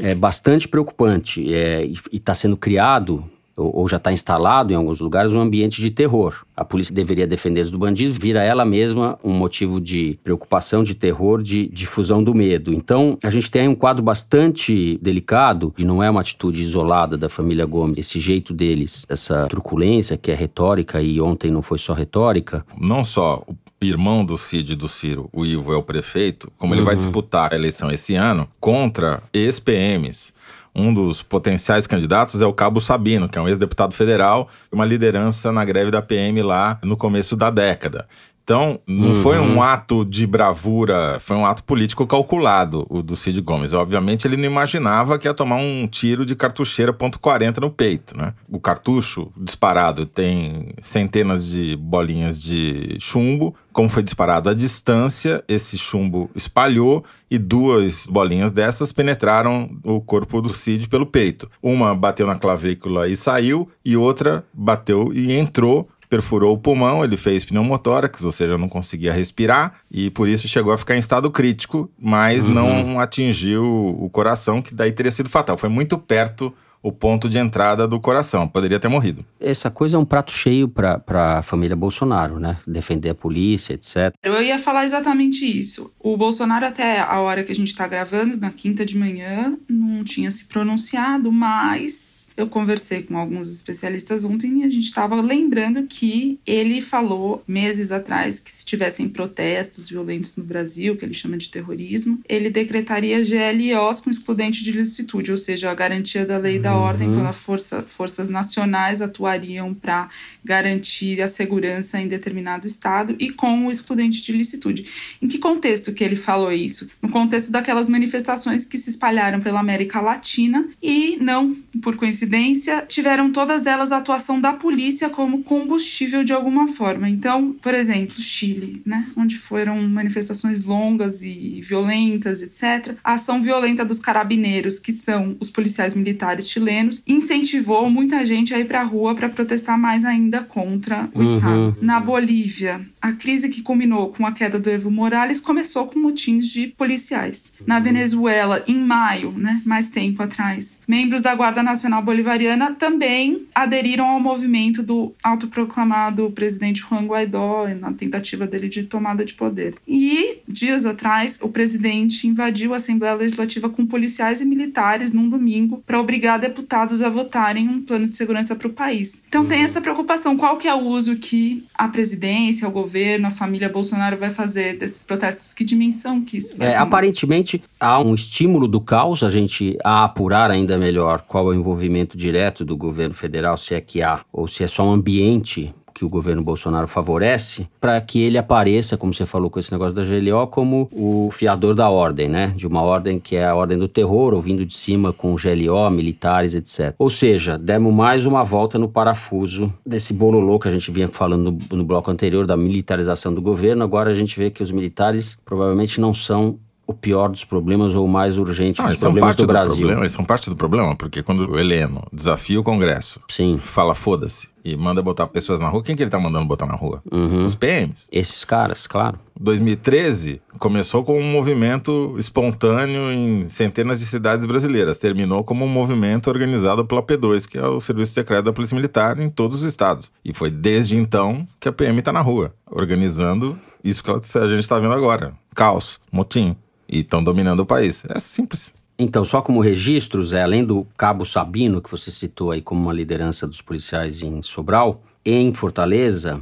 é, 0.00 0.14
bastante 0.14 0.66
preocupante 0.66 1.52
é, 1.52 1.84
e 1.84 1.94
está 2.12 2.34
sendo 2.34 2.56
criado 2.56 3.28
ou 3.58 3.88
já 3.88 3.96
está 3.96 4.12
instalado 4.12 4.72
em 4.72 4.76
alguns 4.76 5.00
lugares 5.00 5.32
um 5.32 5.40
ambiente 5.40 5.80
de 5.80 5.90
terror. 5.90 6.44
A 6.56 6.64
polícia 6.64 6.94
deveria 6.94 7.26
defender 7.26 7.62
os 7.62 7.70
do 7.70 7.78
bandido, 7.78 8.12
vira 8.12 8.42
ela 8.42 8.64
mesma 8.64 9.18
um 9.22 9.32
motivo 9.32 9.80
de 9.80 10.18
preocupação, 10.22 10.82
de 10.82 10.94
terror, 10.94 11.42
de 11.42 11.68
difusão 11.68 12.22
do 12.22 12.34
medo. 12.34 12.72
Então, 12.72 13.18
a 13.22 13.30
gente 13.30 13.50
tem 13.50 13.62
aí 13.62 13.68
um 13.68 13.74
quadro 13.74 14.02
bastante 14.02 14.98
delicado, 15.00 15.72
e 15.78 15.84
não 15.84 16.02
é 16.02 16.10
uma 16.10 16.20
atitude 16.20 16.62
isolada 16.62 17.16
da 17.16 17.28
família 17.28 17.66
Gomes, 17.66 17.98
esse 17.98 18.18
jeito 18.18 18.52
deles, 18.52 19.04
essa 19.08 19.46
truculência 19.48 20.16
que 20.16 20.30
é 20.30 20.34
retórica 20.34 21.00
e 21.00 21.20
ontem 21.20 21.50
não 21.50 21.62
foi 21.62 21.78
só 21.78 21.92
retórica. 21.92 22.64
Não 22.76 23.04
só 23.04 23.44
o 23.46 23.84
irmão 23.84 24.24
do 24.24 24.36
Cid 24.36 24.72
e 24.72 24.76
do 24.76 24.88
Ciro, 24.88 25.28
o 25.32 25.46
Ivo 25.46 25.72
é 25.72 25.76
o 25.76 25.82
prefeito, 25.82 26.50
como 26.58 26.74
ele 26.74 26.82
vai 26.82 26.94
uhum. 26.94 27.00
disputar 27.00 27.52
a 27.52 27.56
eleição 27.56 27.90
esse 27.90 28.14
ano 28.14 28.48
contra 28.58 29.22
ex-PMs 29.32 30.32
um 30.78 30.94
dos 30.94 31.22
potenciais 31.22 31.86
candidatos 31.86 32.40
é 32.40 32.46
o 32.46 32.52
Cabo 32.52 32.80
Sabino, 32.80 33.28
que 33.28 33.36
é 33.36 33.42
um 33.42 33.48
ex-deputado 33.48 33.92
federal 33.92 34.48
e 34.70 34.74
uma 34.74 34.84
liderança 34.84 35.50
na 35.50 35.64
greve 35.64 35.90
da 35.90 36.00
PM 36.00 36.40
lá 36.42 36.78
no 36.82 36.96
começo 36.96 37.36
da 37.36 37.50
década. 37.50 38.06
Então, 38.48 38.80
não 38.86 39.08
uhum. 39.08 39.22
foi 39.22 39.38
um 39.38 39.62
ato 39.62 40.06
de 40.06 40.26
bravura, 40.26 41.18
foi 41.20 41.36
um 41.36 41.44
ato 41.44 41.62
político 41.62 42.06
calculado, 42.06 42.86
o 42.88 43.02
do 43.02 43.14
Cid 43.14 43.42
Gomes. 43.42 43.74
Obviamente, 43.74 44.26
ele 44.26 44.38
não 44.38 44.46
imaginava 44.46 45.18
que 45.18 45.28
ia 45.28 45.34
tomar 45.34 45.56
um 45.56 45.86
tiro 45.86 46.24
de 46.24 46.34
cartucheira 46.34 46.90
ponto 46.90 47.18
.40 47.18 47.58
no 47.58 47.70
peito, 47.70 48.16
né? 48.16 48.32
O 48.48 48.58
cartucho 48.58 49.30
disparado 49.36 50.06
tem 50.06 50.70
centenas 50.80 51.46
de 51.46 51.76
bolinhas 51.76 52.40
de 52.40 52.96
chumbo. 52.98 53.54
Como 53.70 53.90
foi 53.90 54.02
disparado 54.02 54.48
à 54.48 54.54
distância, 54.54 55.44
esse 55.46 55.76
chumbo 55.76 56.30
espalhou 56.34 57.04
e 57.30 57.36
duas 57.36 58.06
bolinhas 58.06 58.50
dessas 58.50 58.92
penetraram 58.92 59.68
o 59.84 60.00
corpo 60.00 60.40
do 60.40 60.54
Cid 60.54 60.88
pelo 60.88 61.04
peito. 61.04 61.50
Uma 61.62 61.94
bateu 61.94 62.26
na 62.26 62.34
clavícula 62.34 63.08
e 63.08 63.14
saiu, 63.14 63.68
e 63.84 63.94
outra 63.94 64.42
bateu 64.54 65.12
e 65.12 65.36
entrou 65.36 65.86
perfurou 66.08 66.54
o 66.54 66.58
pulmão, 66.58 67.04
ele 67.04 67.16
fez 67.16 67.44
pneumotórax, 67.44 68.24
ou 68.24 68.32
seja, 68.32 68.56
não 68.56 68.68
conseguia 68.68 69.12
respirar 69.12 69.74
e 69.90 70.10
por 70.10 70.28
isso 70.28 70.48
chegou 70.48 70.72
a 70.72 70.78
ficar 70.78 70.96
em 70.96 70.98
estado 71.00 71.30
crítico, 71.30 71.90
mas 71.98 72.46
Uhum. 72.46 72.54
não 72.54 73.00
atingiu 73.00 73.64
o 74.00 74.08
coração, 74.10 74.62
que 74.62 74.74
daí 74.74 74.92
teria 74.92 75.12
sido 75.12 75.28
fatal. 75.28 75.56
Foi 75.58 75.68
muito 75.68 75.98
perto 75.98 76.52
o 76.82 76.92
ponto 76.92 77.28
de 77.28 77.38
entrada 77.38 77.86
do 77.86 78.00
coração, 78.00 78.46
poderia 78.46 78.78
ter 78.78 78.88
morrido. 78.88 79.24
Essa 79.40 79.70
coisa 79.70 79.96
é 79.96 80.00
um 80.00 80.04
prato 80.04 80.32
cheio 80.32 80.68
para 80.68 81.02
a 81.38 81.42
família 81.42 81.76
Bolsonaro, 81.76 82.38
né? 82.38 82.58
Defender 82.66 83.10
a 83.10 83.14
polícia, 83.14 83.74
etc. 83.74 84.14
Eu 84.22 84.40
ia 84.42 84.58
falar 84.58 84.84
exatamente 84.84 85.44
isso. 85.44 85.92
O 85.98 86.16
Bolsonaro, 86.16 86.66
até 86.66 87.00
a 87.00 87.20
hora 87.20 87.42
que 87.42 87.52
a 87.52 87.54
gente 87.54 87.74
tá 87.74 87.86
gravando, 87.86 88.36
na 88.36 88.50
quinta 88.50 88.84
de 88.84 88.96
manhã, 88.96 89.56
não 89.68 90.04
tinha 90.04 90.30
se 90.30 90.46
pronunciado, 90.46 91.30
mas 91.32 92.30
eu 92.36 92.46
conversei 92.46 93.02
com 93.02 93.18
alguns 93.18 93.52
especialistas 93.52 94.24
ontem 94.24 94.60
e 94.60 94.64
a 94.64 94.70
gente 94.70 94.86
estava 94.86 95.20
lembrando 95.20 95.84
que 95.84 96.38
ele 96.46 96.80
falou 96.80 97.42
meses 97.46 97.90
atrás 97.90 98.40
que 98.40 98.50
se 98.50 98.64
tivessem 98.64 99.08
protestos 99.08 99.88
violentos 99.88 100.36
no 100.36 100.44
Brasil, 100.44 100.96
que 100.96 101.04
ele 101.04 101.14
chama 101.14 101.36
de 101.36 101.50
terrorismo, 101.50 102.20
ele 102.28 102.50
decretaria 102.50 103.18
GLOs 103.22 104.00
com 104.00 104.10
excludente 104.10 104.62
de 104.62 104.72
licitude, 104.72 105.32
ou 105.32 105.38
seja, 105.38 105.70
a 105.70 105.74
garantia 105.74 106.24
da 106.24 106.38
lei 106.38 106.56
e 106.56 106.58
da 106.68 106.76
ordem 106.76 107.12
quando 107.12 107.26
as 107.26 107.36
força, 107.38 107.82
forças 107.82 108.28
nacionais 108.28 109.00
atuariam 109.00 109.72
para 109.72 110.08
garantir 110.44 111.22
a 111.22 111.28
segurança 111.28 112.00
em 112.00 112.06
determinado 112.06 112.66
estado 112.66 113.16
e 113.18 113.30
com 113.30 113.66
o 113.66 113.70
excludente 113.70 114.22
de 114.22 114.32
licitude. 114.32 114.84
Em 115.22 115.28
que 115.28 115.38
contexto 115.38 115.92
que 115.92 116.04
ele 116.04 116.16
falou 116.16 116.52
isso? 116.52 116.88
No 117.00 117.08
contexto 117.08 117.50
daquelas 117.50 117.88
manifestações 117.88 118.66
que 118.66 118.76
se 118.76 118.90
espalharam 118.90 119.40
pela 119.40 119.60
América 119.60 120.00
Latina 120.00 120.68
e 120.82 121.16
não 121.20 121.56
por 121.82 121.96
coincidência 121.96 122.84
tiveram 122.86 123.32
todas 123.32 123.66
elas 123.66 123.90
a 123.90 123.98
atuação 123.98 124.40
da 124.40 124.52
polícia 124.52 125.08
como 125.08 125.42
combustível 125.42 126.22
de 126.22 126.32
alguma 126.32 126.68
forma. 126.68 127.08
Então, 127.08 127.52
por 127.62 127.74
exemplo, 127.74 128.16
Chile, 128.20 128.82
né, 128.84 129.06
onde 129.16 129.38
foram 129.38 129.80
manifestações 129.88 130.64
longas 130.64 131.22
e 131.22 131.60
violentas, 131.62 132.42
etc. 132.42 132.96
A 133.02 133.14
ação 133.14 133.40
violenta 133.40 133.84
dos 133.84 134.00
carabineiros, 134.00 134.78
que 134.78 134.92
são 134.92 135.36
os 135.40 135.48
policiais 135.48 135.94
militares 135.94 136.48
chilenos, 136.58 137.02
incentivou 137.06 137.88
muita 137.88 138.24
gente 138.24 138.52
a 138.52 138.58
ir 138.58 138.64
para 138.66 138.80
a 138.80 138.84
rua 138.84 139.14
para 139.14 139.28
protestar 139.28 139.78
mais 139.78 140.04
ainda 140.04 140.42
contra 140.42 141.08
o 141.14 141.18
Uhum. 141.22 141.36
Estado. 141.36 141.76
Na 141.80 142.00
Bolívia, 142.00 142.80
a 143.00 143.12
crise 143.12 143.48
que 143.48 143.62
culminou 143.62 144.08
com 144.08 144.26
a 144.26 144.32
queda 144.32 144.58
do 144.58 144.68
Evo 144.68 144.90
Morales 144.90 145.40
começou 145.40 145.86
com 145.86 145.98
motins 146.00 146.48
de 146.48 146.68
policiais. 146.68 147.54
Na 147.66 147.78
Venezuela, 147.78 148.62
em 148.66 148.78
maio, 148.84 149.32
né, 149.32 149.62
mais 149.64 149.88
tempo 149.90 150.22
atrás, 150.22 150.82
membros 150.88 151.22
da 151.22 151.34
Guarda 151.34 151.62
Nacional 151.62 152.02
Bolivariana 152.02 152.74
também 152.74 153.46
aderiram 153.54 154.06
ao 154.06 154.20
movimento 154.20 154.82
do 154.82 155.12
autoproclamado 155.22 156.30
presidente 156.30 156.80
Juan 156.80 157.06
Guaidó 157.06 157.68
na 157.80 157.92
tentativa 157.92 158.46
dele 158.46 158.68
de 158.68 158.82
tomada 158.84 159.24
de 159.24 159.34
poder. 159.34 159.74
E 159.86 160.38
dias 160.46 160.84
atrás, 160.86 161.38
o 161.42 161.48
presidente 161.48 162.26
invadiu 162.26 162.72
a 162.72 162.76
Assembleia 162.76 163.14
Legislativa 163.14 163.68
com 163.68 163.86
policiais 163.86 164.40
e 164.40 164.44
militares 164.44 165.12
num 165.12 165.28
domingo 165.28 165.82
para 165.86 166.00
obrigar 166.00 166.38
deputados 166.48 167.02
a 167.02 167.08
votarem 167.08 167.68
um 167.68 167.82
plano 167.82 168.06
de 168.08 168.16
segurança 168.16 168.56
para 168.56 168.68
o 168.68 168.72
país. 168.72 169.24
Então 169.28 169.44
tem 169.46 169.62
essa 169.62 169.80
preocupação, 169.80 170.36
qual 170.36 170.56
que 170.56 170.66
é 170.66 170.74
o 170.74 170.84
uso 170.84 171.16
que 171.16 171.64
a 171.74 171.88
presidência, 171.88 172.66
o 172.66 172.70
governo, 172.70 173.26
a 173.28 173.30
família 173.30 173.68
Bolsonaro 173.68 174.16
vai 174.16 174.30
fazer 174.30 174.76
desses 174.76 175.04
protestos? 175.04 175.52
Que 175.52 175.64
dimensão 175.64 176.20
que 176.22 176.38
isso 176.38 176.56
vai 176.56 176.68
É, 176.68 176.72
tomar? 176.72 176.82
aparentemente 176.84 177.62
há 177.78 178.00
um 178.00 178.14
estímulo 178.14 178.66
do 178.66 178.80
caos, 178.80 179.22
a 179.22 179.30
gente 179.30 179.76
a 179.84 180.04
apurar 180.04 180.50
ainda 180.50 180.78
melhor 180.78 181.24
qual 181.26 181.52
é 181.52 181.54
o 181.56 181.58
envolvimento 181.58 182.16
direto 182.16 182.64
do 182.64 182.76
governo 182.76 183.14
federal, 183.14 183.56
se 183.56 183.74
é 183.74 183.80
que 183.80 184.02
há, 184.02 184.20
ou 184.32 184.48
se 184.48 184.64
é 184.64 184.66
só 184.66 184.86
um 184.86 184.92
ambiente 184.92 185.72
que 185.98 186.04
o 186.04 186.08
governo 186.08 186.42
Bolsonaro 186.42 186.86
favorece, 186.86 187.66
para 187.80 188.00
que 188.00 188.22
ele 188.22 188.38
apareça, 188.38 188.96
como 188.96 189.12
você 189.12 189.26
falou 189.26 189.50
com 189.50 189.58
esse 189.58 189.72
negócio 189.72 189.92
da 189.94 190.04
GLO, 190.04 190.46
como 190.46 190.88
o 190.92 191.28
fiador 191.32 191.74
da 191.74 191.90
ordem, 191.90 192.28
né? 192.28 192.52
De 192.56 192.66
uma 192.66 192.82
ordem 192.82 193.18
que 193.18 193.34
é 193.34 193.46
a 193.46 193.54
ordem 193.54 193.76
do 193.76 193.88
terror, 193.88 194.32
ouvindo 194.32 194.64
de 194.64 194.74
cima 194.74 195.12
com 195.12 195.34
GLO, 195.34 195.90
militares, 195.90 196.54
etc. 196.54 196.94
Ou 196.98 197.10
seja, 197.10 197.58
demos 197.58 197.92
mais 197.92 198.24
uma 198.26 198.44
volta 198.44 198.78
no 198.78 198.88
parafuso 198.88 199.72
desse 199.84 200.14
bololô 200.14 200.58
que 200.58 200.68
a 200.68 200.72
gente 200.72 200.90
vinha 200.92 201.08
falando 201.08 201.50
no, 201.70 201.76
no 201.78 201.84
bloco 201.84 202.10
anterior 202.10 202.46
da 202.46 202.56
militarização 202.56 203.34
do 203.34 203.42
governo. 203.42 203.82
Agora 203.82 204.10
a 204.10 204.14
gente 204.14 204.38
vê 204.38 204.50
que 204.50 204.62
os 204.62 204.70
militares 204.70 205.36
provavelmente 205.44 206.00
não 206.00 206.14
são 206.14 206.58
o 206.86 206.94
pior 206.94 207.28
dos 207.28 207.44
problemas 207.44 207.94
ou 207.94 208.06
o 208.06 208.08
mais 208.08 208.38
urgente 208.38 208.80
Ah, 208.80 208.86
dos 208.86 208.98
problemas 208.98 209.28
parte 209.28 209.36
do 209.36 209.42
do, 209.42 209.46
Brasil. 209.46 209.76
problema, 209.76 210.00
eles 210.00 210.12
são 210.12 210.24
parte 210.24 210.48
do 210.48 210.56
problema, 210.56 210.96
porque 210.96 211.22
quando 211.22 211.46
o 211.46 211.58
Heleno 211.58 212.02
desafia 212.10 212.58
o 212.58 212.62
Congresso, 212.62 213.20
Sim. 213.28 213.58
fala 213.58 213.94
foda-se 213.94 214.48
e 214.72 214.76
manda 214.76 215.02
botar 215.02 215.26
pessoas 215.26 215.60
na 215.60 215.68
rua, 215.68 215.82
quem 215.82 215.96
que 215.96 216.02
ele 216.02 216.10
tá 216.10 216.18
mandando 216.18 216.46
botar 216.46 216.66
na 216.66 216.74
rua? 216.74 217.02
Uhum. 217.10 217.44
Os 217.44 217.54
PMs. 217.54 218.08
Esses 218.12 218.44
caras, 218.44 218.86
claro. 218.86 219.18
2013 219.40 220.42
começou 220.58 221.04
com 221.04 221.18
um 221.18 221.30
movimento 221.30 222.16
espontâneo 222.18 223.10
em 223.12 223.48
centenas 223.48 224.00
de 224.00 224.06
cidades 224.06 224.44
brasileiras. 224.44 224.98
Terminou 224.98 225.42
como 225.44 225.64
um 225.64 225.68
movimento 225.68 226.28
organizado 226.28 226.84
pela 226.84 227.02
P2, 227.02 227.48
que 227.48 227.56
é 227.56 227.66
o 227.66 227.80
Serviço 227.80 228.12
Secreto 228.12 228.44
da 228.44 228.52
Polícia 228.52 228.74
Militar, 228.74 229.18
em 229.18 229.30
todos 229.30 229.62
os 229.62 229.68
estados. 229.68 230.12
E 230.24 230.34
foi 230.34 230.50
desde 230.50 230.96
então 230.96 231.46
que 231.60 231.68
a 231.68 231.72
PM 231.72 231.98
está 231.98 232.12
na 232.12 232.20
rua, 232.20 232.52
organizando 232.70 233.58
isso 233.82 234.02
que 234.02 234.10
a 234.10 234.48
gente 234.48 234.58
está 234.58 234.78
vendo 234.78 234.94
agora: 234.94 235.32
caos, 235.54 236.00
motim. 236.12 236.56
E 236.90 237.00
estão 237.00 237.22
dominando 237.22 237.60
o 237.60 237.66
país. 237.66 238.06
É 238.08 238.18
simples. 238.18 238.74
Então, 239.00 239.24
só 239.24 239.40
como 239.40 239.60
registros, 239.60 240.32
é, 240.32 240.42
além 240.42 240.64
do 240.64 240.84
Cabo 240.96 241.24
Sabino, 241.24 241.80
que 241.80 241.90
você 241.90 242.10
citou 242.10 242.50
aí 242.50 242.60
como 242.60 242.82
uma 242.82 242.92
liderança 242.92 243.46
dos 243.46 243.62
policiais 243.62 244.22
em 244.22 244.42
Sobral, 244.42 245.02
em 245.24 245.54
Fortaleza, 245.54 246.40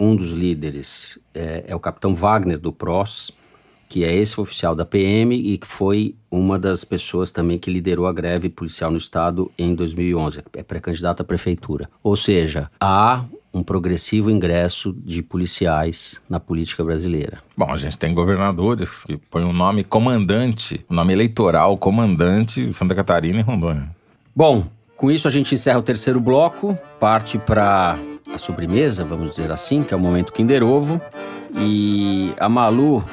um 0.00 0.16
dos 0.16 0.32
líderes 0.32 1.16
é, 1.32 1.62
é 1.68 1.76
o 1.76 1.78
capitão 1.78 2.12
Wagner 2.12 2.58
do 2.58 2.72
PROS, 2.72 3.30
que 3.92 4.04
é 4.04 4.14
esse 4.14 4.40
oficial 4.40 4.74
da 4.74 4.86
PM 4.86 5.34
e 5.34 5.58
que 5.58 5.66
foi 5.66 6.14
uma 6.30 6.58
das 6.58 6.82
pessoas 6.82 7.30
também 7.30 7.58
que 7.58 7.70
liderou 7.70 8.06
a 8.06 8.12
greve 8.12 8.48
policial 8.48 8.90
no 8.90 8.96
estado 8.96 9.52
em 9.58 9.74
2011. 9.74 10.42
É 10.54 10.62
pré-candidato 10.62 11.20
à 11.20 11.24
prefeitura. 11.24 11.90
Ou 12.02 12.16
seja, 12.16 12.70
há 12.80 13.22
um 13.52 13.62
progressivo 13.62 14.30
ingresso 14.30 14.96
de 15.04 15.22
policiais 15.22 16.22
na 16.26 16.40
política 16.40 16.82
brasileira. 16.82 17.42
Bom, 17.54 17.70
a 17.70 17.76
gente 17.76 17.98
tem 17.98 18.14
governadores 18.14 19.04
que 19.04 19.18
põem 19.18 19.44
o 19.44 19.52
nome 19.52 19.84
comandante, 19.84 20.82
o 20.88 20.94
nome 20.94 21.12
eleitoral 21.12 21.76
comandante 21.76 22.72
Santa 22.72 22.94
Catarina 22.94 23.40
e 23.40 23.42
Rondônia. 23.42 23.94
Bom, 24.34 24.68
com 24.96 25.10
isso 25.10 25.28
a 25.28 25.30
gente 25.30 25.54
encerra 25.54 25.80
o 25.80 25.82
terceiro 25.82 26.18
bloco, 26.18 26.74
parte 26.98 27.36
para 27.36 27.98
a 28.32 28.38
sobremesa, 28.38 29.04
vamos 29.04 29.32
dizer 29.32 29.52
assim, 29.52 29.84
que 29.84 29.92
é 29.92 29.96
o 29.98 30.00
momento 30.00 30.32
Kinder 30.32 30.62
Ovo. 30.62 30.98
E 31.54 32.32
a 32.38 32.48
Malu, 32.48 33.04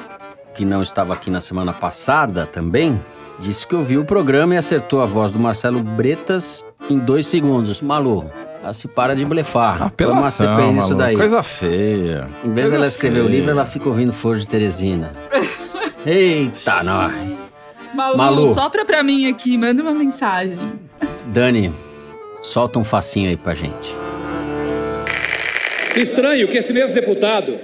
que 0.54 0.64
não 0.64 0.82
estava 0.82 1.12
aqui 1.14 1.30
na 1.30 1.40
semana 1.40 1.72
passada 1.72 2.46
também, 2.46 3.00
disse 3.38 3.66
que 3.66 3.74
ouviu 3.74 4.00
o 4.02 4.04
programa 4.04 4.54
e 4.54 4.58
acertou 4.58 5.00
a 5.00 5.06
voz 5.06 5.32
do 5.32 5.38
Marcelo 5.38 5.80
Bretas 5.82 6.64
em 6.88 6.98
dois 6.98 7.26
segundos. 7.26 7.80
Malu, 7.80 8.30
ela 8.62 8.72
se 8.72 8.88
para 8.88 9.14
de 9.16 9.24
blefar. 9.24 9.76
Toma 9.78 9.86
Apelação, 9.86 10.46
CPI 10.56 10.66
nisso 10.72 10.76
maluco. 10.88 10.94
daí. 10.98 11.16
Coisa 11.16 11.42
feia. 11.42 12.28
Em 12.44 12.52
vez 12.52 12.70
dela 12.70 12.86
escrever 12.86 13.20
o 13.20 13.24
feia. 13.24 13.36
livro, 13.36 13.50
ela 13.50 13.64
fica 13.64 13.88
ouvindo 13.88 14.12
Flor 14.12 14.38
de 14.38 14.46
Teresina. 14.46 15.12
Eita, 16.04 16.82
nós! 16.82 17.38
Malu, 17.94 18.16
Malu. 18.16 18.54
sopra 18.54 18.84
pra 18.84 19.02
mim 19.02 19.28
aqui, 19.28 19.56
manda 19.58 19.82
uma 19.82 19.92
mensagem. 19.94 20.56
Dani, 21.26 21.72
solta 22.42 22.78
um 22.78 22.84
facinho 22.84 23.28
aí 23.28 23.36
pra 23.36 23.52
gente. 23.54 23.94
Estranho 25.96 26.46
que 26.48 26.56
esse 26.56 26.72
mesmo 26.72 26.94
deputado 26.94 27.58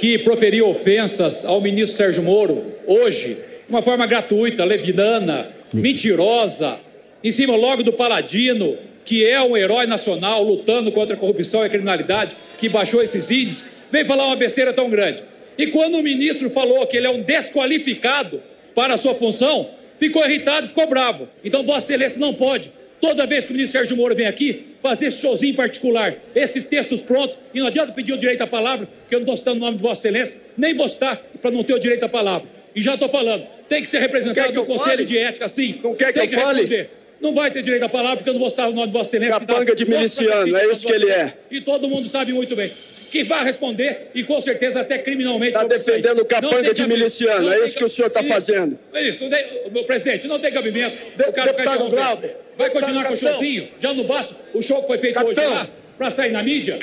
que 0.00 0.16
proferiu 0.16 0.66
ofensas 0.66 1.44
ao 1.44 1.60
ministro 1.60 1.94
Sérgio 1.94 2.22
Moro, 2.22 2.72
hoje, 2.86 3.34
de 3.34 3.68
uma 3.68 3.82
forma 3.82 4.06
gratuita, 4.06 4.64
levinana, 4.64 5.50
mentirosa, 5.74 6.80
em 7.22 7.30
cima 7.30 7.54
logo 7.54 7.82
do 7.82 7.92
Paladino, 7.92 8.78
que 9.04 9.26
é 9.26 9.38
um 9.42 9.54
herói 9.54 9.86
nacional 9.86 10.42
lutando 10.42 10.90
contra 10.90 11.14
a 11.14 11.18
corrupção 11.18 11.62
e 11.62 11.66
a 11.66 11.68
criminalidade, 11.68 12.34
que 12.56 12.66
baixou 12.66 13.02
esses 13.02 13.30
índices, 13.30 13.66
vem 13.92 14.02
falar 14.02 14.24
uma 14.24 14.36
besteira 14.36 14.72
tão 14.72 14.88
grande. 14.88 15.22
E 15.58 15.66
quando 15.66 15.96
o 15.96 16.02
ministro 16.02 16.48
falou 16.48 16.86
que 16.86 16.96
ele 16.96 17.06
é 17.06 17.10
um 17.10 17.22
desqualificado 17.22 18.42
para 18.74 18.94
a 18.94 18.96
sua 18.96 19.14
função, 19.14 19.68
ficou 19.98 20.24
irritado, 20.24 20.66
ficou 20.66 20.86
bravo. 20.86 21.28
Então, 21.44 21.62
Vossa 21.62 21.92
Excelência 21.92 22.18
não 22.18 22.32
pode, 22.32 22.72
toda 23.00 23.26
vez 23.26 23.46
que 23.46 23.52
o 23.52 23.54
ministro 23.54 23.78
Sérgio 23.80 23.96
Moro 23.96 24.14
vem 24.14 24.26
aqui, 24.26 24.66
fazer 24.82 25.06
esse 25.06 25.20
showzinho 25.20 25.54
particular, 25.54 26.14
esses 26.34 26.64
textos 26.64 27.00
prontos, 27.00 27.36
e 27.54 27.60
não 27.60 27.66
adianta 27.66 27.92
pedir 27.92 28.12
o 28.12 28.18
direito 28.18 28.42
à 28.42 28.46
palavra, 28.46 28.86
porque 28.86 29.14
eu 29.14 29.18
não 29.20 29.24
estou 29.24 29.36
citando 29.36 29.56
o 29.58 29.60
nome 29.60 29.76
de 29.76 29.82
Vossa 29.82 30.06
Excelência, 30.08 30.40
nem 30.56 30.74
vou 30.74 30.88
citar 30.88 31.16
para 31.40 31.50
não 31.50 31.62
ter 31.64 31.74
o 31.74 31.78
direito 31.78 32.04
à 32.04 32.08
palavra. 32.08 32.48
E 32.74 32.80
já 32.82 32.94
estou 32.94 33.08
falando, 33.08 33.44
tem 33.68 33.80
que 33.82 33.88
ser 33.88 33.98
representado 33.98 34.48
que 34.52 34.56
no 34.58 34.64
Conselho 34.66 34.84
fale? 34.98 35.04
de 35.04 35.18
Ética, 35.18 35.48
sim. 35.48 35.80
Não 35.82 35.94
quer 35.94 36.12
que 36.12 36.20
eu 36.20 36.28
fale? 36.28 36.60
responder. 36.60 36.90
Não 37.20 37.34
vai 37.34 37.50
ter 37.50 37.62
direito 37.62 37.82
à 37.82 37.88
palavra, 37.88 38.16
porque 38.16 38.30
eu 38.30 38.34
não 38.34 38.40
vou 38.40 38.48
citar 38.48 38.68
o 38.68 38.72
nome 38.72 38.86
de 38.86 38.92
Vossa 38.94 39.16
Excelência. 39.16 39.40
que 39.40 39.46
Capanga 39.46 39.74
de 39.74 39.84
Nossa, 39.84 39.98
miliciano, 39.98 40.56
é 40.56 40.66
isso 40.66 40.86
que 40.86 40.92
ele 40.92 41.10
é. 41.10 41.34
E 41.50 41.60
todo 41.60 41.86
mundo 41.86 42.08
sabe 42.08 42.32
muito 42.32 42.56
bem. 42.56 42.70
Que 43.10 43.24
vai 43.24 43.44
responder 43.44 44.08
e 44.14 44.22
com 44.22 44.40
certeza 44.40 44.80
até 44.80 44.96
criminalmente. 44.96 45.48
Está 45.56 45.64
defendendo 45.64 46.20
o 46.20 46.24
capanga 46.24 46.72
de 46.72 46.86
miliciano, 46.86 47.52
é 47.52 47.66
isso 47.66 47.76
que 47.76 47.84
o 47.84 47.88
senhor 47.90 48.06
está 48.06 48.22
fazendo. 48.22 48.78
Isso, 48.94 49.24
meu 49.72 49.84
presidente, 49.84 50.28
não 50.28 50.38
tem 50.38 50.50
cabimento. 50.52 50.96
De- 51.16 51.24
o 51.24 51.32
deputado. 51.32 51.88
Glauber, 51.90 52.36
Vai 52.58 52.70
continuar 52.70 53.04
com 53.04 53.08
o 53.08 53.12
Capitão. 53.12 53.32
showzinho? 53.32 53.68
Já 53.78 53.94
não 53.94 54.06
basta 54.06 54.36
o 54.54 54.62
show 54.62 54.80
que 54.82 54.86
foi 54.86 54.98
feito 54.98 55.18
hoje 55.18 55.34
Capitão. 55.40 55.54
lá, 55.54 55.66
para 55.96 56.10
sair 56.10 56.32
na 56.32 56.42
mídia? 56.42 56.78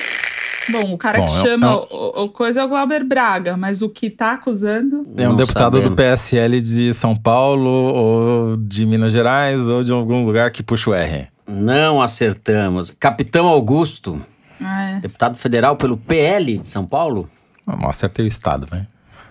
Bom, 0.69 0.93
o 0.93 0.97
cara 0.97 1.19
Bom, 1.19 1.25
que 1.27 1.31
é 1.31 1.41
chama 1.43 1.67
é 1.67 1.69
o, 1.71 2.23
o 2.25 2.29
coisa 2.29 2.61
é 2.61 2.65
o 2.65 2.67
Glauber 2.67 3.03
Braga, 3.05 3.55
mas 3.55 3.81
o 3.81 3.87
que 3.89 4.09
tá 4.09 4.33
acusando. 4.33 5.07
É 5.17 5.25
um 5.25 5.29
Não 5.29 5.35
deputado 5.37 5.73
do 5.79 5.83
sabemos. 5.89 5.95
PSL 5.95 6.61
de 6.61 6.93
São 6.93 7.15
Paulo, 7.15 7.69
ou 7.69 8.57
de 8.57 8.85
Minas 8.85 9.13
Gerais, 9.13 9.61
ou 9.67 9.81
de 9.83 9.91
algum 9.93 10.25
lugar 10.25 10.51
que 10.51 10.61
puxa 10.61 10.89
o 10.89 10.93
R. 10.93 11.27
Não 11.47 12.01
acertamos. 12.01 12.93
Capitão 12.99 13.47
Augusto, 13.47 14.21
Ah, 14.59 14.97
é. 14.97 14.99
deputado 14.99 15.37
federal 15.37 15.77
pelo 15.77 15.95
PL 15.95 16.57
de 16.57 16.65
São 16.65 16.85
Paulo. 16.85 17.29
Ah, 17.65 17.77
mas 17.79 17.91
acertei 17.91 18.25
o 18.25 18.27
Estado, 18.27 18.67
né? 18.69 18.87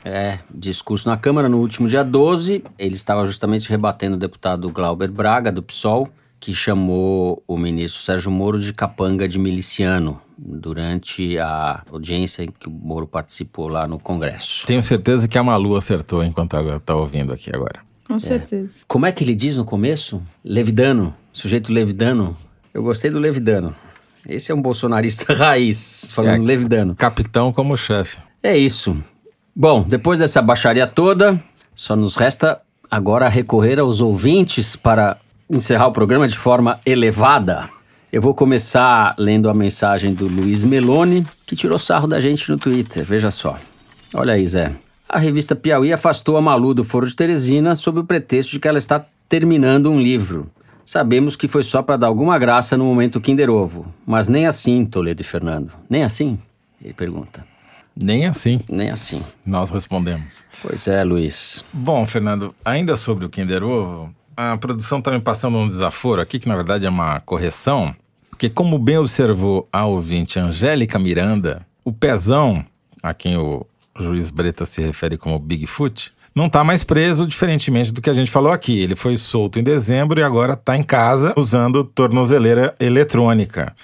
É, 0.07 0.39
discurso 0.55 1.07
na 1.09 1.19
Câmara 1.19 1.49
no 1.51 1.59
último 1.59 1.87
dia 1.87 2.03
12. 2.03 2.65
Ele 2.79 2.95
estava 2.95 3.27
justamente 3.27 3.69
rebatendo 3.69 4.17
o 4.17 4.19
deputado 4.19 4.71
Glauber 4.71 5.11
Braga, 5.11 5.53
do 5.53 5.63
PSOL, 5.63 6.09
que 6.39 6.55
chamou 6.55 7.43
o 7.47 7.57
ministro 7.57 8.03
Sérgio 8.03 8.31
Moro 8.31 8.59
de 8.59 8.73
capanga 8.73 9.27
de 9.27 9.39
miliciano 9.39 10.21
durante 10.39 11.39
a 11.39 11.83
audiência 11.91 12.43
em 12.45 12.49
que 12.51 12.69
o 12.69 12.71
Moro 12.71 13.07
participou 13.07 13.69
lá 13.69 13.87
no 13.89 13.99
Congresso. 13.99 14.67
Tenho 14.67 14.83
certeza 14.83 15.27
que 15.27 15.39
a 15.39 15.43
Malu 15.43 15.77
acertou 15.77 16.23
enquanto 16.23 16.57
ela 16.57 16.79
tá 16.81 16.95
ouvindo 16.95 17.33
aqui 17.33 17.51
agora. 17.55 17.81
Com 18.07 18.19
certeza. 18.19 18.81
Como 18.87 19.07
é 19.07 19.13
que 19.13 19.25
ele 19.25 19.35
diz 19.35 19.57
no 19.57 19.65
começo? 19.65 20.23
Levidano, 20.45 21.15
sujeito 21.33 21.73
levidano. 21.73 22.37
Eu 22.73 22.83
gostei 22.83 23.11
do 23.11 23.19
levidano. 23.19 23.75
Esse 24.29 24.53
é 24.53 24.55
um 24.55 24.61
bolsonarista 24.63 25.33
raiz, 25.35 26.11
falando 26.13 26.43
É. 26.43 26.47
levidano. 26.47 26.95
Capitão 26.95 27.53
como 27.53 27.77
chefe. 27.77 28.19
É 28.43 28.57
isso. 28.57 28.97
Bom, 29.55 29.83
depois 29.83 30.19
dessa 30.19 30.43
baixaria 30.43 30.87
toda, 30.87 31.43
só 31.75 31.97
nos 31.97 32.15
resta 32.15 32.61
agora 32.91 33.29
recorrer 33.29 33.81
aos 33.81 34.01
ouvintes 34.01 34.77
para 34.77 35.17
encerrar 35.49 35.87
o 35.89 35.93
programa 35.93 36.27
de 36.27 36.37
forma 36.37 36.81
elevada. 36.85 37.69
Eu 38.13 38.23
vou 38.23 38.35
começar 38.35 39.15
lendo 39.19 39.49
a 39.49 39.55
mensagem 39.55 40.15
do 40.15 40.27
Luiz 40.27 40.65
Meloni, 40.65 41.27
que 41.47 41.57
tirou 41.57 41.79
sarro 41.79 42.07
da 42.07 42.21
gente 42.21 42.51
no 42.51 42.59
Twitter. 42.59 43.05
Veja 43.05 43.31
só. 43.31 43.59
Olha 44.15 44.35
aí, 44.35 44.47
Zé. 44.49 44.73
A 45.09 45.19
revista 45.19 45.55
Piauí 45.55 45.93
afastou 45.93 46.37
a 46.37 46.43
Malu 46.43 46.75
do 46.75 46.83
Foro 46.85 47.07
de 47.07 47.15
Teresina 47.15 47.75
sob 47.77 48.01
o 48.01 48.05
pretexto 48.05 48.53
de 48.53 48.61
que 48.61 48.67
ela 48.67 48.79
está 48.79 49.05
terminando 49.29 49.91
um 49.91 50.01
livro. 50.01 50.51
Sabemos 50.85 51.37
que 51.37 51.49
foi 51.49 51.63
só 51.63 51.83
para 51.83 51.97
dar 51.97 52.07
alguma 52.07 52.39
graça 52.39 52.77
no 52.77 52.85
momento 52.85 53.21
Kinder 53.21 53.51
Ovo. 53.51 53.93
Mas 54.07 54.29
nem 54.29 54.47
assim, 54.47 54.85
Toledo 54.85 55.21
e 55.21 55.25
Fernando. 55.25 55.73
Nem 55.91 56.03
assim? 56.05 56.39
Ele 56.83 56.95
pergunta. 56.95 57.45
Nem 57.99 58.27
assim, 58.27 58.61
Nem 58.69 58.91
assim. 58.91 59.23
nós 59.45 59.71
respondemos. 59.71 60.45
Pois 60.61 60.87
é, 60.87 61.03
Luiz. 61.03 61.65
Bom, 61.73 62.07
Fernando, 62.07 62.55
ainda 62.65 62.95
sobre 62.95 63.25
o 63.25 63.31
Kinder 63.31 63.65
Ovo, 63.65 64.15
a 64.37 64.57
produção 64.57 64.99
está 64.99 65.11
me 65.11 65.21
passando 65.21 65.57
um 65.57 65.67
desaforo 65.67 66.21
aqui, 66.21 66.39
que 66.39 66.49
na 66.49 66.55
verdade 66.55 66.85
é 66.85 66.91
uma 66.91 67.21
correção, 67.21 67.95
porque 68.29 68.51
como 68.51 68.79
bem 68.79 68.99
observou 68.99 69.69
a 69.73 69.87
ouvinte 69.87 70.39
Angélica 70.39 70.99
Miranda, 70.99 71.67
o 71.85 71.93
pezão, 71.93 72.65
a 73.03 73.15
quem 73.15 73.37
o 73.37 73.67
juiz 73.99 74.31
Breta 74.31 74.67
se 74.67 74.83
refere 74.83 75.17
como 75.17 75.39
Bigfoot, 75.39 76.13
não 76.35 76.49
está 76.49 76.63
mais 76.63 76.85
preso, 76.85 77.27
diferentemente 77.27 77.95
do 77.95 78.03
que 78.03 78.11
a 78.11 78.15
gente 78.15 78.31
falou 78.31 78.53
aqui. 78.53 78.79
Ele 78.79 78.95
foi 78.95 79.17
solto 79.17 79.59
em 79.59 79.63
dezembro 79.63 80.21
e 80.21 80.23
agora 80.23 80.53
está 80.53 80.77
em 80.77 80.83
casa 80.83 81.33
usando 81.35 81.83
tornozeleira 81.83 82.77
eletrônica. 82.79 83.75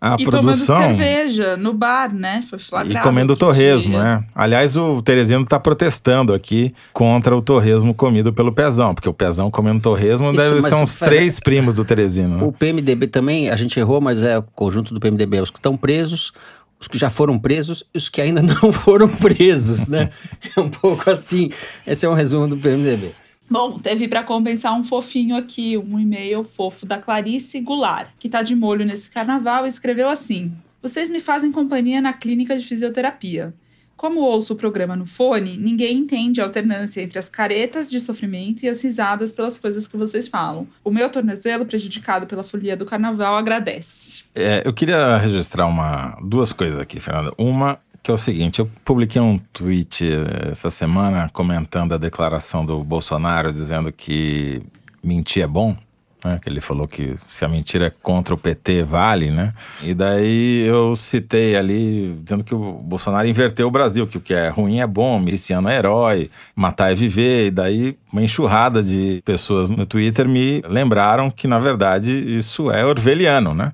A 0.00 0.16
e 0.18 0.24
produção... 0.24 0.76
tomando 0.76 0.96
cerveja 0.96 1.56
no 1.58 1.74
bar, 1.74 2.14
né? 2.14 2.42
Foi 2.48 2.58
flagrado. 2.58 2.98
E 2.98 3.02
comendo 3.02 3.36
torresmo, 3.36 3.90
dia. 3.92 4.02
né? 4.02 4.24
Aliás, 4.34 4.74
o 4.76 5.02
Teresino 5.02 5.44
tá 5.44 5.60
protestando 5.60 6.32
aqui 6.32 6.74
contra 6.92 7.36
o 7.36 7.42
torresmo 7.42 7.92
comido 7.92 8.32
pelo 8.32 8.50
Pezão, 8.50 8.94
porque 8.94 9.08
o 9.10 9.12
Pezão 9.12 9.50
comendo 9.50 9.80
torresmo 9.80 10.28
Isso, 10.28 10.36
deve 10.38 10.62
ser 10.62 10.74
uns 10.76 10.96
faz- 10.96 11.10
três 11.10 11.38
primos 11.38 11.74
do 11.74 11.84
Teresino. 11.84 12.38
né? 12.38 12.42
O 12.44 12.50
PMDB 12.50 13.08
também, 13.08 13.50
a 13.50 13.56
gente 13.56 13.78
errou, 13.78 14.00
mas 14.00 14.22
é 14.22 14.38
o 14.38 14.42
conjunto 14.42 14.94
do 14.94 15.00
PMDB. 15.00 15.40
Os 15.42 15.50
que 15.50 15.58
estão 15.58 15.76
presos, 15.76 16.32
os 16.80 16.88
que 16.88 16.96
já 16.96 17.10
foram 17.10 17.38
presos 17.38 17.84
e 17.94 17.98
os 17.98 18.08
que 18.08 18.22
ainda 18.22 18.40
não 18.40 18.72
foram 18.72 19.06
presos, 19.06 19.86
né? 19.86 20.08
É 20.56 20.60
um 20.60 20.70
pouco 20.70 21.10
assim. 21.10 21.50
Esse 21.86 22.06
é 22.06 22.08
um 22.08 22.14
resumo 22.14 22.48
do 22.48 22.56
PMDB. 22.56 23.12
Bom, 23.50 23.80
teve 23.80 24.06
para 24.06 24.22
compensar 24.22 24.72
um 24.78 24.84
fofinho 24.84 25.34
aqui, 25.34 25.76
um 25.76 25.98
e-mail 25.98 26.44
fofo 26.44 26.86
da 26.86 26.98
Clarice 26.98 27.60
Goulart, 27.60 28.10
que 28.16 28.28
tá 28.28 28.42
de 28.42 28.54
molho 28.54 28.86
nesse 28.86 29.10
carnaval 29.10 29.66
e 29.66 29.68
escreveu 29.68 30.08
assim: 30.08 30.52
Vocês 30.80 31.10
me 31.10 31.20
fazem 31.20 31.50
companhia 31.50 32.00
na 32.00 32.12
clínica 32.12 32.56
de 32.56 32.64
fisioterapia. 32.64 33.52
Como 33.96 34.20
ouço 34.20 34.54
o 34.54 34.56
programa 34.56 34.94
no 34.94 35.04
fone, 35.04 35.58
ninguém 35.58 35.98
entende 35.98 36.40
a 36.40 36.44
alternância 36.44 37.02
entre 37.02 37.18
as 37.18 37.28
caretas 37.28 37.90
de 37.90 38.00
sofrimento 38.00 38.62
e 38.62 38.68
as 38.68 38.80
risadas 38.82 39.32
pelas 39.32 39.58
coisas 39.58 39.86
que 39.86 39.96
vocês 39.96 40.28
falam. 40.28 40.66
O 40.82 40.90
meu 40.90 41.10
tornozelo, 41.10 41.66
prejudicado 41.66 42.26
pela 42.26 42.44
folia 42.44 42.76
do 42.76 42.86
carnaval, 42.86 43.36
agradece. 43.36 44.22
É, 44.34 44.62
eu 44.64 44.72
queria 44.72 45.18
registrar 45.18 45.66
uma, 45.66 46.16
duas 46.22 46.52
coisas 46.52 46.78
aqui, 46.78 46.98
Fernando. 46.98 47.34
Uma 47.36 47.78
que 48.02 48.10
é 48.10 48.14
o 48.14 48.16
seguinte, 48.16 48.60
eu 48.60 48.70
publiquei 48.84 49.20
um 49.20 49.38
tweet 49.52 50.04
eh, 50.04 50.50
essa 50.50 50.70
semana 50.70 51.28
comentando 51.32 51.92
a 51.92 51.98
declaração 51.98 52.64
do 52.64 52.82
Bolsonaro 52.82 53.52
dizendo 53.52 53.92
que 53.92 54.62
mentir 55.02 55.42
é 55.42 55.46
bom, 55.46 55.76
né? 56.24 56.38
Que 56.42 56.48
ele 56.48 56.60
falou 56.60 56.86
que 56.86 57.14
se 57.26 57.44
a 57.44 57.48
mentira 57.48 57.86
é 57.86 57.90
contra 57.90 58.34
o 58.34 58.38
PT, 58.38 58.84
vale, 58.84 59.30
né? 59.30 59.52
E 59.82 59.94
daí 59.94 60.64
eu 60.66 60.94
citei 60.94 61.56
ali 61.56 62.18
dizendo 62.22 62.44
que 62.44 62.54
o 62.54 62.72
Bolsonaro 62.74 63.26
inverteu 63.26 63.68
o 63.68 63.70
Brasil, 63.70 64.06
que 64.06 64.18
o 64.18 64.20
que 64.20 64.34
é 64.34 64.48
ruim 64.48 64.80
é 64.80 64.86
bom, 64.86 65.18
miliciano 65.18 65.68
é 65.68 65.76
herói, 65.76 66.30
matar 66.54 66.92
é 66.92 66.94
viver. 66.94 67.46
E 67.46 67.50
daí 67.50 67.98
uma 68.12 68.22
enxurrada 68.22 68.82
de 68.82 69.22
pessoas 69.24 69.70
no 69.70 69.86
Twitter 69.86 70.28
me 70.28 70.62
lembraram 70.68 71.30
que, 71.30 71.48
na 71.48 71.58
verdade, 71.58 72.12
isso 72.12 72.70
é 72.70 72.84
orwelliano, 72.84 73.54
né? 73.54 73.72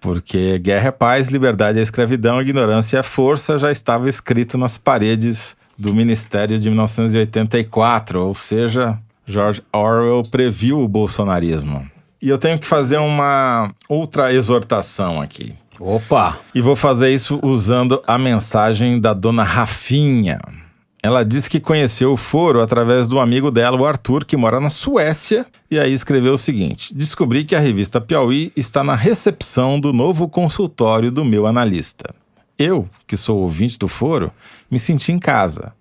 Porque 0.00 0.58
guerra 0.58 0.88
é 0.88 0.92
paz, 0.92 1.28
liberdade 1.28 1.78
é 1.78 1.82
escravidão, 1.82 2.40
ignorância 2.40 2.98
é 2.98 3.02
força 3.02 3.58
já 3.58 3.70
estava 3.70 4.08
escrito 4.08 4.56
nas 4.56 4.78
paredes 4.78 5.56
do 5.76 5.94
Ministério 5.94 6.58
de 6.58 6.68
1984, 6.68 8.20
ou 8.20 8.34
seja, 8.34 8.98
George 9.26 9.62
Orwell 9.72 10.22
previu 10.22 10.80
o 10.80 10.88
bolsonarismo. 10.88 11.88
E 12.20 12.28
eu 12.28 12.38
tenho 12.38 12.58
que 12.58 12.66
fazer 12.66 12.98
uma 12.98 13.72
outra 13.88 14.32
exortação 14.32 15.20
aqui. 15.20 15.54
Opa! 15.78 16.38
E 16.52 16.60
vou 16.60 16.74
fazer 16.74 17.14
isso 17.14 17.38
usando 17.42 18.02
a 18.06 18.18
mensagem 18.18 19.00
da 19.00 19.14
dona 19.14 19.44
Rafinha. 19.44 20.40
Ela 21.00 21.24
disse 21.24 21.48
que 21.48 21.60
conheceu 21.60 22.12
o 22.12 22.16
foro 22.16 22.60
através 22.60 23.06
do 23.06 23.20
amigo 23.20 23.50
dela, 23.50 23.76
o 23.76 23.86
Arthur, 23.86 24.24
que 24.24 24.36
mora 24.36 24.58
na 24.58 24.68
Suécia, 24.68 25.46
e 25.70 25.78
aí 25.78 25.92
escreveu 25.92 26.32
o 26.32 26.38
seguinte: 26.38 26.92
Descobri 26.94 27.44
que 27.44 27.54
a 27.54 27.60
revista 27.60 28.00
Piauí 28.00 28.52
está 28.56 28.82
na 28.82 28.96
recepção 28.96 29.78
do 29.78 29.92
novo 29.92 30.28
consultório 30.28 31.10
do 31.12 31.24
meu 31.24 31.46
analista. 31.46 32.12
Eu, 32.58 32.88
que 33.06 33.16
sou 33.16 33.38
ouvinte 33.38 33.78
do 33.78 33.86
foro, 33.86 34.32
me 34.68 34.78
senti 34.78 35.12
em 35.12 35.18
casa. 35.18 35.72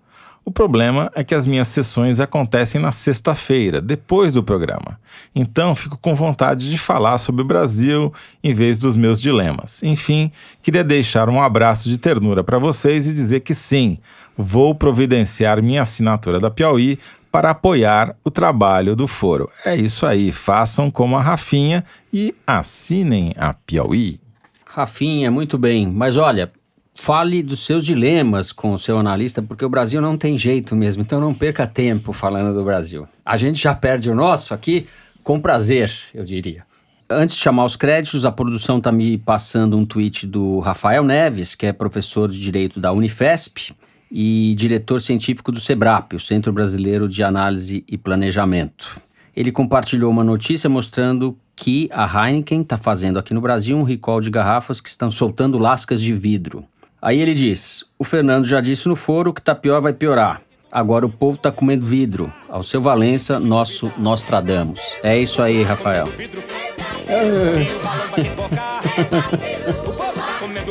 O 0.48 0.52
problema 0.52 1.12
é 1.14 1.26
que 1.26 1.36
as 1.36 1.46
minhas 1.46 1.68
sessões 1.68 2.22
acontecem 2.22 2.80
na 2.80 2.94
sexta-feira, 2.94 3.82
depois 3.82 4.36
do 4.36 4.42
programa. 4.42 4.98
Então 5.36 5.76
fico 5.76 5.98
com 5.98 6.16
vontade 6.16 6.70
de 6.70 6.78
falar 6.78 7.18
sobre 7.18 7.42
o 7.42 7.46
Brasil 7.46 8.14
em 8.42 8.54
vez 8.54 8.80
dos 8.80 8.96
meus 8.96 9.20
dilemas. 9.20 9.84
Enfim, 9.84 10.32
queria 10.62 10.86
deixar 10.86 11.28
um 11.28 11.42
abraço 11.42 11.90
de 11.90 11.98
ternura 11.98 12.46
para 12.46 12.58
vocês 12.58 13.08
e 13.08 13.14
dizer 13.14 13.42
que 13.42 13.54
sim, 13.54 13.98
vou 14.38 14.76
providenciar 14.76 15.62
minha 15.62 15.82
assinatura 15.82 16.40
da 16.40 16.52
Piauí 16.52 17.00
para 17.32 17.52
apoiar 17.52 18.16
o 18.24 18.32
trabalho 18.32 18.96
do 18.96 19.08
foro. 19.08 19.50
É 19.66 19.76
isso 19.76 20.06
aí, 20.06 20.32
façam 20.32 20.90
como 20.90 21.18
a 21.18 21.22
Rafinha 21.22 21.84
e 22.14 22.34
assinem 22.46 23.34
a 23.38 23.54
Piauí. 23.54 24.20
Rafinha, 24.66 25.30
muito 25.32 25.58
bem. 25.58 25.88
Mas 25.88 26.18
olha, 26.18 26.52
fale 26.96 27.44
dos 27.44 27.66
seus 27.66 27.86
dilemas 27.86 28.52
com 28.52 28.74
o 28.74 28.80
seu 28.80 28.98
analista, 28.98 29.42
porque 29.42 29.66
o 29.66 29.70
Brasil 29.70 30.02
não 30.02 30.18
tem 30.18 30.38
jeito 30.38 30.76
mesmo. 30.76 31.02
Então 31.02 31.20
não 31.20 31.34
perca 31.34 31.68
tempo 31.68 32.14
falando 32.14 32.54
do 32.54 32.64
Brasil. 32.64 33.08
A 33.26 33.38
gente 33.38 33.62
já 33.62 33.74
perde 33.74 34.10
o 34.10 34.16
nosso 34.16 34.54
aqui 34.54 34.88
com 35.24 35.40
prazer, 35.40 35.92
eu 36.14 36.24
diria. 36.24 36.66
Antes 37.10 37.36
de 37.36 37.42
chamar 37.42 37.66
os 37.66 37.76
créditos, 37.76 38.26
a 38.26 38.32
produção 38.32 38.80
está 38.80 38.92
me 38.92 39.18
passando 39.18 39.78
um 39.78 39.86
tweet 39.86 40.28
do 40.28 40.60
Rafael 40.60 41.04
Neves, 41.04 41.56
que 41.56 41.66
é 41.66 41.72
professor 41.72 42.30
de 42.30 42.40
Direito 42.40 42.80
da 42.80 42.92
Unifesp 42.92 43.74
e 44.12 44.54
diretor 44.58 45.02
científico 45.02 45.52
do 45.52 45.60
SEBRAP, 45.60 46.14
o 46.14 46.20
Centro 46.20 46.52
Brasileiro 46.52 47.08
de 47.08 47.24
Análise 47.24 47.84
e 47.88 47.98
Planejamento. 47.98 49.00
Ele 49.36 49.52
compartilhou 49.52 50.10
uma 50.10 50.24
notícia 50.24 50.70
mostrando 50.70 51.38
que 51.56 51.90
a 51.92 52.06
Heineken 52.06 52.62
está 52.62 52.78
fazendo 52.78 53.20
aqui 53.20 53.34
no 53.34 53.42
Brasil 53.42 53.78
um 53.78 53.84
recall 53.84 54.22
de 54.22 54.30
garrafas 54.30 54.80
que 54.82 54.90
estão 54.90 55.12
soltando 55.12 55.58
lascas 55.58 56.02
de 56.02 56.14
vidro. 56.14 56.66
Aí 57.02 57.20
ele 57.20 57.34
diz: 57.34 57.86
o 58.00 58.04
Fernando 58.04 58.46
já 58.46 58.62
disse 58.62 58.88
no 58.88 58.96
foro 58.96 59.34
que 59.34 59.42
tá 59.42 59.54
pior 59.54 59.82
vai 59.82 59.94
piorar. 59.94 60.42
Agora 60.72 61.06
o 61.06 61.10
povo 61.10 61.38
tá 61.38 61.52
comendo 61.52 61.86
vidro. 61.86 62.32
Ao 62.50 62.62
seu 62.62 62.82
Valença, 62.82 63.40
nosso 63.40 63.92
Nostradamus. 63.98 64.98
É 65.02 65.18
isso 65.18 65.42
aí, 65.42 65.64
Rafael. 65.64 66.08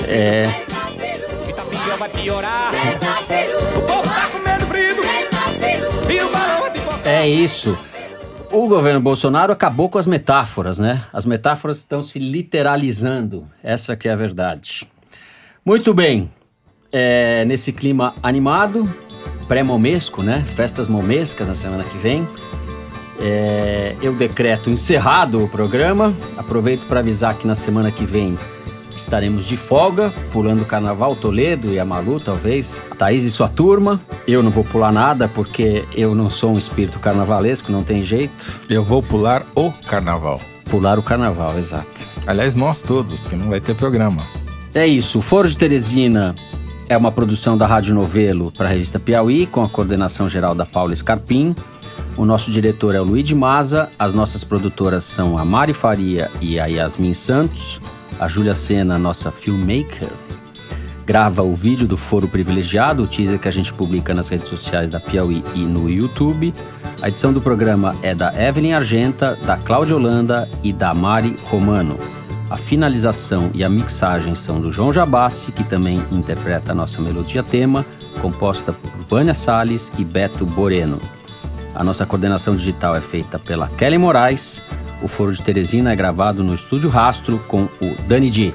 É. 0.09 0.76
É 7.05 7.29
isso. 7.29 7.79
O 8.51 8.69
governo 8.69 9.01
Bolsonaro 9.01 9.53
acabou 9.53 9.89
com 9.89 9.99
as 9.99 10.07
metáforas, 10.07 10.79
né? 10.79 11.05
As 11.13 11.27
metáforas 11.27 11.79
estão 11.79 12.03
se 12.03 12.19
literalizando. 12.19 13.47
Essa 13.63 13.97
que 13.97 14.09
é 14.09 14.13
a 14.13 14.17
verdade. 14.17 14.89
Muito 15.65 15.93
bem. 15.93 16.31
É, 16.93 17.45
nesse 17.45 17.73
clima 17.73 18.15
animado, 18.23 18.89
pré-momesco, 19.49 20.23
né? 20.23 20.45
Festas 20.47 20.89
momescas 20.89 21.47
na 21.47 21.55
semana 21.55 21.85
que 21.85 21.99
vem. 21.99 22.27
É, 23.21 23.97
eu 24.03 24.13
decreto 24.13 24.71
encerrado 24.71 25.43
o 25.43 25.49
programa. 25.49 26.15
Aproveito 26.37 26.87
para 26.87 27.01
avisar 27.01 27.35
que 27.35 27.47
na 27.47 27.55
semana 27.55 27.91
que 27.91 28.05
vem 28.05 28.37
estaremos 28.99 29.47
de 29.47 29.57
folga, 29.57 30.13
pulando 30.33 30.63
o 30.63 30.65
Carnaval 30.65 31.15
Toledo 31.17 31.73
e 31.73 31.79
a 31.79 31.85
Malu, 31.85 32.21
talvez. 32.21 32.81
Thaís 32.99 33.25
e 33.25 33.31
sua 33.31 33.49
turma. 33.49 34.01
Eu 34.27 34.43
não 34.43 34.51
vou 34.51 34.65
pular 34.65 34.93
nada 34.93 35.29
porque 35.29 35.85
eu 35.95 36.15
não 36.15 36.29
sou 36.31 36.55
um 36.55 36.59
espírito 36.59 36.99
carnavalesco, 36.99 37.71
não 37.71 37.83
tem 37.83 38.03
jeito. 38.03 38.33
Eu 38.69 38.83
vou 38.83 39.03
pular 39.03 39.43
o 39.55 39.73
carnaval. 39.87 40.41
Pular 40.71 40.99
o 40.99 41.03
carnaval, 41.03 41.59
exato. 41.59 41.87
Aliás, 42.27 42.57
nós 42.57 42.83
todos, 42.83 43.19
porque 43.21 43.37
não 43.37 43.49
vai 43.49 43.61
ter 43.61 43.75
programa. 43.75 44.23
É 44.75 44.87
isso. 44.87 45.19
O 45.19 45.23
Foro 45.23 45.49
de 45.49 45.57
Teresina 45.57 46.35
é 46.89 46.97
uma 46.97 47.11
produção 47.11 47.57
da 47.57 47.67
Rádio 47.67 47.95
Novelo 47.95 48.53
para 48.53 48.69
a 48.69 48.73
revista 48.73 48.99
Piauí, 48.99 49.47
com 49.47 49.63
a 49.63 49.69
coordenação 49.69 50.29
geral 50.29 50.55
da 50.55 50.67
Paula 50.67 50.95
Scarpim. 50.95 51.55
O 52.17 52.25
nosso 52.25 52.51
diretor 52.51 52.95
é 52.95 53.01
o 53.01 53.05
Luiz 53.05 53.25
de 53.25 53.35
Maza, 53.35 53.91
as 53.99 54.15
nossas 54.15 54.43
produtoras 54.43 55.05
são 55.05 55.37
a 55.37 55.45
Mari 55.45 55.75
Faria 55.75 56.31
e 56.41 56.59
a 56.59 56.65
Yasmin 56.67 57.13
Santos, 57.13 57.79
a 58.19 58.29
Júlia 58.29 58.55
Sena, 58.55 58.99
nossa 58.99 59.31
filmmaker, 59.31 60.09
grava 61.05 61.43
o 61.43 61.55
vídeo 61.55 61.87
do 61.87 61.97
Foro 61.97 62.27
Privilegiado, 62.27 63.03
o 63.03 63.07
teaser 63.07 63.39
que 63.39 63.49
a 63.49 63.53
gente 63.53 63.73
publica 63.73 64.13
nas 64.13 64.29
redes 64.29 64.49
sociais 64.49 64.91
da 64.91 64.99
Piauí 64.99 65.45
e 65.55 65.61
no 65.61 65.89
YouTube. 65.89 66.53
A 67.01 67.09
edição 67.09 67.33
do 67.33 67.41
programa 67.41 67.95
é 68.03 68.15
da 68.15 68.33
Evelyn 68.35 68.73
Argenta, 68.73 69.39
da 69.47 69.57
Cláudia 69.57 69.95
Holanda 69.95 70.49
e 70.63 70.73
da 70.73 70.93
Mari 70.93 71.39
Romano. 71.45 71.97
A 72.49 72.57
finalização 72.57 73.51
e 73.53 73.65
a 73.65 73.69
mixagem 73.69 74.35
são 74.35 74.61
do 74.61 74.73
João 74.73 74.93
Jabassi, 74.93 75.53
que 75.53 75.65
também 75.65 76.03
interpreta 76.11 76.73
a 76.73 76.75
nossa 76.75 77.03
melodia 77.03 77.43
tema, 77.43 77.85
composta 78.21 78.73
por 78.73 78.91
Vânia 79.09 79.35
Salles 79.35 79.93
e 79.99 80.05
Beto 80.05 80.47
Boreno. 80.47 81.01
A 81.75 81.85
nossa 81.85 82.07
coordenação 82.07 82.57
digital 82.57 82.97
é 82.97 83.01
feita 83.01 83.39
pela 83.39 83.69
Kelly 83.69 83.99
Moraes. 83.99 84.63
O 85.03 85.09
Foro 85.09 85.33
de 85.33 85.43
Teresina 85.43 85.93
é 85.93 85.97
gravado 85.97 86.43
no 86.43 86.55
Estúdio 86.55 86.89
Rastro 86.89 87.39
com 87.47 87.63
o 87.81 87.95
Dani 88.09 88.31
Di. 88.31 88.55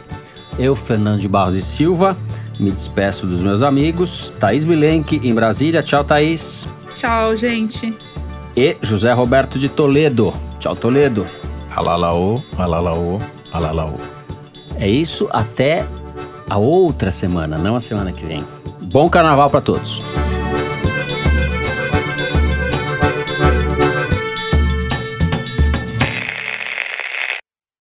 Eu, 0.58 0.76
Fernando 0.76 1.20
de 1.20 1.28
Barros 1.28 1.56
e 1.56 1.62
Silva, 1.62 2.18
me 2.60 2.72
despeço 2.72 3.26
dos 3.26 3.42
meus 3.42 3.62
amigos. 3.62 4.34
Thaís 4.39 4.64
Bilenque, 4.64 5.20
em 5.24 5.34
Brasília. 5.34 5.82
Tchau, 5.82 6.04
Thaís. 6.04 6.68
Tchau, 6.96 7.36
gente. 7.36 7.96
E 8.56 8.76
José 8.82 9.12
Roberto 9.14 9.58
de 9.58 9.70
Toledo. 9.70 10.34
Tchau, 10.60 10.76
Toledo. 10.76 11.26
Alalaô, 11.76 12.42
alalaô, 12.58 13.20
alalaô. 13.52 13.96
É 14.76 14.89
isso, 14.89 15.30
até 15.32 15.86
a 16.50 16.58
outra 16.58 17.12
semana, 17.12 17.58
não 17.58 17.76
a 17.76 17.80
semana 17.80 18.12
que 18.12 18.26
vem. 18.26 18.44
Bom 18.82 19.10
carnaval 19.10 19.50
para 19.50 19.62
todos. 19.62 20.02